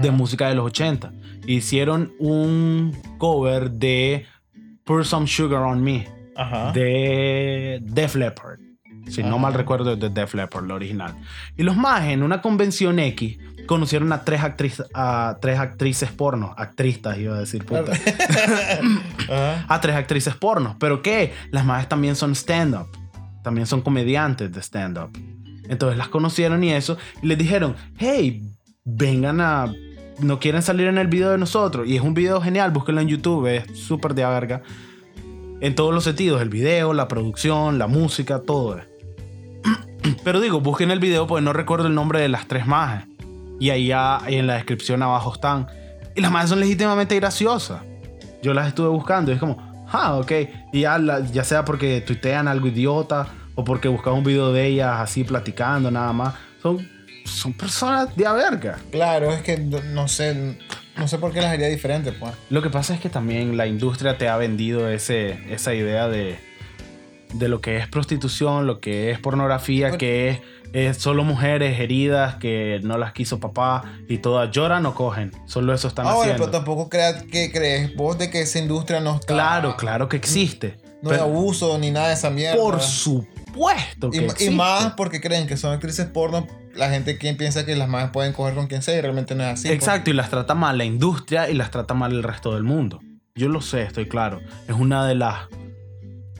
de 0.00 0.10
música 0.10 0.48
de 0.48 0.54
los 0.54 0.66
80. 0.66 1.12
Hicieron 1.46 2.12
un 2.18 2.96
cover 3.18 3.70
de 3.70 4.26
Pour 4.84 5.04
Some 5.04 5.26
Sugar 5.26 5.62
on 5.62 5.82
Me 5.82 6.06
de 6.74 7.80
Def 7.82 8.14
Leppard. 8.14 8.67
Si 9.10 9.22
no 9.22 9.38
mal 9.38 9.54
recuerdo, 9.54 9.94
es 9.94 10.00
de 10.00 10.10
Def 10.10 10.34
Leppard, 10.34 10.66
la 10.66 10.74
original. 10.74 11.14
Y 11.56 11.62
los 11.62 11.76
más 11.76 12.04
en 12.04 12.22
una 12.22 12.40
convención 12.42 12.98
X 12.98 13.38
conocieron 13.68 14.12
a 14.12 14.24
tres, 14.24 14.42
actrices 14.42 14.86
a 14.94 15.38
tres 15.40 15.58
actrices 15.58 16.10
porno. 16.10 16.54
Actristas, 16.56 17.18
iba 17.18 17.36
a 17.36 17.40
decir, 17.40 17.64
puta. 17.64 17.92
A 19.68 19.80
tres 19.80 19.94
actrices 19.94 20.34
porno. 20.34 20.76
¿Pero 20.80 21.02
qué? 21.02 21.34
Las 21.50 21.66
madres 21.66 21.88
también 21.88 22.16
son 22.16 22.34
stand-up. 22.34 22.88
También 23.44 23.66
son 23.66 23.82
comediantes 23.82 24.50
de 24.50 24.60
stand-up. 24.60 25.10
Entonces 25.68 25.98
las 25.98 26.08
conocieron 26.08 26.64
y 26.64 26.72
eso. 26.72 26.96
Y 27.22 27.26
les 27.26 27.38
dijeron, 27.38 27.76
hey, 27.98 28.42
vengan 28.84 29.40
a... 29.40 29.72
No 30.18 30.40
quieren 30.40 30.62
salir 30.62 30.88
en 30.88 30.98
el 30.98 31.06
video 31.06 31.30
de 31.30 31.38
nosotros. 31.38 31.86
Y 31.86 31.94
es 31.94 32.02
un 32.02 32.14
video 32.14 32.40
genial, 32.40 32.72
búsquenlo 32.72 33.02
en 33.02 33.08
YouTube. 33.08 33.46
Es 33.46 33.78
súper 33.78 34.14
de 34.14 34.24
verga. 34.24 34.62
En 35.60 35.74
todos 35.74 35.94
los 35.94 36.04
sentidos. 36.04 36.40
El 36.40 36.48
video, 36.48 36.94
la 36.94 37.06
producción, 37.06 37.78
la 37.78 37.86
música, 37.86 38.40
todo. 38.40 38.80
Pero 40.24 40.40
digo, 40.40 40.60
busquen 40.60 40.90
el 40.90 40.98
video 41.00 41.26
porque 41.26 41.42
no 41.44 41.52
recuerdo 41.52 41.86
el 41.88 41.94
nombre 41.94 42.20
de 42.20 42.28
las 42.28 42.46
tres 42.48 42.66
majes. 42.66 43.06
Y 43.60 43.70
ahí 43.70 43.88
ya- 43.88 44.20
en 44.26 44.46
la 44.46 44.54
descripción 44.54 45.02
abajo 45.02 45.32
están. 45.34 45.66
Y 46.14 46.20
las 46.20 46.30
majes 46.30 46.50
son 46.50 46.60
legítimamente 46.60 47.14
graciosas. 47.16 47.82
Yo 48.42 48.54
las 48.54 48.68
estuve 48.68 48.88
buscando 48.88 49.30
y 49.30 49.34
es 49.34 49.40
como, 49.40 49.84
ah, 49.90 50.14
ok. 50.14 50.32
Y 50.72 50.82
ya, 50.82 50.98
la- 50.98 51.20
ya 51.20 51.44
sea 51.44 51.64
porque 51.64 52.00
tuitean 52.00 52.46
algo 52.48 52.68
idiota 52.68 53.28
o 53.54 53.64
porque 53.64 53.88
buscas 53.88 54.14
un 54.14 54.22
video 54.24 54.52
de 54.52 54.66
ellas 54.66 54.94
así 55.00 55.24
platicando 55.24 55.90
nada 55.90 56.12
más. 56.12 56.34
Son, 56.62 56.88
son 57.24 57.52
personas 57.52 58.14
de 58.16 58.26
a 58.26 58.32
verga. 58.32 58.78
Claro, 58.92 59.32
es 59.32 59.42
que 59.42 59.58
no 59.58 60.06
sé, 60.08 60.56
no 60.96 61.08
sé 61.08 61.18
por 61.18 61.32
qué 61.32 61.40
las 61.40 61.50
haría 61.52 61.66
diferente, 61.68 62.12
pues. 62.12 62.32
Lo 62.50 62.62
que 62.62 62.70
pasa 62.70 62.94
es 62.94 63.00
que 63.00 63.08
también 63.08 63.56
la 63.56 63.66
industria 63.66 64.16
te 64.18 64.28
ha 64.28 64.36
vendido 64.36 64.88
ese, 64.88 65.52
esa 65.52 65.74
idea 65.74 66.08
de, 66.08 66.38
de 67.34 67.48
lo 67.48 67.60
que 67.60 67.76
es 67.76 67.86
prostitución, 67.88 68.66
lo 68.66 68.80
que 68.80 69.10
es 69.10 69.18
pornografía, 69.18 69.86
Bueno. 69.88 69.98
que 69.98 70.28
es, 70.30 70.40
es 70.72 70.96
solo 70.98 71.24
mujeres 71.24 71.78
heridas 71.80 72.36
que 72.36 72.80
no 72.82 72.98
las 72.98 73.12
quiso 73.12 73.38
papá 73.40 73.84
y 74.08 74.18
todas 74.18 74.50
lloran 74.50 74.84
o 74.86 74.94
cogen. 74.94 75.32
Solo 75.46 75.74
eso 75.74 75.88
están 75.88 76.06
Ahora, 76.06 76.20
haciendo. 76.32 76.44
pero 76.44 76.50
tampoco 76.50 76.88
crea, 76.88 77.22
que 77.22 77.50
crees 77.52 77.94
vos 77.96 78.18
de 78.18 78.30
que 78.30 78.40
esa 78.42 78.58
industria 78.58 79.00
no 79.00 79.14
está. 79.16 79.32
Claro, 79.34 79.76
claro 79.76 80.08
que 80.08 80.16
existe. 80.16 80.76
No 81.02 81.10
hay 81.10 81.18
abuso 81.18 81.78
ni 81.78 81.90
nada 81.90 82.08
de 82.08 82.14
esa 82.14 82.30
mierda. 82.30 82.56
por 82.60 82.80
supuesto 82.80 84.10
que 84.10 84.18
Y, 84.18 84.20
y 84.20 84.24
existe. 84.24 84.50
más 84.54 84.92
porque 84.96 85.20
creen 85.20 85.46
que 85.46 85.56
son 85.56 85.72
actrices 85.72 86.06
porno, 86.06 86.46
la 86.74 86.90
gente 86.90 87.18
quien 87.18 87.36
piensa 87.36 87.64
que 87.66 87.76
las 87.76 87.88
más 87.88 88.10
pueden 88.10 88.32
coger 88.32 88.54
con 88.54 88.66
quien 88.66 88.82
sea 88.82 88.96
y 88.96 89.00
realmente 89.00 89.34
no 89.34 89.44
es 89.44 89.50
así. 89.50 89.68
pues. 89.68 89.74
Exacto, 89.78 90.10
y 90.10 90.12
las 90.14 90.30
trata 90.30 90.54
mal 90.54 90.78
la 90.78 90.84
industria 90.84 91.48
y 91.50 91.54
las 91.54 91.70
trata 91.70 91.94
mal 91.94 92.12
el 92.12 92.22
resto 92.22 92.54
del 92.54 92.64
mundo. 92.64 93.00
Yo 93.34 93.48
lo 93.48 93.60
sé, 93.60 93.82
estoy 93.82 94.06
claro. 94.08 94.40
Es 94.66 94.74
una 94.74 95.06
de 95.06 95.14
las 95.14 95.36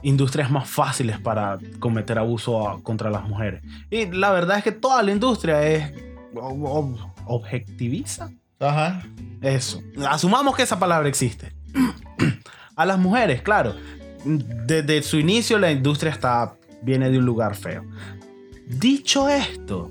industrias 0.02 0.50
más 0.50 0.68
fáciles 0.68 1.18
para 1.20 1.58
cometer 1.78 2.18
abuso 2.18 2.68
a- 2.68 2.82
contra 2.82 3.11
las 3.11 3.28
mujeres. 3.28 3.62
Y 3.90 4.06
la 4.06 4.30
verdad 4.32 4.58
es 4.58 4.64
que 4.64 4.72
toda 4.72 5.02
la 5.02 5.12
industria 5.12 5.66
es 5.66 5.92
ob-. 6.34 6.96
Ajá. 8.61 9.02
eso. 9.40 9.80
Asumamos 10.08 10.56
que 10.56 10.62
esa 10.62 10.78
palabra 10.78 11.08
existe. 11.08 11.52
a 12.76 12.87
las 12.87 12.98
mujeres, 12.98 13.42
claro. 13.42 13.74
Desde 14.24 15.02
su 15.02 15.16
inicio 15.18 15.58
la 15.58 15.70
industria 15.70 16.12
está 16.12 16.54
viene 16.82 17.11
de 17.11 17.18
un 17.18 17.24
lugar 17.24 17.54
feo. 17.56 17.84
Dicho 18.66 19.28
esto, 19.28 19.90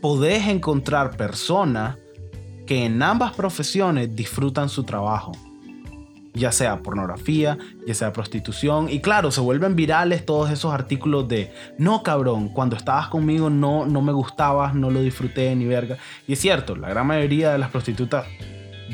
podés 0.00 0.46
encontrar 0.46 1.16
personas 1.16 1.96
que 2.66 2.84
en 2.84 3.02
ambas 3.02 3.32
profesiones 3.34 4.14
disfrutan 4.14 4.68
su 4.68 4.84
trabajo. 4.84 5.32
Ya 6.34 6.52
sea 6.52 6.82
pornografía, 6.82 7.58
ya 7.86 7.94
sea 7.94 8.12
prostitución. 8.12 8.88
Y 8.88 9.00
claro, 9.00 9.30
se 9.30 9.40
vuelven 9.40 9.74
virales 9.74 10.24
todos 10.24 10.50
esos 10.50 10.72
artículos 10.72 11.26
de, 11.28 11.52
no 11.78 12.02
cabrón, 12.02 12.48
cuando 12.50 12.76
estabas 12.76 13.08
conmigo 13.08 13.50
no, 13.50 13.86
no 13.86 14.00
me 14.00 14.12
gustabas, 14.12 14.74
no 14.74 14.90
lo 14.90 15.00
disfruté 15.02 15.54
ni 15.56 15.64
verga. 15.64 15.96
Y 16.28 16.34
es 16.34 16.38
cierto, 16.40 16.76
la 16.76 16.88
gran 16.88 17.06
mayoría 17.06 17.50
de 17.50 17.58
las 17.58 17.70
prostitutas 17.70 18.26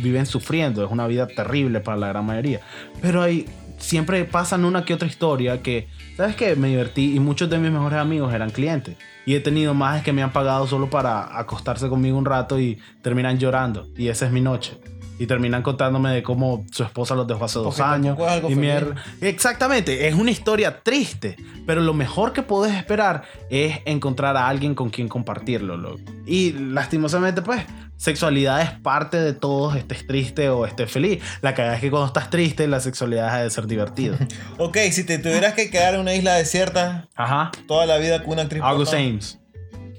viven 0.03 0.27
sufriendo, 0.27 0.85
es 0.85 0.91
una 0.91 1.07
vida 1.07 1.27
terrible 1.27 1.81
para 1.81 1.97
la 1.97 2.09
gran 2.09 2.25
mayoría. 2.25 2.61
Pero 3.01 3.23
hay, 3.23 3.47
siempre 3.79 4.25
pasan 4.25 4.65
una 4.65 4.85
que 4.85 4.95
otra 4.95 5.09
historia 5.09 5.63
que, 5.63 5.89
¿sabes 6.17 6.37
qué? 6.37 6.57
Me 6.57 6.69
divertí 6.69 7.15
y 7.15 7.21
muchos 7.21 7.51
de 7.51 7.59
mis 7.59 7.71
mejores 7.71 7.99
amigos 7.99 8.33
eran 8.33 8.51
clientes. 8.51 8.97
Y 9.25 9.35
he 9.35 9.41
tenido 9.41 9.75
más 9.75 10.03
que 10.03 10.13
me 10.13 10.23
han 10.23 10.33
pagado 10.33 10.67
solo 10.67 10.89
para 10.89 11.39
acostarse 11.39 11.89
conmigo 11.89 12.17
un 12.17 12.25
rato 12.25 12.61
y 12.61 12.79
terminan 13.03 13.39
llorando. 13.39 13.89
Y 13.97 14.09
esa 14.09 14.27
es 14.27 14.33
mi 14.33 14.41
noche. 14.41 14.79
Y 15.19 15.27
terminan 15.27 15.63
contándome 15.63 16.11
de 16.13 16.23
cómo 16.23 16.65
su 16.71 16.83
esposa 16.83 17.15
los 17.15 17.27
dejó 17.27 17.45
hace 17.47 17.59
dos 17.59 17.69
Porque 17.77 17.83
años. 17.83 18.07
tampoco 18.17 18.27
es 18.29 18.33
algo 18.35 18.51
Y 18.51 18.55
mierda. 18.55 18.95
Exactamente, 19.23 20.09
es 20.09 20.15
una 20.15 20.31
historia 20.31 20.81
triste. 20.83 21.37
Pero 21.67 21.81
lo 21.81 21.95
mejor 21.95 22.33
que 22.35 22.43
puedes 22.43 22.75
esperar 22.77 23.23
es 23.51 23.79
encontrar 23.87 24.37
a 24.37 24.47
alguien 24.49 24.75
con 24.75 24.91
quien 24.91 25.09
compartirlo. 25.09 25.77
loco. 25.77 26.01
Y 26.27 26.53
lastimosamente, 26.53 27.41
pues, 27.41 27.63
sexualidad 27.97 28.61
es 28.61 28.71
parte 28.73 29.17
de 29.19 29.33
todos, 29.33 29.75
estés 29.77 30.07
triste 30.07 30.51
o 30.51 30.67
estés 30.67 30.91
feliz. 30.91 31.23
La 31.41 31.55
cagada 31.55 31.77
es 31.77 31.81
que 31.81 31.91
cuando 31.91 32.09
estás 32.09 32.29
triste, 32.29 32.67
la 32.69 32.81
sexualidad 32.81 33.25
deja 33.25 33.43
de 33.43 33.51
ser 33.51 33.67
divertida. 33.67 34.19
Ok, 34.59 34.77
si 34.93 35.05
te 35.05 35.19
tuvieras 35.19 35.55
que 35.55 35.71
quedar 35.71 35.95
en 35.95 36.01
una 36.01 36.15
isla 36.15 36.35
desierta 36.35 37.09
Ajá. 37.15 37.53
toda 37.67 37.87
la 37.87 37.97
vida 37.99 38.23
con 38.23 38.35
una 38.35 38.43
actriz 38.43 38.63
August 38.63 38.93
porno. 38.93 39.09
Ames. 39.09 39.39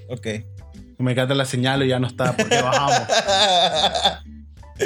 Ok. 0.09 0.27
Me 0.99 1.11
encanta 1.11 1.33
la 1.35 1.45
señal 1.45 1.83
y 1.83 1.87
ya 1.89 1.99
no 1.99 2.07
está 2.07 2.35
porque 2.35 2.61
bajamos. 2.61 3.01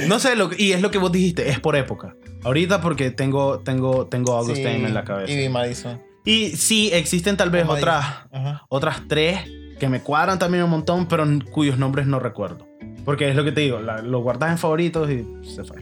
No 0.08 0.20
sé, 0.20 0.36
lo, 0.36 0.50
y 0.58 0.72
es 0.74 0.82
lo 0.82 0.92
que 0.92 0.98
vos 0.98 1.12
dijiste, 1.12 1.50
es 1.50 1.60
por 1.60 1.76
época. 1.76 2.16
Ahorita 2.44 2.82
porque 2.82 3.12
tengo, 3.12 3.60
tengo, 3.60 4.08
tengo 4.08 4.34
August 4.34 4.58
Sí, 4.58 4.66
Ames 4.66 4.86
en 4.88 4.94
la 4.94 5.04
cabeza. 5.04 5.32
Y 5.34 5.50
Madison. 5.50 6.02
Y 6.26 6.50
sí, 6.56 6.90
existen 6.94 7.36
tal 7.38 7.50
vez 7.50 7.66
otras, 7.68 8.06
Ajá. 8.32 8.64
otras 8.70 9.02
tres 9.08 9.40
que 9.80 9.90
me 9.90 10.02
cuadran 10.02 10.38
también 10.40 10.64
un 10.64 10.70
montón, 10.70 11.08
pero 11.08 11.26
cuyos 11.52 11.78
nombres 11.78 12.06
no 12.08 12.20
recuerdo. 12.20 12.68
Porque 13.06 13.30
es 13.30 13.36
lo 13.36 13.44
que 13.44 13.52
te 13.52 13.62
digo, 13.62 13.80
la- 13.80 14.02
lo 14.02 14.20
guardas 14.22 14.52
en 14.52 14.58
favoritos 14.60 15.10
y 15.10 15.26
se 15.44 15.64
fue. 15.64 15.80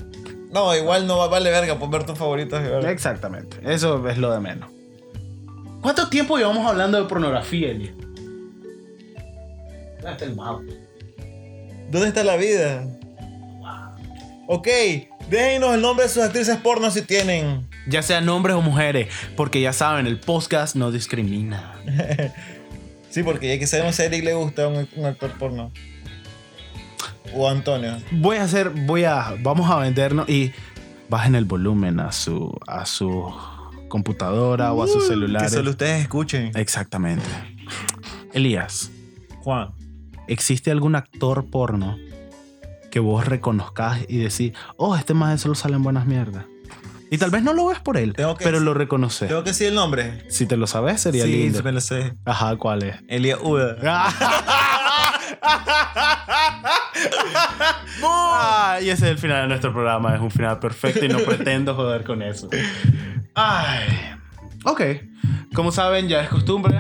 No, 0.52 0.76
igual 0.76 1.06
no 1.06 1.17
va- 1.17 1.28
vale 1.28 1.52
verga 1.52 1.78
por 1.78 1.89
ver 1.89 2.06
tus 2.06 2.17
favoritos. 2.17 2.63
de 2.63 2.69
verdad. 2.69 2.89
Exactamente, 2.91 3.58
eso 3.65 4.08
es 4.08 4.17
lo 4.17 4.32
de 4.34 4.39
menos. 4.39 4.69
¿Cuánto 5.82 6.10
tiempo 6.10 6.38
llevamos 6.38 6.65
hablando 6.65 7.02
de 7.02 7.08
pornografía, 7.08 7.69
Eli? 7.72 7.93
Está 9.98 10.26
el 10.26 10.36
mouse. 10.36 10.65
¿Dónde 11.91 12.08
está 12.08 12.24
la 12.24 12.38
vida? 12.38 12.86
Ok, 14.51 14.67
déjenos 15.29 15.75
el 15.75 15.81
nombre 15.81 16.07
de 16.07 16.09
sus 16.12 16.23
actrices 16.23 16.57
porno 16.57 16.89
si 16.89 17.03
tienen. 17.03 17.67
Ya 17.88 18.01
sean 18.01 18.27
hombres 18.29 18.55
o 18.55 18.62
mujeres, 18.62 19.07
porque 19.35 19.62
ya 19.62 19.73
saben, 19.73 20.05
el 20.07 20.19
podcast 20.19 20.75
no 20.75 20.91
discrimina. 20.91 21.73
Sí, 23.12 23.23
porque 23.23 23.47
ya 23.47 23.57
que 23.59 23.65
sabemos 23.67 23.95
si 23.95 24.01
a 24.03 24.05
Eric 24.05 24.23
le 24.23 24.33
gusta 24.33 24.67
un, 24.67 24.88
un 24.95 25.05
actor 25.05 25.31
porno. 25.39 25.71
O 27.33 27.47
Antonio. 27.49 27.97
Voy 28.12 28.38
a 28.38 28.43
hacer, 28.43 28.69
voy 28.71 29.03
a, 29.05 29.35
vamos 29.41 29.69
a 29.71 29.77
vendernos 29.77 30.27
y 30.29 30.51
bajen 31.09 31.33
el 31.35 31.45
volumen 31.45 31.99
a 31.99 32.12
su, 32.12 32.55
a 32.67 32.85
su 32.88 33.31
computadora 33.88 34.73
o 34.73 34.83
a 34.83 34.88
sus 34.88 35.03
Que 35.03 35.09
celulares. 35.09 35.51
solo 35.51 35.69
ustedes 35.71 36.01
escuchen. 36.01 36.51
Exactamente. 36.55 37.25
Elías, 38.33 38.91
Juan. 39.41 39.69
¿existe 40.27 40.69
algún 40.69 40.95
actor 40.95 41.49
porno 41.49 41.97
que 42.91 42.99
vos 42.99 43.25
reconozcas 43.25 43.99
y 44.08 44.17
decís, 44.17 44.54
oh, 44.78 44.95
este 44.95 45.13
más 45.13 45.41
solo 45.41 45.56
sale 45.56 45.75
en 45.75 45.84
buenas 45.84 46.06
mierdas? 46.06 46.45
Y 47.12 47.17
tal 47.17 47.32
vez 47.32 47.41
no 47.41 47.54
lo 47.54 47.65
ves 47.65 47.80
por 47.80 47.97
él, 47.97 48.13
que- 48.13 48.25
pero 48.43 48.60
lo 48.60 48.73
reconoces. 48.75 49.28
¿Tengo 49.30 49.43
que 49.43 49.49
decir 49.49 49.67
el 49.67 49.75
nombre? 49.75 50.25
Si 50.30 50.45
te 50.45 50.56
lo 50.58 50.67
sabes, 50.67 51.02
sería 51.02 51.23
sí, 51.25 51.32
lindo. 51.32 51.58
sí 51.58 51.63
me 51.63 51.71
lo 51.71 51.82
sé. 51.82 52.13
Ajá, 52.25 52.56
¿cuál 52.58 52.84
es? 52.84 52.95
Elia 53.08 53.39
Uda. 53.39 53.78
Ah, 58.04 58.80
y 58.82 58.89
ese 58.89 59.06
es 59.06 59.12
el 59.12 59.17
final 59.17 59.43
de 59.43 59.47
nuestro 59.49 59.73
programa. 59.73 60.15
Es 60.15 60.21
un 60.21 60.32
final 60.32 60.60
perfecto 60.60 61.06
y 61.06 61.10
no 61.10 61.19
pretendo 61.19 61.75
joder 61.75 62.04
con 62.04 62.21
eso. 62.21 62.49
Ay. 63.36 63.88
Ok. 64.65 64.82
Como 65.54 65.71
saben, 65.71 66.08
ya 66.08 66.21
es 66.21 66.30
costumbre. 66.30 66.80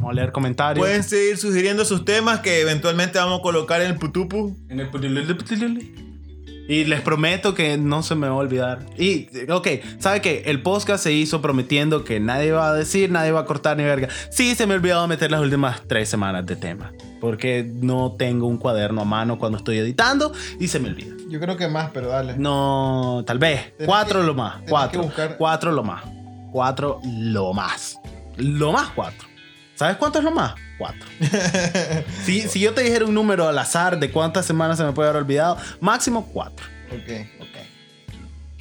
Vamos 0.00 0.12
a 0.12 0.14
leer 0.14 0.32
comentarios. 0.32 0.82
Pueden 0.84 1.02
seguir 1.04 1.36
sugiriendo 1.36 1.84
sus 1.84 2.06
temas 2.06 2.40
que 2.40 2.62
eventualmente 2.62 3.18
vamos 3.18 3.40
a 3.40 3.42
colocar 3.42 3.82
en 3.82 3.88
el 3.92 3.96
putupu. 3.98 4.56
En 4.70 4.80
el 4.80 4.88
putululuputululi. 4.88 5.94
Y 6.68 6.84
les 6.84 7.00
prometo 7.02 7.52
que 7.52 7.76
no 7.76 8.02
se 8.02 8.14
me 8.14 8.28
va 8.28 8.34
a 8.34 8.38
olvidar. 8.38 8.86
Y, 8.96 9.28
ok, 9.50 9.66
¿sabe 9.98 10.20
qué? 10.22 10.44
El 10.46 10.62
podcast 10.62 11.02
se 11.02 11.12
hizo 11.12 11.42
prometiendo 11.42 12.04
que 12.04 12.18
nadie 12.20 12.52
va 12.52 12.70
a 12.70 12.74
decir, 12.74 13.10
nadie 13.10 13.32
va 13.32 13.40
a 13.40 13.44
cortar 13.44 13.76
ni 13.76 13.82
verga. 13.82 14.08
Sí, 14.30 14.54
se 14.54 14.66
me 14.66 14.74
ha 14.74 14.76
olvidado 14.76 15.06
meter 15.08 15.30
las 15.32 15.40
últimas 15.40 15.82
tres 15.88 16.08
semanas 16.08 16.46
de 16.46 16.54
tema. 16.56 16.92
Porque 17.20 17.68
no 17.82 18.14
tengo 18.16 18.46
un 18.46 18.56
cuaderno 18.56 19.02
a 19.02 19.04
mano 19.04 19.38
cuando 19.38 19.58
estoy 19.58 19.78
editando 19.78 20.32
y 20.60 20.68
se 20.68 20.78
me 20.78 20.88
olvida. 20.88 21.14
Yo 21.28 21.40
creo 21.40 21.56
que 21.58 21.68
más, 21.68 21.90
pero 21.92 22.08
dale. 22.08 22.36
No, 22.38 23.22
tal 23.26 23.38
vez. 23.38 23.76
Tenés 23.76 23.86
Cuatro 23.88 24.20
que- 24.20 24.26
lo 24.26 24.34
más. 24.34 24.62
Cuatro. 24.68 25.00
que 25.02 25.06
buscar- 25.08 25.36
Cuatro 25.36 25.72
lo 25.72 25.82
más. 25.82 26.04
Cuatro 26.52 27.00
lo 27.04 27.52
más. 27.52 27.98
Lo 28.36 28.72
más 28.72 28.90
cuatro. 28.94 29.28
¿Sabes 29.80 29.96
cuánto 29.96 30.18
es 30.18 30.24
lo 30.26 30.30
más? 30.30 30.52
Cuatro. 30.76 31.08
si, 32.26 32.42
si 32.42 32.60
yo 32.60 32.74
te 32.74 32.82
dijera 32.82 33.06
un 33.06 33.14
número 33.14 33.48
al 33.48 33.58
azar 33.58 33.98
de 33.98 34.10
cuántas 34.10 34.44
semanas 34.44 34.76
se 34.76 34.84
me 34.84 34.92
puede 34.92 35.08
haber 35.08 35.22
olvidado, 35.22 35.56
máximo 35.80 36.28
cuatro. 36.34 36.66
ok. 36.88 37.40
Ok. 37.40 37.56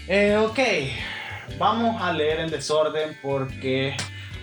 Eh, 0.07 0.37
ok. 0.37 0.59
Vamos 1.57 2.01
a 2.01 2.13
leer 2.13 2.39
en 2.39 2.49
desorden 2.49 3.17
porque 3.21 3.97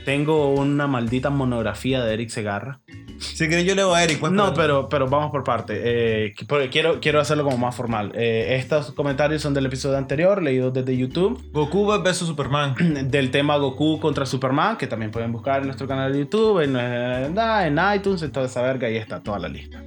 tengo 0.06 0.54
una 0.54 0.86
maldita 0.86 1.30
monografía 1.30 2.04
de 2.04 2.14
Eric 2.14 2.28
Segarra. 2.28 2.78
Si 3.18 3.48
querés 3.48 3.64
yo 3.64 3.74
leo 3.74 3.92
a 3.92 4.04
Eric. 4.04 4.20
pues, 4.20 4.30
No, 4.30 4.54
pero, 4.54 4.88
pero 4.88 5.08
vamos 5.08 5.32
por 5.32 5.42
parte. 5.42 5.80
Eh, 5.82 6.34
quiero, 6.70 7.00
quiero 7.00 7.20
hacerlo 7.20 7.42
como 7.42 7.58
más 7.58 7.74
formal. 7.74 8.12
Eh, 8.14 8.54
estos 8.56 8.92
comentarios 8.92 9.42
son 9.42 9.52
del 9.52 9.66
episodio 9.66 9.98
anterior, 9.98 10.40
leídos 10.40 10.72
desde 10.72 10.96
YouTube, 10.96 11.50
Goku 11.52 11.86
vs 11.86 12.18
Superman. 12.18 12.76
del 13.10 13.32
tema 13.32 13.56
Goku 13.56 13.98
contra 13.98 14.26
Superman, 14.26 14.76
que 14.76 14.86
también 14.86 15.10
pueden 15.10 15.32
buscar 15.32 15.62
en 15.62 15.66
nuestro 15.66 15.88
canal 15.88 16.12
de 16.12 16.20
YouTube, 16.20 16.60
en, 16.60 16.76
en 16.76 17.78
iTunes, 17.96 18.22
en 18.22 18.30
toda 18.30 18.46
esa 18.46 18.62
verga, 18.62 18.86
ahí 18.86 18.96
está 18.96 19.20
toda 19.20 19.40
la 19.40 19.48
lista. 19.48 19.82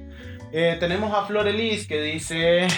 Eh, 0.52 0.76
tenemos 0.78 1.14
a 1.14 1.24
Florelis 1.24 1.86
que 1.86 2.02
dice: 2.02 2.68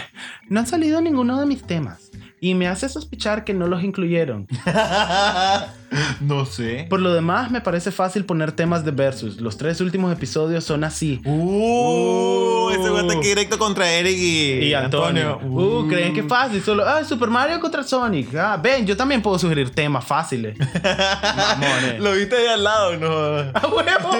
No 0.48 0.60
han 0.60 0.66
salido 0.68 1.00
ninguno 1.00 1.40
de 1.40 1.46
mis 1.46 1.64
temas. 1.64 2.01
Y 2.44 2.56
me 2.56 2.66
hace 2.66 2.88
sospechar 2.88 3.44
que 3.44 3.54
no 3.54 3.68
los 3.68 3.84
incluyeron. 3.84 4.48
no 6.20 6.44
sé. 6.44 6.88
Por 6.90 6.98
lo 6.98 7.14
demás, 7.14 7.52
me 7.52 7.60
parece 7.60 7.92
fácil 7.92 8.24
poner 8.24 8.50
temas 8.50 8.84
de 8.84 8.90
versus. 8.90 9.40
Los 9.40 9.56
tres 9.56 9.80
últimos 9.80 10.12
episodios 10.12 10.64
son 10.64 10.82
así. 10.82 11.22
Uh, 11.24 12.70
ese 12.70 12.90
güey 12.90 13.02
está 13.02 13.12
ataque 13.14 13.28
directo 13.28 13.58
contra 13.58 13.88
Eric 13.92 14.16
y, 14.18 14.64
Y 14.64 14.74
Antonio. 14.74 15.38
Uh, 15.40 15.86
creen 15.86 16.14
que 16.14 16.20
es 16.22 16.26
fácil. 16.26 16.60
Solo, 16.64 16.84
ah, 16.84 17.04
Super 17.04 17.28
Mario 17.28 17.60
contra 17.60 17.84
Sonic. 17.84 18.34
Ah, 18.34 18.58
ven, 18.60 18.88
yo 18.88 18.96
también 18.96 19.22
puedo 19.22 19.38
sugerir 19.38 19.70
temas 19.70 20.04
fáciles. 20.04 20.58
Mamones. 20.82 22.00
Lo 22.00 22.10
viste 22.14 22.38
ahí 22.38 22.46
al 22.48 22.64
lado, 22.64 22.96
¿no? 22.96 23.08
¡A 23.54 23.68
huevo! 23.72 24.10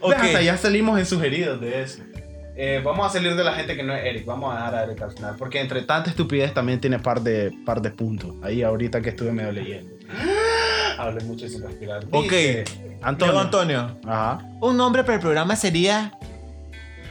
Ok. 0.00 0.12
Ves, 0.12 0.22
Hasta 0.22 0.40
ya 0.40 0.56
salimos 0.56 0.98
en 0.98 1.04
sugeridos 1.04 1.60
de 1.60 1.82
eso. 1.82 1.98
Eh, 2.56 2.80
vamos 2.84 3.06
a 3.06 3.10
salir 3.10 3.34
de 3.34 3.42
la 3.42 3.52
gente 3.54 3.74
que 3.76 3.82
no 3.82 3.94
es 3.94 4.04
Eric. 4.04 4.24
Vamos 4.26 4.52
a 4.52 4.56
dejar 4.56 4.74
a 4.76 4.84
Eric 4.84 5.02
al 5.02 5.10
final. 5.12 5.34
Porque 5.36 5.60
entre 5.60 5.82
tanta 5.82 6.10
estupidez 6.10 6.54
también 6.54 6.80
tiene 6.80 6.98
par 6.98 7.20
de, 7.20 7.52
par 7.66 7.82
de 7.82 7.90
puntos. 7.90 8.34
Ahí 8.42 8.62
ahorita 8.62 9.00
que 9.00 9.10
estuve 9.10 9.32
medio 9.32 9.52
leyendo. 9.52 9.92
Hablé 10.98 11.24
mucho 11.24 11.48
sin 11.48 11.62
respirar. 11.62 12.04
Ok. 12.12 12.22
Dice, 12.30 12.64
Antonio. 13.02 13.40
Antonio. 13.40 13.98
Ajá. 14.06 14.38
Un 14.60 14.76
nombre 14.76 15.02
para 15.02 15.14
el 15.14 15.20
programa 15.20 15.56
sería 15.56 16.12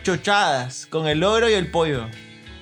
Chochadas, 0.04 0.86
con 0.86 1.08
el 1.08 1.20
logro 1.20 1.50
y 1.50 1.54
el 1.54 1.70
pollo. 1.72 2.08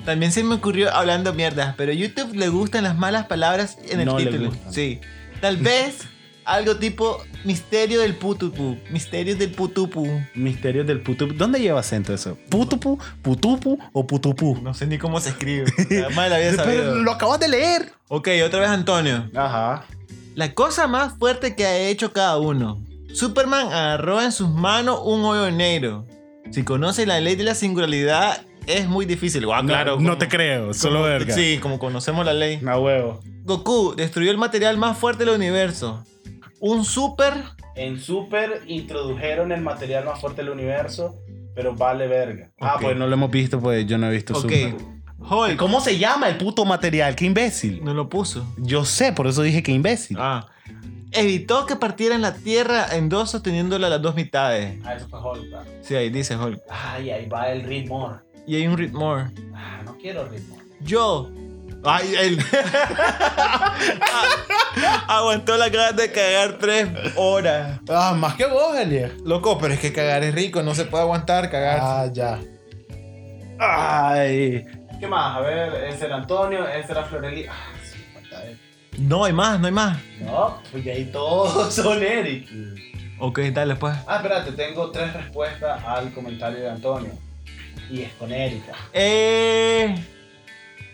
También 0.05 0.31
se 0.31 0.43
me 0.43 0.55
ocurrió 0.55 0.91
hablando 0.93 1.33
mierdas, 1.33 1.75
pero 1.77 1.91
a 1.91 1.95
YouTube 1.95 2.33
le 2.35 2.49
gustan 2.49 2.83
las 2.83 2.97
malas 2.97 3.27
palabras 3.27 3.77
en 3.89 3.99
el 3.99 4.05
No 4.07 4.17
le 4.17 4.25
título. 4.25 4.49
gustan. 4.49 4.73
Sí. 4.73 4.99
Tal 5.41 5.57
vez 5.57 6.07
algo 6.45 6.77
tipo 6.77 7.21
Misterio 7.45 8.01
del 8.01 8.15
Putupu. 8.15 8.77
Misterios 8.89 9.37
del 9.39 9.51
Putupu. 9.51 10.07
Misterios 10.35 10.85
del 10.87 11.01
putupu. 11.01 11.33
¿Dónde 11.33 11.59
lleva 11.59 11.79
acento 11.79 12.13
eso? 12.13 12.37
¿Putupu, 12.49 12.97
putupu 13.21 13.77
o 13.93 14.05
putupu? 14.07 14.57
No 14.61 14.73
sé 14.73 14.87
ni 14.87 14.97
cómo 14.97 15.19
se 15.19 15.29
escribe. 15.29 15.65
Además 16.05 16.29
la 16.29 16.35
había 16.37 16.51
Pero 16.51 16.63
sabido. 16.63 16.95
lo 16.95 17.11
acabas 17.11 17.39
de 17.39 17.47
leer. 17.49 17.91
Ok, 18.07 18.27
otra 18.45 18.59
vez 18.59 18.69
Antonio. 18.69 19.29
Ajá. 19.35 19.85
La 20.35 20.53
cosa 20.53 20.87
más 20.87 21.17
fuerte 21.17 21.55
que 21.55 21.65
ha 21.65 21.77
hecho 21.77 22.13
cada 22.13 22.37
uno. 22.37 22.81
Superman 23.13 23.67
agarró 23.67 24.21
en 24.21 24.31
sus 24.31 24.49
manos 24.49 24.99
un 25.03 25.23
hoyo 25.25 25.51
negro. 25.51 26.05
Si 26.51 26.63
conoce 26.63 27.05
la 27.05 27.19
ley 27.19 27.35
de 27.35 27.43
la 27.43 27.55
singularidad, 27.55 28.41
es 28.67 28.87
muy 28.87 29.05
difícil. 29.05 29.45
Guau, 29.45 29.65
claro. 29.65 29.91
no 29.93 29.97
como- 29.97 30.17
te 30.17 30.27
creo, 30.27 30.73
solo 30.73 30.95
como- 30.99 31.05
verga. 31.05 31.33
Sí, 31.35 31.59
como 31.61 31.79
conocemos 31.79 32.25
la 32.25 32.33
ley. 32.33 32.61
A 32.67 32.79
huevo. 32.79 33.19
Goku 33.43 33.95
destruyó 33.95 34.31
el 34.31 34.37
material 34.37 34.77
más 34.77 34.97
fuerte 34.97 35.25
del 35.25 35.33
universo. 35.35 36.03
Un 36.61 36.85
super. 36.85 37.33
En 37.75 37.99
Super 37.99 38.61
introdujeron 38.67 39.51
el 39.51 39.61
material 39.61 40.05
más 40.05 40.21
fuerte 40.21 40.43
del 40.43 40.51
universo, 40.51 41.19
pero 41.55 41.75
vale 41.75 42.07
verga. 42.07 42.51
Ah, 42.59 42.77
pues 42.79 42.95
no 42.95 43.07
lo 43.07 43.13
hemos 43.15 43.31
visto, 43.31 43.59
pues 43.59 43.85
yo 43.87 43.97
no 43.97 44.07
he 44.07 44.11
visto 44.11 44.33
Ok. 44.33 44.41
Super. 44.41 44.75
Hulk. 45.19 45.57
¿Cómo 45.57 45.81
se 45.81 45.97
llama 45.97 46.29
el 46.29 46.37
puto 46.37 46.63
material? 46.63 47.15
¡Qué 47.15 47.25
imbécil! 47.25 47.83
No 47.83 47.93
lo 47.95 48.09
puso. 48.09 48.45
Yo 48.57 48.85
sé, 48.85 49.11
por 49.11 49.25
eso 49.27 49.41
dije 49.41 49.63
que 49.63 49.71
imbécil. 49.71 50.17
Ah. 50.19 50.47
Evitó 51.11 51.65
que 51.65 51.75
partieran 51.75 52.21
la 52.21 52.35
Tierra 52.35 52.95
en 52.95 53.09
dos 53.09 53.31
sosteniéndola 53.31 53.87
a 53.87 53.89
las 53.89 54.01
dos 54.01 54.15
mitades. 54.15 54.79
Ah, 54.85 54.93
eso 54.95 55.09
fue 55.09 55.19
Hulk. 55.19 55.55
Sí, 55.81 55.95
ahí 55.95 56.09
dice 56.11 56.37
Hulk. 56.37 56.61
Ay, 56.69 57.09
ahí 57.09 57.27
va 57.27 57.51
el 57.51 57.63
ritmo. 57.63 58.19
Y 58.45 58.55
hay 58.55 58.67
un 58.67 58.77
ritmo. 58.77 59.15
Ah, 59.55 59.81
no 59.83 59.97
quiero 59.97 60.27
ritmo. 60.27 60.57
Yo. 60.81 61.31
Ay, 61.83 62.13
él. 62.19 62.39
Aguantó 65.07 65.57
la 65.57 65.69
ganas 65.69 65.95
de 65.95 66.11
cagar 66.11 66.57
tres 66.59 66.87
horas. 67.15 67.79
Ah, 67.89 68.13
más 68.15 68.35
que 68.35 68.45
vos, 68.45 68.75
Elia. 68.77 69.11
Loco, 69.25 69.57
pero 69.57 69.73
es 69.73 69.79
que 69.79 69.91
cagar 69.91 70.23
es 70.23 70.33
rico, 70.33 70.61
no 70.61 70.75
se 70.75 70.85
puede 70.85 71.03
aguantar 71.03 71.49
cagar. 71.49 71.79
Ah, 71.81 72.05
ya. 72.11 72.39
Ay. 73.59 74.65
¿Qué 74.99 75.07
más? 75.07 75.37
A 75.37 75.41
ver, 75.41 75.73
ese 75.85 76.05
era 76.05 76.17
Antonio, 76.17 76.67
ese 76.67 76.91
era 76.91 77.03
Floreli. 77.03 77.45
Ah, 77.47 77.53
sí, 77.83 77.99
falta 78.13 78.43
él. 78.45 78.59
No 78.99 79.25
hay 79.25 79.33
más, 79.33 79.59
no 79.59 79.65
hay 79.67 79.73
más. 79.73 79.97
No, 80.19 80.61
pues 80.71 80.85
ahí 80.87 81.05
todos 81.05 81.73
son 81.73 82.03
Eric. 82.03 82.47
Ok, 83.19 83.39
dale 83.51 83.75
pues. 83.75 83.95
Ah, 84.07 84.17
espérate, 84.17 84.51
tengo 84.51 84.91
tres 84.91 85.13
respuestas 85.13 85.83
al 85.85 86.11
comentario 86.13 86.59
de 86.59 86.69
Antonio. 86.69 87.11
Y 87.89 88.01
es 88.03 88.13
con 88.13 88.31
Erika. 88.31 88.73
Eh. 88.93 89.95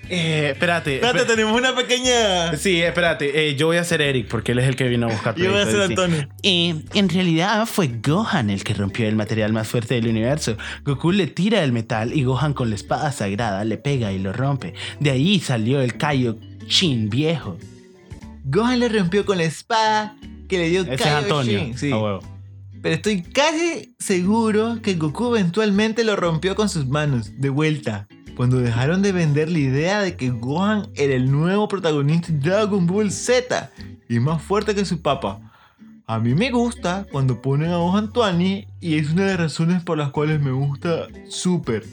Eh, 0.10 0.50
espérate. 0.54 0.96
Espérate, 0.96 1.26
tenemos 1.26 1.58
una 1.58 1.76
pequeña. 1.76 2.56
Sí, 2.58 2.82
espérate. 2.82 3.50
eh, 3.50 3.56
yo 3.56 3.68
voy 3.68 3.78
a 3.78 3.84
ser 3.84 4.02
Eric 4.02 4.28
porque 4.28 4.54
él 4.54 4.60
es 4.60 4.68
el 4.68 4.76
que 4.76 4.88
vino 4.88 5.08
a 5.08 5.12
buscar 5.12 5.36
Yo 5.36 5.52
voy 5.52 5.62
a 5.62 5.66
ser. 5.66 5.82
Antonio. 5.82 6.28
Eh, 6.44 6.76
en 6.94 7.10
realidad 7.10 7.66
fue 7.66 7.88
Gohan 8.02 8.50
el 8.50 8.64
que 8.64 8.74
rompió 8.74 9.08
el 9.08 9.16
material 9.16 9.54
más 9.54 9.68
fuerte 9.68 9.96
del 9.96 10.08
universo. 10.08 10.58
Goku 10.86 11.12
le 11.12 11.28
tira 11.28 11.64
el 11.64 11.72
metal 11.72 12.14
y 12.14 12.24
Gohan 12.24 12.54
con 12.54 12.70
la 12.70 12.76
espada 12.76 13.12
sagrada 13.12 13.64
le 13.66 13.78
pega 13.78 14.12
y 14.12 14.20
lo 14.20 14.34
rompe. 14.34 14.74
De 15.00 15.12
ahí 15.12 15.40
salió 15.40 15.82
el 15.82 15.98
Kaio-Shin 15.98 17.10
viejo. 17.10 17.58
Gohan 18.46 18.80
le 18.80 18.90
rompió 18.90 19.26
con 19.26 19.38
la 19.38 19.44
espada 19.44 20.16
que 20.48 20.58
le 20.58 20.70
dio 20.70 20.82
Ese 20.84 20.94
es 20.96 21.06
Antonio. 21.06 21.72
Sí. 21.76 21.92
A 21.92 21.98
huevo. 21.98 22.20
Pero 22.82 22.96
estoy 22.96 23.24
casi 23.24 23.96
seguro 24.00 24.80
que 24.82 24.94
Goku 24.94 25.36
eventualmente 25.36 26.04
lo 26.04 26.16
rompió 26.16 26.56
con 26.56 26.70
sus 26.70 26.88
manos, 26.88 27.32
de 27.42 27.50
vuelta. 27.50 28.08
Cuando 28.38 28.60
dejaron 28.60 29.02
de 29.02 29.12
vender 29.12 29.50
la 29.50 29.58
idea 29.58 30.00
de 30.00 30.16
que 30.16 30.30
Gohan 30.30 30.90
era 30.94 31.16
el 31.16 31.32
nuevo 31.32 31.68
protagonista 31.68 32.32
de 32.32 32.38
Dragon 32.38 32.86
Ball 32.86 33.12
Z 33.12 33.72
y 34.08 34.20
más 34.20 34.44
fuerte 34.44 34.76
que 34.76 34.86
su 34.86 35.02
papá. 35.02 35.40
A 36.06 36.20
mí 36.20 36.36
me 36.36 36.52
gusta 36.52 37.08
cuando 37.12 37.42
ponen 37.42 37.72
a 37.72 37.78
Gohan 37.78 38.14
Tuani 38.14 38.68
y 38.80 39.00
es 39.00 39.10
una 39.10 39.24
de 39.24 39.30
las 39.30 39.40
razones 39.40 39.82
por 39.82 39.98
las 39.98 40.12
cuales 40.12 40.40
me 40.40 40.52
gusta 40.52 41.08
Super. 41.28 41.84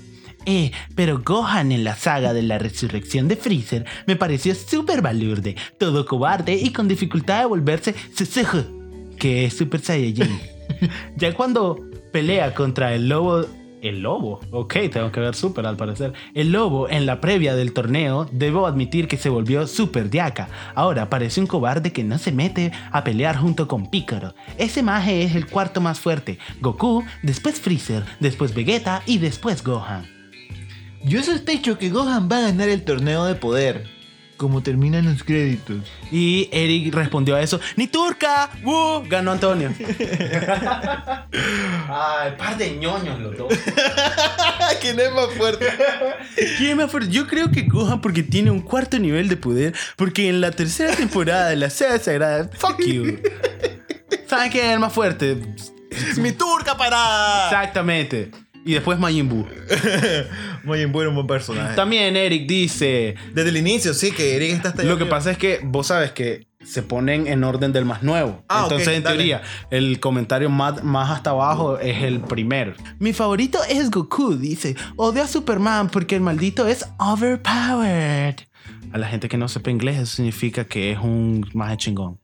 Eh, 0.45 0.71
pero 0.95 1.23
Gohan 1.25 1.73
en 1.73 1.83
la 1.83 1.97
saga 1.97 2.35
de 2.35 2.43
la 2.43 2.59
resurrección 2.59 3.27
de 3.27 3.37
Freezer 3.37 3.87
me 4.07 4.15
pareció 4.15 4.55
súper 4.55 5.01
balurde, 5.01 5.57
todo 5.79 6.05
cobarde 6.05 6.57
y 6.57 6.75
con 6.75 6.89
dificultad 6.89 7.41
de 7.41 7.47
volverse 7.47 7.95
que 9.19 9.47
es 9.47 9.57
Super 9.57 9.81
Saiyajin. 9.81 10.39
ya 11.17 11.33
cuando 11.33 11.81
pelea 12.13 12.55
contra 12.55 12.95
el 12.95 13.09
lobo... 13.09 13.47
El 13.85 14.01
lobo, 14.01 14.41
ok, 14.51 14.77
tengo 14.91 15.13
que 15.13 15.21
ver 15.21 15.35
Super 15.35 15.67
al 15.67 15.77
parecer. 15.77 16.15
El 16.33 16.53
lobo 16.53 16.89
en 16.89 17.05
la 17.05 17.21
previa 17.21 17.55
del 17.55 17.75
torneo, 17.75 18.27
debo 18.33 18.67
admitir 18.67 19.09
que 19.09 19.19
se 19.19 19.29
volvió 19.29 19.67
super 19.67 20.09
diaca. 20.09 20.49
Ahora 20.75 21.11
parece 21.11 21.39
un 21.39 21.47
cobarde 21.47 21.93
que 21.93 22.03
no 22.03 22.17
se 22.17 22.33
mete 22.33 22.73
a 22.91 23.05
pelear 23.05 23.37
junto 23.37 23.69
con 23.69 23.91
Piccolo. 23.91 24.35
Ese 24.57 24.83
maje 24.83 25.25
es 25.25 25.35
el 25.35 25.47
cuarto 25.47 25.83
más 25.83 26.01
fuerte. 26.01 26.39
Goku, 26.63 27.05
después 27.23 27.61
Freezer, 27.61 28.05
después 28.21 28.55
Vegeta 28.55 29.03
y 29.05 29.19
después 29.19 29.63
Gohan. 29.63 30.07
Yo 31.05 31.23
sospecho 31.23 31.77
que 31.77 31.91
Gohan 31.91 32.31
va 32.33 32.39
a 32.39 32.49
ganar 32.49 32.71
el 32.71 32.85
torneo 32.85 33.27
de 33.27 33.35
poder, 33.35 33.85
como 34.37 34.63
terminan 34.63 35.05
los 35.05 35.23
créditos. 35.23 35.79
Y 36.11 36.49
Eric 36.53 36.95
respondió 36.95 37.37
a 37.37 37.43
eso: 37.43 37.61
¡Ni 37.77 37.87
turca! 37.87 38.51
¡Woo! 38.63 39.03
Ganó 39.09 39.33
Antonio. 39.33 39.73
Ay, 41.89 42.33
par 42.39 42.57
de 42.57 42.77
ñoños 42.77 43.21
los 43.21 43.37
dos. 43.37 43.53
¿Quién 44.81 44.99
es 45.01 45.13
más 45.13 45.29
fuerte? 45.37 45.67
¿Quién 46.59 46.77
más 46.77 46.91
fuerte? 46.91 47.11
Yo 47.11 47.27
creo 47.27 47.51
que 47.51 47.63
Gohan 47.63 48.01
porque 48.01 48.23
tiene 48.23 48.51
un 48.51 48.61
cuarto 48.61 48.99
nivel 48.99 49.29
de 49.29 49.37
poder. 49.37 49.75
Porque 49.97 50.29
en 50.29 50.41
la 50.41 50.51
tercera 50.51 50.95
temporada 50.95 51.49
de 51.49 51.57
la 51.57 51.71
saga 51.71 51.99
sagrada, 51.99 52.51
fuck 52.53 52.81
you. 52.85 53.19
¿Saben 54.27 54.51
quién 54.51 54.67
es 54.67 54.73
el 54.73 54.81
más 54.81 54.93
fuerte? 54.93 55.39
¡Mi 56.17 56.33
turca 56.33 56.77
para! 56.77 57.47
Exactamente. 57.47 58.31
Y 58.65 58.73
después 58.73 58.99
Majin 58.99 59.29
Buu. 59.29 59.47
Muy 60.65 60.85
buen, 60.87 61.09
un 61.09 61.15
buen 61.15 61.27
personaje. 61.27 61.77
También 61.77 62.17
Eric 62.17 62.47
dice: 62.49 63.15
Desde 63.35 63.51
el 63.51 63.57
inicio, 63.59 63.93
sí, 63.93 64.11
que 64.11 64.37
Eric 64.37 64.53
está 64.53 64.69
hasta 64.71 64.83
Lo 64.85 64.97
que 64.97 65.07
pasa 65.07 65.31
es 65.31 65.39
que 65.39 65.61
vos 65.63 65.89
sabes 65.89 66.13
que 66.13 66.47
se 66.65 66.83
ponen 66.83 67.27
en 67.27 67.45
orden 67.45 67.73
del 67.73 67.85
más 67.85 68.03
nuevo. 68.03 68.43
Ah, 68.49 68.63
Entonces, 68.63 68.89
en 68.89 69.03
dale. 69.03 69.17
teoría, 69.17 69.43
el 69.71 70.01
comentario 70.01 70.49
más, 70.49 70.83
más 70.83 71.11
hasta 71.11 71.31
abajo 71.31 71.79
es 71.79 72.03
el 72.03 72.21
primero. 72.21 72.73
Mi 72.99 73.13
favorito 73.13 73.59
es 73.69 73.91
Goku, 73.91 74.35
dice. 74.37 74.75
Odio 74.97 75.23
a 75.23 75.27
Superman 75.27 75.91
porque 75.91 76.15
el 76.15 76.23
maldito 76.23 76.67
es 76.67 76.87
overpowered. 76.99 78.37
A 78.93 78.99
la 78.99 79.09
gente 79.09 79.29
que 79.29 79.37
no 79.37 79.49
sepa 79.49 79.71
inglés, 79.71 79.99
eso 79.99 80.17
significa 80.17 80.65
que 80.65 80.93
es 80.93 80.99
un 80.99 81.47
más 81.53 81.77
chingón. 81.77 82.19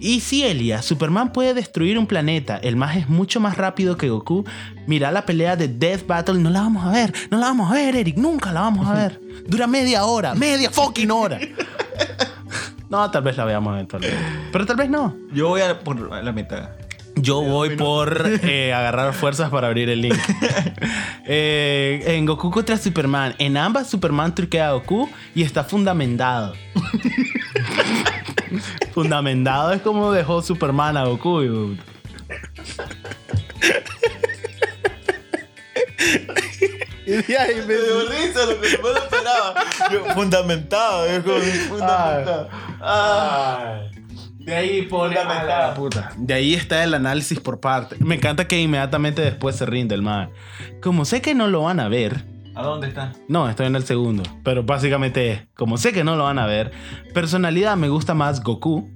Y 0.00 0.20
si 0.20 0.44
Elia, 0.44 0.82
Superman 0.82 1.32
puede 1.32 1.54
destruir 1.54 1.98
un 1.98 2.06
planeta, 2.06 2.56
el 2.58 2.76
más 2.76 2.96
es 2.96 3.08
mucho 3.08 3.40
más 3.40 3.56
rápido 3.56 3.96
que 3.96 4.08
Goku. 4.08 4.44
Mira 4.86 5.10
la 5.10 5.24
pelea 5.24 5.56
de 5.56 5.68
Death 5.68 6.06
Battle, 6.06 6.40
no 6.40 6.50
la 6.50 6.60
vamos 6.60 6.84
a 6.84 6.90
ver, 6.90 7.12
no 7.30 7.38
la 7.38 7.46
vamos 7.46 7.70
a 7.70 7.74
ver, 7.74 7.96
Eric, 7.96 8.16
nunca 8.16 8.52
la 8.52 8.60
vamos 8.60 8.86
a 8.86 8.94
ver. 8.94 9.20
Dura 9.46 9.66
media 9.66 10.04
hora, 10.04 10.34
media 10.34 10.70
fucking 10.70 11.10
hora. 11.10 11.38
No, 12.90 13.10
tal 13.10 13.24
vez 13.24 13.36
la 13.36 13.44
veamos 13.44 13.74
eventualmente. 13.74 14.16
Pero 14.52 14.66
tal 14.66 14.76
vez 14.76 14.88
no. 14.88 15.16
Yo 15.32 15.48
voy 15.48 15.62
a 15.62 15.80
por 15.80 15.98
la 16.22 16.30
mitad. 16.30 16.68
Yo 17.16 17.40
voy 17.40 17.76
por 17.76 18.38
eh, 18.42 18.72
agarrar 18.72 19.14
fuerzas 19.14 19.50
para 19.50 19.66
abrir 19.66 19.88
el 19.88 20.02
link. 20.02 20.18
Eh, 21.26 22.02
en 22.06 22.26
Goku 22.26 22.50
contra 22.50 22.76
Superman. 22.76 23.34
En 23.38 23.56
ambas 23.56 23.88
Superman 23.88 24.34
truquea 24.34 24.68
a 24.68 24.72
Goku 24.74 25.08
y 25.34 25.42
está 25.42 25.64
fundamentado. 25.64 26.54
Fundamentado 28.94 29.72
es 29.72 29.82
como 29.82 30.12
dejó 30.12 30.40
Superman 30.42 30.96
a 30.96 31.04
Goku. 31.04 31.42
y- 31.42 31.78
Y 37.06 37.34
ahí 37.34 37.56
me- 37.66 37.74
dio 37.74 38.08
risa 38.08 38.46
lo 38.46 38.60
que 38.60 38.78
no 38.78 38.88
lo 38.88 38.96
esperaba. 38.96 39.54
Yo, 39.92 40.04
fundamentado, 40.14 41.04
es 41.06 41.22
como 41.22 41.38
fundamentado. 41.68 42.48
De 44.38 44.54
ahí 44.54 44.82
pone 44.82 45.16
a 45.16 45.24
la 45.44 45.74
puta. 45.74 46.12
De 46.16 46.34
ahí 46.34 46.54
está 46.54 46.82
el 46.84 46.94
análisis 46.94 47.40
por 47.40 47.60
parte. 47.60 47.96
Me 47.98 48.14
encanta 48.14 48.46
que 48.46 48.58
inmediatamente 48.60 49.22
después 49.22 49.56
se 49.56 49.66
rinde 49.66 49.94
el 49.94 50.02
man. 50.02 50.30
Como 50.82 51.04
sé 51.04 51.20
que 51.22 51.34
no 51.34 51.46
lo 51.48 51.62
van 51.62 51.80
a 51.80 51.88
ver. 51.88 52.24
¿A 52.54 52.62
dónde 52.62 52.88
está? 52.88 53.12
No, 53.28 53.48
estoy 53.48 53.66
en 53.66 53.76
el 53.76 53.84
segundo. 53.84 54.22
Pero 54.42 54.62
básicamente 54.62 55.48
como 55.54 55.76
sé 55.76 55.92
que 55.92 56.04
no 56.04 56.16
lo 56.16 56.24
van 56.24 56.38
a 56.38 56.46
ver, 56.46 56.72
personalidad 57.12 57.76
me 57.76 57.88
gusta 57.88 58.14
más 58.14 58.42
Goku. 58.42 58.90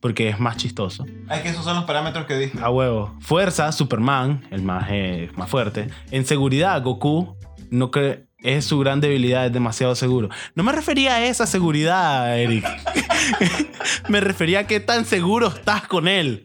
Porque 0.00 0.28
es 0.28 0.40
más 0.40 0.56
chistoso. 0.56 1.06
Es 1.30 1.42
que 1.42 1.50
esos 1.50 1.64
son 1.64 1.76
los 1.76 1.84
parámetros 1.84 2.26
que 2.26 2.36
dije. 2.36 2.58
A 2.60 2.70
huevo. 2.70 3.14
Fuerza, 3.20 3.70
Superman, 3.70 4.44
el 4.50 4.60
más, 4.62 4.88
eh, 4.90 5.30
más 5.36 5.48
fuerte. 5.48 5.90
En 6.10 6.26
seguridad, 6.26 6.82
Goku, 6.82 7.36
no 7.70 7.92
que 7.92 8.26
es 8.42 8.64
su 8.64 8.80
gran 8.80 9.00
debilidad, 9.00 9.46
es 9.46 9.52
demasiado 9.52 9.94
seguro. 9.94 10.28
No 10.56 10.64
me 10.64 10.72
refería 10.72 11.14
a 11.14 11.24
esa 11.24 11.46
seguridad, 11.46 12.36
Eric. 12.36 12.66
me 14.08 14.20
refería 14.20 14.60
a 14.60 14.66
qué 14.66 14.80
tan 14.80 15.04
seguro 15.04 15.46
estás 15.46 15.86
con 15.86 16.08
él. 16.08 16.44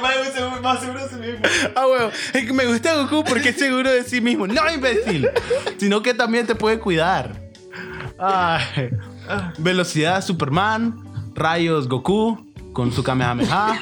El 0.00 0.16
man 0.18 0.26
es 0.26 0.32
seguro- 0.34 0.62
más 0.62 0.80
seguro 0.80 1.00
de 1.02 1.08
sí 1.08 1.16
mismo. 1.16 1.40
Ah, 1.76 1.86
huevo. 1.86 2.10
Es 2.32 2.44
que 2.46 2.52
me 2.52 2.66
gusta 2.66 2.94
Goku 2.96 3.24
porque 3.24 3.50
es 3.50 3.56
seguro 3.58 3.90
de 3.90 4.02
sí 4.04 4.20
mismo. 4.20 4.46
No, 4.46 4.70
imbécil. 4.72 5.28
Sino 5.78 6.02
que 6.02 6.14
también 6.14 6.46
te 6.46 6.54
puede 6.54 6.78
cuidar. 6.78 7.34
Ay. 8.18 8.90
Velocidad, 9.58 10.22
Superman. 10.24 10.96
Rayos, 11.34 11.88
Goku. 11.88 12.46
Con 12.72 12.92
su 12.92 13.02
Kamehameha. 13.02 13.78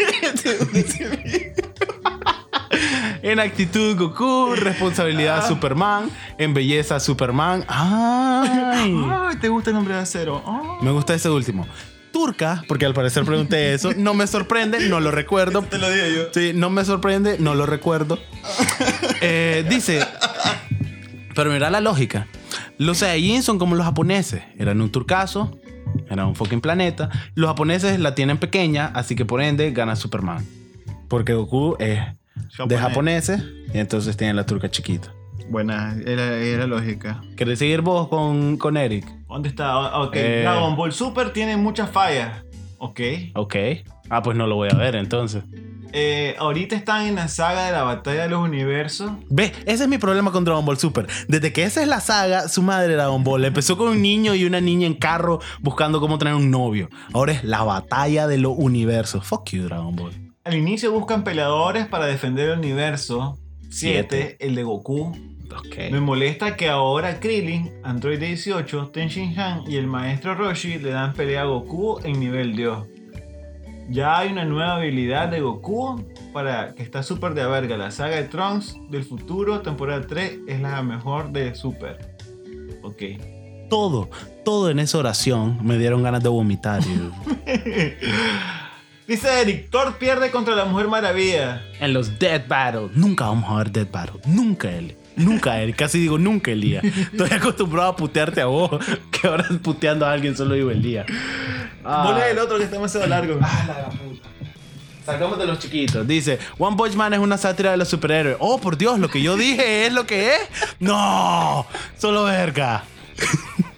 En 3.22 3.40
actitud 3.40 3.96
Goku, 3.98 4.54
responsabilidad 4.54 5.46
Superman, 5.46 6.10
en 6.38 6.54
belleza 6.54 7.00
Superman. 7.00 7.64
Ay, 7.68 8.94
Ay, 9.10 9.36
¿te 9.40 9.48
gusta 9.48 9.70
el 9.70 9.76
nombre 9.76 9.94
de 9.94 10.00
acero? 10.00 10.42
Oh. 10.46 10.78
me 10.82 10.90
gusta 10.92 11.14
ese 11.14 11.28
último. 11.28 11.66
Turca, 12.18 12.64
porque 12.66 12.84
al 12.84 12.94
parecer 12.94 13.24
pregunté 13.24 13.74
eso, 13.74 13.92
no 13.96 14.12
me 14.12 14.26
sorprende, 14.26 14.88
no 14.88 14.98
lo 14.98 15.12
recuerdo. 15.12 15.62
Te 15.62 15.78
lo 15.78 15.88
dije 15.88 16.16
yo. 16.16 16.22
Sí, 16.34 16.50
no 16.52 16.68
me 16.68 16.84
sorprende, 16.84 17.36
no 17.38 17.54
lo 17.54 17.64
recuerdo. 17.64 18.18
Eh, 19.20 19.64
dice, 19.70 20.04
pero 21.36 21.52
mira 21.52 21.70
la 21.70 21.80
lógica. 21.80 22.26
Los 22.76 22.98
Saiyajin 22.98 23.44
son 23.44 23.60
como 23.60 23.76
los 23.76 23.84
japoneses. 23.86 24.42
Eran 24.58 24.80
un 24.80 24.90
turcaso, 24.90 25.60
eran 26.10 26.26
un 26.26 26.34
fucking 26.34 26.60
planeta. 26.60 27.08
Los 27.36 27.48
japoneses 27.50 28.00
la 28.00 28.16
tienen 28.16 28.38
pequeña, 28.38 28.86
así 28.86 29.14
que 29.14 29.24
por 29.24 29.40
ende 29.40 29.70
gana 29.70 29.94
Superman. 29.94 30.44
Porque 31.06 31.34
Goku 31.34 31.76
es 31.78 32.00
de 32.00 32.78
Japonés. 32.78 32.80
japoneses 32.80 33.44
y 33.72 33.78
entonces 33.78 34.16
tienen 34.16 34.34
la 34.34 34.44
turca 34.44 34.68
chiquita. 34.68 35.12
Buena, 35.50 35.96
era, 36.04 36.36
era 36.36 36.66
lógica. 36.66 37.22
¿Querés 37.36 37.60
seguir 37.60 37.80
vos 37.80 38.08
con, 38.08 38.56
con 38.56 38.76
Eric? 38.76 39.06
¿Dónde 39.28 39.48
está? 39.50 39.70
Ah, 39.72 40.02
Ok, 40.02 40.16
Eh. 40.16 40.40
Dragon 40.42 40.74
Ball 40.76 40.92
Super 40.92 41.32
tiene 41.32 41.56
muchas 41.56 41.90
fallas. 41.90 42.44
Ok. 42.78 43.00
Ok. 43.34 43.56
Ah, 44.08 44.22
pues 44.22 44.36
no 44.36 44.46
lo 44.46 44.56
voy 44.56 44.68
a 44.72 44.76
ver 44.76 44.96
entonces. 44.96 45.44
Eh, 45.92 46.36
ahorita 46.38 46.76
están 46.76 47.06
en 47.06 47.14
la 47.14 47.28
saga 47.28 47.64
de 47.66 47.72
la 47.72 47.82
batalla 47.82 48.22
de 48.22 48.28
los 48.28 48.42
universos. 48.42 49.10
Ve, 49.30 49.52
ese 49.64 49.84
es 49.84 49.88
mi 49.88 49.96
problema 49.98 50.30
con 50.32 50.44
Dragon 50.44 50.64
Ball 50.64 50.76
Super. 50.78 51.06
Desde 51.28 51.52
que 51.52 51.64
esa 51.64 51.80
es 51.82 51.88
la 51.88 52.00
saga, 52.00 52.48
su 52.48 52.62
madre 52.62 52.94
Dragon 52.94 53.24
Ball 53.24 53.44
empezó 53.46 53.78
con 53.78 53.88
un 53.88 54.02
niño 54.02 54.34
y 54.34 54.44
una 54.44 54.60
niña 54.60 54.86
en 54.86 54.94
carro 54.94 55.40
buscando 55.60 55.98
cómo 56.00 56.18
tener 56.18 56.34
un 56.34 56.50
novio. 56.50 56.88
Ahora 57.14 57.32
es 57.32 57.42
la 57.44 57.62
batalla 57.64 58.26
de 58.26 58.36
los 58.38 58.52
universos. 58.56 59.26
Fuck 59.26 59.50
you, 59.50 59.64
Dragon 59.64 59.96
Ball. 59.96 60.12
Al 60.44 60.54
inicio 60.56 60.92
buscan 60.92 61.24
peleadores 61.24 61.86
para 61.86 62.06
defender 62.06 62.50
el 62.50 62.58
universo. 62.58 63.38
Siete. 63.70 64.36
7, 64.38 64.46
el 64.46 64.54
de 64.54 64.62
Goku. 64.62 65.16
Me 65.90 66.00
molesta 66.00 66.56
que 66.56 66.68
ahora 66.68 67.20
Krillin, 67.20 67.72
Android 67.82 68.18
18, 68.18 68.88
Ten 68.88 69.08
Shin 69.08 69.38
Han 69.38 69.62
y 69.70 69.76
el 69.76 69.86
maestro 69.86 70.34
Roshi 70.34 70.78
le 70.78 70.90
dan 70.90 71.12
pelea 71.14 71.42
a 71.42 71.44
Goku 71.44 72.00
en 72.04 72.18
nivel 72.20 72.54
Dios. 72.56 72.86
Ya 73.90 74.18
hay 74.18 74.30
una 74.30 74.44
nueva 74.44 74.76
habilidad 74.76 75.28
de 75.28 75.40
Goku 75.40 76.04
para 76.32 76.74
que 76.74 76.82
está 76.82 77.02
súper 77.02 77.32
de 77.32 77.46
verga. 77.46 77.76
La 77.78 77.90
saga 77.90 78.16
de 78.16 78.24
Trunks 78.24 78.76
del 78.90 79.02
futuro, 79.04 79.62
temporada 79.62 80.06
3, 80.06 80.40
es 80.46 80.60
la 80.60 80.82
mejor 80.82 81.30
de 81.32 81.54
Super. 81.54 82.14
Ok. 82.82 83.02
Todo, 83.70 84.10
todo 84.44 84.68
en 84.70 84.78
esa 84.78 84.98
oración 84.98 85.58
me 85.62 85.78
dieron 85.78 86.02
ganas 86.02 86.22
de 86.22 86.28
vomitar. 86.28 86.82
Dice 89.06 89.40
Eric, 89.40 89.70
Thor 89.70 89.96
pierde 89.96 90.30
contra 90.30 90.54
la 90.54 90.66
Mujer 90.66 90.86
Maravilla. 90.88 91.62
en 91.80 91.94
los 91.94 92.18
Dead 92.18 92.46
Battle. 92.46 92.90
Nunca 92.94 93.24
vamos 93.28 93.50
a 93.50 93.56
ver 93.56 93.70
Dead 93.72 93.88
Battle. 93.90 94.20
Nunca, 94.26 94.70
Eli. 94.70 94.97
Nunca, 95.18 95.60
Eli. 95.60 95.72
Casi 95.72 95.98
digo 95.98 96.18
nunca, 96.18 96.50
Elías. 96.50 96.84
Estoy 97.12 97.30
acostumbrado 97.30 97.90
a 97.90 97.96
putearte 97.96 98.40
a 98.40 98.46
vos. 98.46 98.70
Que 99.10 99.26
ahora 99.26 99.46
puteando 99.62 100.06
a 100.06 100.12
alguien 100.12 100.36
solo 100.36 100.54
digo 100.54 100.70
Elías. 100.70 101.06
Ah. 101.84 102.04
Vos 102.06 102.14
lees 102.16 102.32
el 102.32 102.38
otro 102.38 102.56
que 102.56 102.64
está 102.64 102.76
demasiado 102.76 103.06
largo. 103.06 103.38
Sacamos 105.04 105.38
de 105.38 105.46
los 105.46 105.58
chiquitos. 105.58 106.06
Dice, 106.06 106.38
One 106.58 106.76
Punch 106.76 106.94
Man 106.94 107.14
es 107.14 107.18
una 107.18 107.36
sátira 107.36 107.72
de 107.72 107.78
los 107.78 107.88
superhéroes. 107.88 108.36
Oh, 108.38 108.60
por 108.60 108.76
Dios, 108.76 108.98
lo 108.98 109.08
que 109.08 109.22
yo 109.22 109.36
dije 109.36 109.86
es 109.86 109.92
lo 109.92 110.06
que 110.06 110.34
es. 110.34 110.40
No, 110.78 111.66
solo 111.96 112.24
verga. 112.24 112.84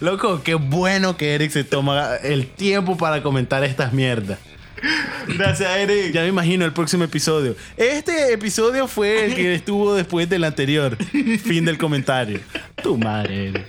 Loco, 0.00 0.42
qué 0.44 0.54
bueno 0.54 1.16
que 1.16 1.34
Eric 1.34 1.50
se 1.50 1.64
toma 1.64 2.16
el 2.16 2.46
tiempo 2.46 2.96
para 2.96 3.22
comentar 3.22 3.64
estas 3.64 3.92
mierdas. 3.92 4.38
Gracias, 5.38 5.76
Eric. 5.76 6.12
Ya 6.12 6.22
me 6.22 6.28
imagino 6.28 6.64
el 6.64 6.72
próximo 6.72 7.04
episodio. 7.04 7.56
Este 7.76 8.32
episodio 8.32 8.86
fue 8.88 9.26
el 9.26 9.34
que 9.34 9.54
estuvo 9.56 9.94
después 9.94 10.28
del 10.28 10.44
anterior. 10.44 10.96
Fin 10.96 11.64
del 11.64 11.78
comentario. 11.78 12.40
Tu 12.82 12.96
madre. 12.96 13.48
Eric. 13.48 13.66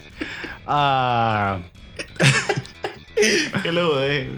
Ah. 0.65 1.59
Que 3.63 3.71
lo 3.71 3.97
de. 3.97 4.29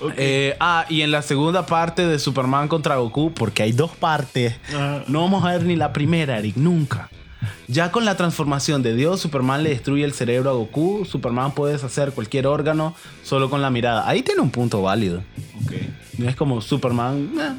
Ok. 0.00 0.14
Eh, 0.16 0.56
ah, 0.58 0.86
y 0.88 1.02
en 1.02 1.10
la 1.10 1.20
segunda 1.20 1.66
parte 1.66 2.06
de 2.06 2.18
Superman 2.18 2.66
contra 2.66 2.96
Goku, 2.96 3.34
porque 3.34 3.62
hay 3.62 3.72
dos 3.72 3.90
partes, 3.90 4.56
Ajá. 4.68 5.04
no 5.06 5.20
vamos 5.20 5.44
a 5.44 5.52
ver 5.52 5.64
ni 5.64 5.76
la 5.76 5.92
primera, 5.92 6.38
Eric, 6.38 6.56
nunca. 6.56 7.10
Ya 7.68 7.90
con 7.90 8.06
la 8.06 8.16
transformación 8.16 8.82
de 8.82 8.94
Dios, 8.94 9.20
Superman 9.20 9.62
le 9.62 9.70
destruye 9.70 10.04
el 10.04 10.14
cerebro 10.14 10.48
a 10.48 10.54
Goku. 10.54 11.04
Superman 11.04 11.52
puede 11.52 11.74
deshacer 11.74 12.12
cualquier 12.12 12.46
órgano 12.46 12.94
solo 13.22 13.50
con 13.50 13.60
la 13.60 13.70
mirada. 13.70 14.08
Ahí 14.08 14.22
tiene 14.22 14.40
un 14.40 14.50
punto 14.50 14.80
válido. 14.80 15.22
Ok. 15.64 15.72
No 16.22 16.28
es 16.30 16.36
como 16.36 16.60
Superman. 16.60 17.30
eh. 17.38 17.52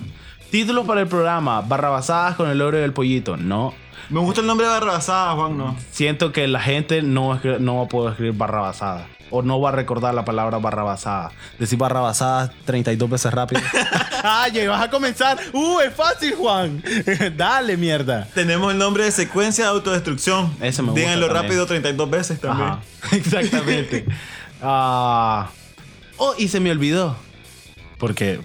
Títulos 0.52 0.86
para 0.86 1.02
el 1.02 1.08
programa: 1.08 1.62
Barrabasadas 1.62 2.36
con 2.36 2.50
el 2.50 2.62
oro 2.62 2.78
del 2.78 2.94
pollito. 2.94 3.38
No. 3.38 3.74
Me 4.10 4.20
gusta 4.20 4.42
el 4.42 4.48
nombre 4.48 4.68
de 4.68 4.74
Barrabasada, 4.74 5.34
Juan, 5.34 5.58
no. 5.58 5.76
Siento 5.92 6.32
que 6.32 6.48
la 6.48 6.60
gente 6.60 7.02
no, 7.02 7.40
no 7.60 7.78
va 7.78 7.84
a 7.86 7.88
poder 7.88 8.12
escribir 8.12 8.34
barrabasada. 8.34 9.08
O 9.32 9.42
no 9.42 9.60
va 9.60 9.70
a 9.70 9.72
recordar 9.72 10.14
la 10.14 10.24
palabra 10.26 10.60
barrabasada. 10.60 11.32
Decir 11.58 11.80
barrabasada 11.80 12.52
32 12.66 13.10
veces 13.10 13.34
rápido. 13.34 13.62
ah, 14.24 14.48
ya 14.54 14.70
vas 14.70 14.84
a 14.84 14.90
comenzar. 14.92 15.40
Uh, 15.54 15.80
es 15.80 15.94
fácil, 15.96 16.36
Juan. 16.36 16.84
Dale, 17.38 17.76
mierda. 17.78 18.28
Tenemos 18.36 18.72
el 18.74 18.78
nombre 18.78 19.06
de 19.06 19.12
secuencia 19.12 19.64
de 19.64 19.72
autodestrucción. 19.72 20.54
Ese 20.62 20.82
me 20.84 20.90
gusta 20.90 21.00
Díganlo 21.00 21.28
también. 21.28 21.44
rápido 21.46 21.66
32 21.66 22.10
veces 22.12 22.40
también. 22.42 22.70
Ajá, 22.70 22.82
exactamente. 23.14 24.06
Ah. 24.62 25.50
oh, 26.18 26.36
y 26.38 26.48
se 26.50 26.60
me 26.60 26.70
olvidó. 26.72 27.16
Porque 28.04 28.42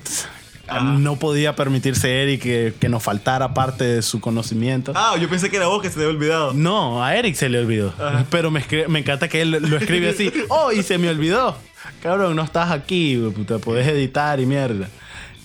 Ah. 0.68 0.82
no 0.82 1.16
podía 1.16 1.56
permitirse 1.56 2.22
Eric 2.22 2.42
que, 2.42 2.74
que 2.78 2.88
nos 2.88 3.02
faltara 3.02 3.54
parte 3.54 3.82
de 3.82 4.02
su 4.02 4.20
conocimiento. 4.20 4.92
Ah, 4.94 5.16
yo 5.20 5.28
pensé 5.28 5.50
que 5.50 5.56
era 5.56 5.66
vos 5.66 5.82
que 5.82 5.90
se 5.90 5.96
había 5.98 6.10
olvidado. 6.10 6.52
No, 6.54 7.02
a 7.02 7.16
Eric 7.16 7.34
se 7.34 7.48
le 7.48 7.58
olvidó. 7.58 7.92
Ajá. 7.98 8.24
Pero 8.30 8.52
me, 8.52 8.60
encanta 8.60 9.26
que 9.26 9.40
él 9.40 9.50
lo 9.50 9.76
escribe 9.78 10.10
así. 10.10 10.30
Oh, 10.48 10.70
y 10.70 10.84
se 10.84 10.96
me 10.96 11.08
olvidó. 11.08 11.56
Cabrón, 12.00 12.36
no 12.36 12.44
estás 12.44 12.70
aquí. 12.70 13.16
Puta, 13.34 13.58
podés 13.58 13.88
editar 13.88 14.38
y 14.38 14.46
mierda. 14.46 14.88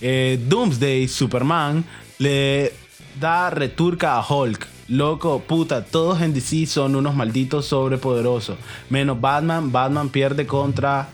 Eh, 0.00 0.38
Doomsday, 0.46 1.08
Superman, 1.08 1.84
le 2.18 2.72
da 3.18 3.50
returca 3.50 4.16
a 4.16 4.24
Hulk. 4.24 4.64
Loco, 4.86 5.40
puta, 5.40 5.84
todos 5.84 6.20
en 6.20 6.34
DC 6.34 6.66
son 6.66 6.94
unos 6.94 7.16
malditos 7.16 7.66
sobrepoderosos. 7.66 8.58
Menos 8.90 9.20
Batman. 9.20 9.72
Batman 9.72 10.08
pierde 10.08 10.46
contra 10.46 11.08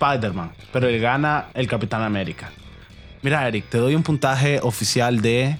Spider-Man. 0.00 0.52
Pero 0.72 0.88
le 0.88 0.98
gana 0.98 1.46
el 1.54 1.66
Capitán 1.66 2.02
América. 2.02 2.50
Mira, 3.22 3.46
Eric, 3.46 3.66
te 3.68 3.78
doy 3.78 3.94
un 3.94 4.02
puntaje 4.02 4.60
oficial 4.62 5.20
de 5.20 5.58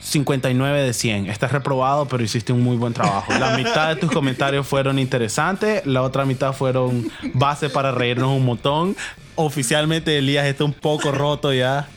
59 0.00 0.82
de 0.82 0.92
100. 0.92 1.30
Estás 1.30 1.52
reprobado, 1.52 2.06
pero 2.06 2.22
hiciste 2.22 2.52
un 2.52 2.62
muy 2.62 2.76
buen 2.76 2.92
trabajo. 2.92 3.32
La 3.38 3.56
mitad 3.56 3.88
de 3.88 3.96
tus 3.96 4.10
comentarios 4.10 4.66
fueron 4.66 4.98
interesantes, 4.98 5.86
la 5.86 6.02
otra 6.02 6.26
mitad 6.26 6.52
fueron 6.52 7.10
base 7.32 7.70
para 7.70 7.92
reírnos 7.92 8.30
un 8.30 8.44
montón. 8.44 8.96
Oficialmente 9.36 10.18
Elías 10.18 10.46
está 10.46 10.64
un 10.64 10.74
poco 10.74 11.12
roto 11.12 11.52
ya. 11.52 11.88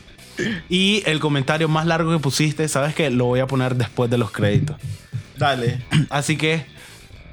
Y 0.70 1.02
el 1.04 1.20
comentario 1.20 1.68
más 1.68 1.84
largo 1.84 2.10
que 2.12 2.18
pusiste, 2.18 2.66
¿sabes 2.68 2.94
qué? 2.94 3.10
Lo 3.10 3.26
voy 3.26 3.40
a 3.40 3.46
poner 3.46 3.74
después 3.74 4.10
de 4.10 4.16
los 4.16 4.30
créditos. 4.30 4.76
Dale. 5.36 5.82
Así 6.08 6.36
que 6.38 6.64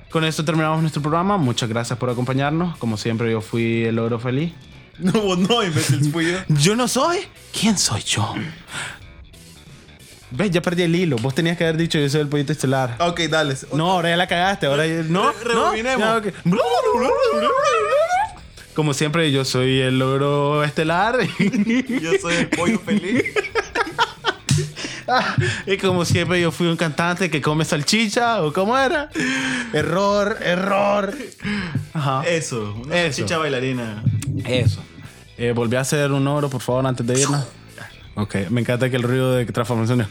con 0.09 0.23
esto 0.23 0.43
terminamos 0.45 0.81
nuestro 0.81 1.01
programa. 1.01 1.37
Muchas 1.37 1.69
gracias 1.69 1.97
por 1.99 2.09
acompañarnos. 2.09 2.77
Como 2.77 2.97
siempre, 2.97 3.31
yo 3.31 3.41
fui 3.41 3.83
el 3.85 3.95
logro 3.95 4.19
feliz. 4.19 4.53
No, 4.99 5.11
vos 5.21 5.37
no, 5.37 5.63
imbécil, 5.63 6.11
fui 6.11 6.31
yo. 6.31 6.37
Yo 6.59 6.75
no 6.75 6.87
soy. 6.87 7.19
¿Quién 7.59 7.77
soy 7.77 8.01
yo? 8.01 8.33
Ves, 10.31 10.51
ya 10.51 10.61
perdí 10.61 10.83
el 10.83 10.95
hilo. 10.95 11.17
Vos 11.17 11.35
tenías 11.35 11.55
que 11.57 11.63
haber 11.63 11.77
dicho 11.77 11.97
yo 11.99 12.09
soy 12.09 12.21
el 12.21 12.27
pollito 12.27 12.51
estelar. 12.51 12.95
Ok, 12.99 13.21
dale. 13.29 13.55
No, 13.73 13.91
ahora 13.91 14.09
ya 14.09 14.17
la 14.17 14.27
cagaste. 14.27 14.65
Ahora 14.65 14.85
ya- 14.87 15.03
no. 15.03 15.31
Re- 15.31 15.53
no, 15.53 15.75
ya. 15.75 16.21
Como 18.73 18.93
siempre, 18.93 19.31
yo 19.31 19.45
soy 19.45 19.79
el 19.79 19.99
logro 19.99 20.63
estelar. 20.63 21.17
Yo 21.39 22.11
soy 22.21 22.35
el 22.35 22.49
pollo 22.49 22.79
feliz. 22.79 23.23
y 25.65 25.77
como 25.77 26.05
siempre, 26.05 26.39
yo 26.41 26.51
fui 26.51 26.67
un 26.67 26.77
cantante 26.77 27.29
que 27.29 27.41
come 27.41 27.65
salchicha. 27.65 28.43
¿O 28.43 28.53
cómo 28.53 28.77
era? 28.77 29.09
Error, 29.73 30.37
error. 30.41 31.15
Ajá. 31.93 32.23
Eso, 32.27 32.75
una 32.83 33.01
Eso. 33.03 33.21
chicha 33.21 33.37
bailarina. 33.37 34.03
Eso. 34.45 34.81
Eh, 35.37 35.51
volví 35.51 35.75
a 35.75 35.81
hacer 35.81 36.11
un 36.11 36.27
oro, 36.27 36.49
por 36.49 36.61
favor, 36.61 36.85
antes 36.85 37.05
de 37.05 37.19
irnos. 37.19 37.45
Ok, 38.19 38.35
me 38.49 38.61
encanta 38.61 38.89
que 38.89 38.95
el 38.95 39.03
ruido 39.03 39.33
de 39.33 39.45
transformación 39.45 40.01
es 40.01 40.07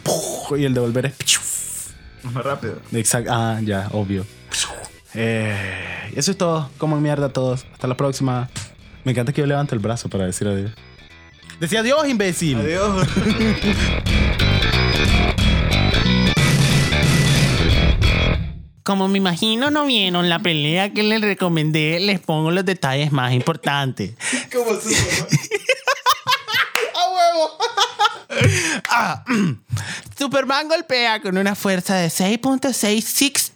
y 0.57 0.65
el 0.65 0.75
de 0.75 0.79
volver 0.79 1.07
es. 1.07 1.93
Más 2.23 2.45
rápido. 2.45 2.79
Exacto. 2.93 3.33
Ah, 3.35 3.59
ya, 3.61 3.89
obvio. 3.91 4.25
Eh, 5.13 6.13
eso 6.15 6.31
es 6.31 6.39
todo. 6.39 6.71
Como 6.79 7.01
mierda 7.01 7.31
todos. 7.31 7.67
Hasta 7.73 7.89
la 7.89 7.97
próxima. 7.97 8.49
Me 9.03 9.11
encanta 9.11 9.33
que 9.33 9.41
yo 9.41 9.47
levante 9.49 9.75
el 9.75 9.81
brazo 9.81 10.09
para 10.09 10.25
decir 10.25 10.47
adiós. 10.47 10.71
Decía 11.59 11.81
adiós, 11.81 12.07
imbécil. 12.09 12.59
Adiós. 12.59 13.09
Como 18.87 19.09
me 19.09 19.19
imagino 19.19 19.73
no 19.73 19.85
vieron 19.85 20.29
la 20.29 20.39
pelea 20.39 20.93
que 20.93 21.03
les 21.03 21.21
recomendé, 21.21 21.99
les 21.99 22.21
pongo 22.21 22.53
los 22.53 22.65
detalles 22.65 23.11
más 23.11 23.33
importantes. 23.33 24.13
¿Cómo 24.53 24.81
se 24.81 24.95
Superman 30.17 30.69
golpea 30.69 31.21
con 31.21 31.37
una 31.37 31.57
fuerza 31.57 31.97
de 31.97 32.07
6.66 32.07 33.51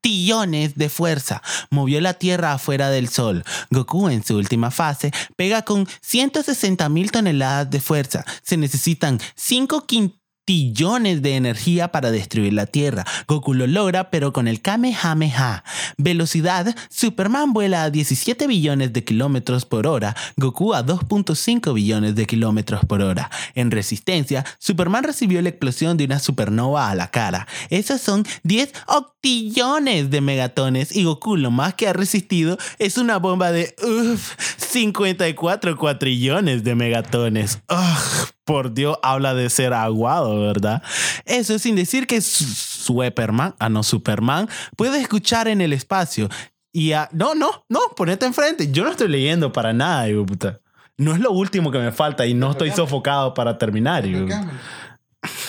tillones 0.00 0.76
de 0.76 0.88
fuerza. 0.88 1.42
Movió 1.68 2.00
la 2.00 2.14
Tierra 2.14 2.54
afuera 2.54 2.88
del 2.88 3.10
Sol. 3.10 3.44
Goku 3.70 4.08
en 4.08 4.24
su 4.24 4.38
última 4.38 4.70
fase 4.70 5.12
pega 5.36 5.60
con 5.60 5.86
160 6.00 6.88
mil 6.88 7.10
toneladas 7.10 7.68
de 7.68 7.80
fuerza. 7.80 8.24
Se 8.42 8.56
necesitan 8.56 9.20
5 9.34 9.86
quintillones 9.86 10.19
de 10.50 11.36
energía 11.36 11.92
para 11.92 12.10
destruir 12.10 12.52
la 12.52 12.66
Tierra. 12.66 13.04
Goku 13.28 13.54
lo 13.54 13.68
logra, 13.68 14.10
pero 14.10 14.32
con 14.32 14.48
el 14.48 14.60
Kamehameha. 14.60 15.62
Velocidad, 15.96 16.74
Superman 16.88 17.52
vuela 17.52 17.84
a 17.84 17.90
17 17.90 18.48
billones 18.48 18.92
de 18.92 19.04
kilómetros 19.04 19.64
por 19.64 19.86
hora, 19.86 20.16
Goku 20.36 20.74
a 20.74 20.84
2.5 20.84 21.72
billones 21.72 22.16
de 22.16 22.26
kilómetros 22.26 22.84
por 22.84 23.00
hora. 23.00 23.30
En 23.54 23.70
resistencia, 23.70 24.44
Superman 24.58 25.04
recibió 25.04 25.40
la 25.40 25.50
explosión 25.50 25.96
de 25.96 26.06
una 26.06 26.18
supernova 26.18 26.90
a 26.90 26.96
la 26.96 27.12
cara. 27.12 27.46
Esos 27.68 28.00
son 28.00 28.26
10 28.42 28.72
octillones 28.88 30.10
de 30.10 30.20
megatones 30.20 30.96
y 30.96 31.04
Goku 31.04 31.36
lo 31.36 31.52
más 31.52 31.74
que 31.74 31.86
ha 31.86 31.92
resistido 31.92 32.58
es 32.80 32.98
una 32.98 33.18
bomba 33.18 33.52
de 33.52 33.76
uff, 33.84 34.34
54 34.56 35.76
cuatrillones 35.76 36.64
de 36.64 36.74
megatones. 36.74 37.60
Ugh, 37.70 38.30
por 38.44 38.72
Dios, 38.74 38.98
habla 39.02 39.34
de 39.34 39.48
ser 39.50 39.72
aguado, 39.72 40.40
¿verdad? 40.40 40.82
Eso 41.24 41.58
sin 41.58 41.76
decir 41.76 42.06
que 42.06 42.20
Su- 42.20 42.44
Superman, 42.44 43.54
ah 43.58 43.68
no, 43.68 43.82
Superman, 43.82 44.48
puede 44.76 45.00
escuchar 45.00 45.46
en 45.48 45.60
el 45.60 45.72
espacio. 45.72 46.28
Y 46.72 46.92
a- 46.92 47.08
no, 47.12 47.34
no, 47.34 47.64
no, 47.68 47.80
ponete 47.96 48.26
enfrente. 48.26 48.70
Yo 48.72 48.84
no 48.84 48.90
estoy 48.90 49.08
leyendo 49.08 49.52
para 49.52 49.72
nada, 49.72 50.08
hijo 50.08 50.20
de 50.20 50.26
puta. 50.26 50.60
No 50.96 51.12
es 51.14 51.20
lo 51.20 51.30
último 51.32 51.70
que 51.70 51.78
me 51.78 51.92
falta 51.92 52.26
y 52.26 52.34
no 52.34 52.50
estoy 52.50 52.70
sofocado 52.72 53.32
para 53.34 53.56
terminar. 53.58 54.04
puta. 54.04 54.50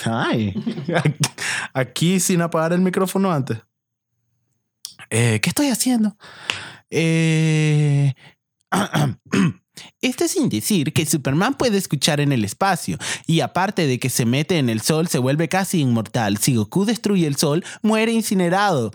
Ay, 0.06 0.54
aquí, 0.96 1.14
aquí 1.74 2.20
sin 2.20 2.42
apagar 2.42 2.74
el 2.74 2.82
micrófono 2.82 3.32
antes. 3.32 3.58
Eh, 5.10 5.40
¿Qué 5.42 5.50
estoy 5.50 5.68
haciendo? 5.70 6.16
Eh, 6.90 8.14
Esto 10.02 10.28
sin 10.28 10.50
decir 10.50 10.94
que 10.94 11.06
Superman 11.06 11.56
puede 11.56 11.78
escuchar 11.78 12.20
en 12.20 12.32
el 12.32 12.44
espacio, 12.44 12.98
y 13.28 13.42
aparte 13.42 13.88
de 13.88 14.00
que 14.00 14.10
se 14.10 14.26
mete 14.26 14.58
en 14.58 14.70
el 14.70 14.82
sol, 14.82 15.08
se 15.08 15.20
vuelve 15.20 15.48
casi 15.50 15.80
inmortal. 15.80 16.38
Si 16.38 16.56
Goku 16.56 16.86
destruye 16.86 17.28
el 17.28 17.36
sol, 17.36 17.64
muere 17.82 18.12
incinerado. 18.12 18.92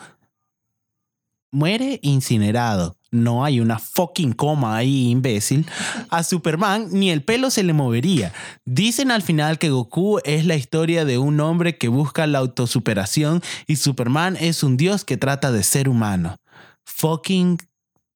Muere 1.52 2.00
incinerado. 2.02 2.96
No 3.12 3.44
hay 3.44 3.60
una 3.60 3.78
fucking 3.78 4.32
coma 4.32 4.76
ahí, 4.76 5.08
imbécil. 5.08 5.66
A 6.10 6.22
Superman 6.22 6.88
ni 6.90 7.10
el 7.10 7.22
pelo 7.22 7.50
se 7.50 7.62
le 7.62 7.72
movería. 7.72 8.32
Dicen 8.64 9.10
al 9.10 9.22
final 9.22 9.58
que 9.58 9.70
Goku 9.70 10.18
es 10.24 10.44
la 10.44 10.56
historia 10.56 11.04
de 11.04 11.18
un 11.18 11.40
hombre 11.40 11.78
que 11.78 11.88
busca 11.88 12.26
la 12.26 12.38
autosuperación 12.40 13.42
y 13.66 13.76
Superman 13.76 14.36
es 14.38 14.62
un 14.62 14.76
dios 14.76 15.04
que 15.04 15.16
trata 15.16 15.52
de 15.52 15.62
ser 15.62 15.88
humano. 15.88 16.36
Fucking 16.84 17.58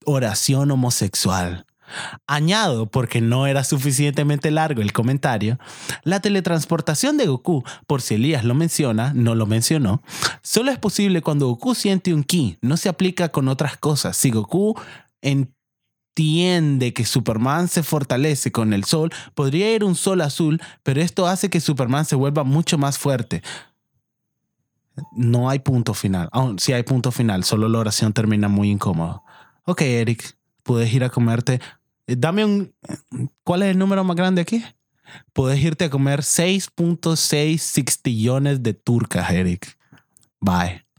oración 0.05 0.71
homosexual. 0.71 1.67
Añado, 2.27 2.87
porque 2.87 3.21
no 3.21 3.47
era 3.47 3.65
suficientemente 3.65 4.51
largo 4.51 4.83
el 4.83 4.93
comentario, 4.93 5.59
la 6.05 6.21
teletransportación 6.21 7.17
de 7.17 7.27
Goku, 7.27 7.65
por 7.87 8.03
si 8.03 8.15
Elías 8.15 8.45
lo 8.45 8.55
menciona, 8.55 9.13
no 9.15 9.35
lo 9.35 9.47
mencionó, 9.47 10.03
solo 10.43 10.71
es 10.71 10.79
posible 10.79 11.23
cuando 11.23 11.47
Goku 11.49 11.75
siente 11.75 12.15
un 12.15 12.25
ki, 12.25 12.59
no 12.61 12.77
se 12.77 12.89
aplica 12.89 13.31
con 13.31 13.49
otras 13.49 13.77
cosas. 13.77 14.17
Si 14.17 14.31
Goku 14.31 14.79
entiende 15.21 16.93
que 16.93 17.05
Superman 17.05 17.69
se 17.69 17.83
fortalece 17.83 18.53
con 18.53 18.73
el 18.73 18.85
sol, 18.85 19.11
podría 19.35 19.75
ir 19.75 19.85
un 19.85 19.95
sol 19.95 20.21
azul, 20.21 20.61
pero 20.83 21.01
esto 21.01 21.27
hace 21.27 21.51
que 21.51 21.61
Superman 21.61 22.05
se 22.05 22.17
vuelva 22.17 22.45
mucho 22.45 22.79
más 22.79 22.99
fuerte. 22.99 23.43
No 25.13 25.49
hay 25.49 25.61
punto 25.61 25.95
final. 25.95 26.29
Aún 26.33 26.59
si 26.59 26.73
hay 26.73 26.83
punto 26.83 27.11
final, 27.11 27.45
solo 27.45 27.69
la 27.69 27.79
oración 27.79 28.13
termina 28.13 28.49
muy 28.49 28.71
incómodo. 28.71 29.25
Ok, 29.65 29.83
Eric, 29.83 30.37
puedes 30.63 30.93
ir 30.93 31.05
a 31.05 31.11
comerte. 31.11 31.61
Eh, 32.11 32.17
Dame 32.19 32.45
un. 32.45 32.75
¿Cuál 33.45 33.63
es 33.63 33.69
el 33.71 33.79
número 33.79 34.05
más 34.05 34.17
grande 34.17 34.43
aquí? 34.43 34.65
Puedes 35.33 35.63
irte 35.63 35.87
a 35.87 35.91
comer 35.91 36.21
6.6 36.21 37.59
sextillones 37.59 38.63
de 38.63 38.75
turcas, 38.75 39.31
Eric. 39.31 39.77
Bye. 40.41 40.90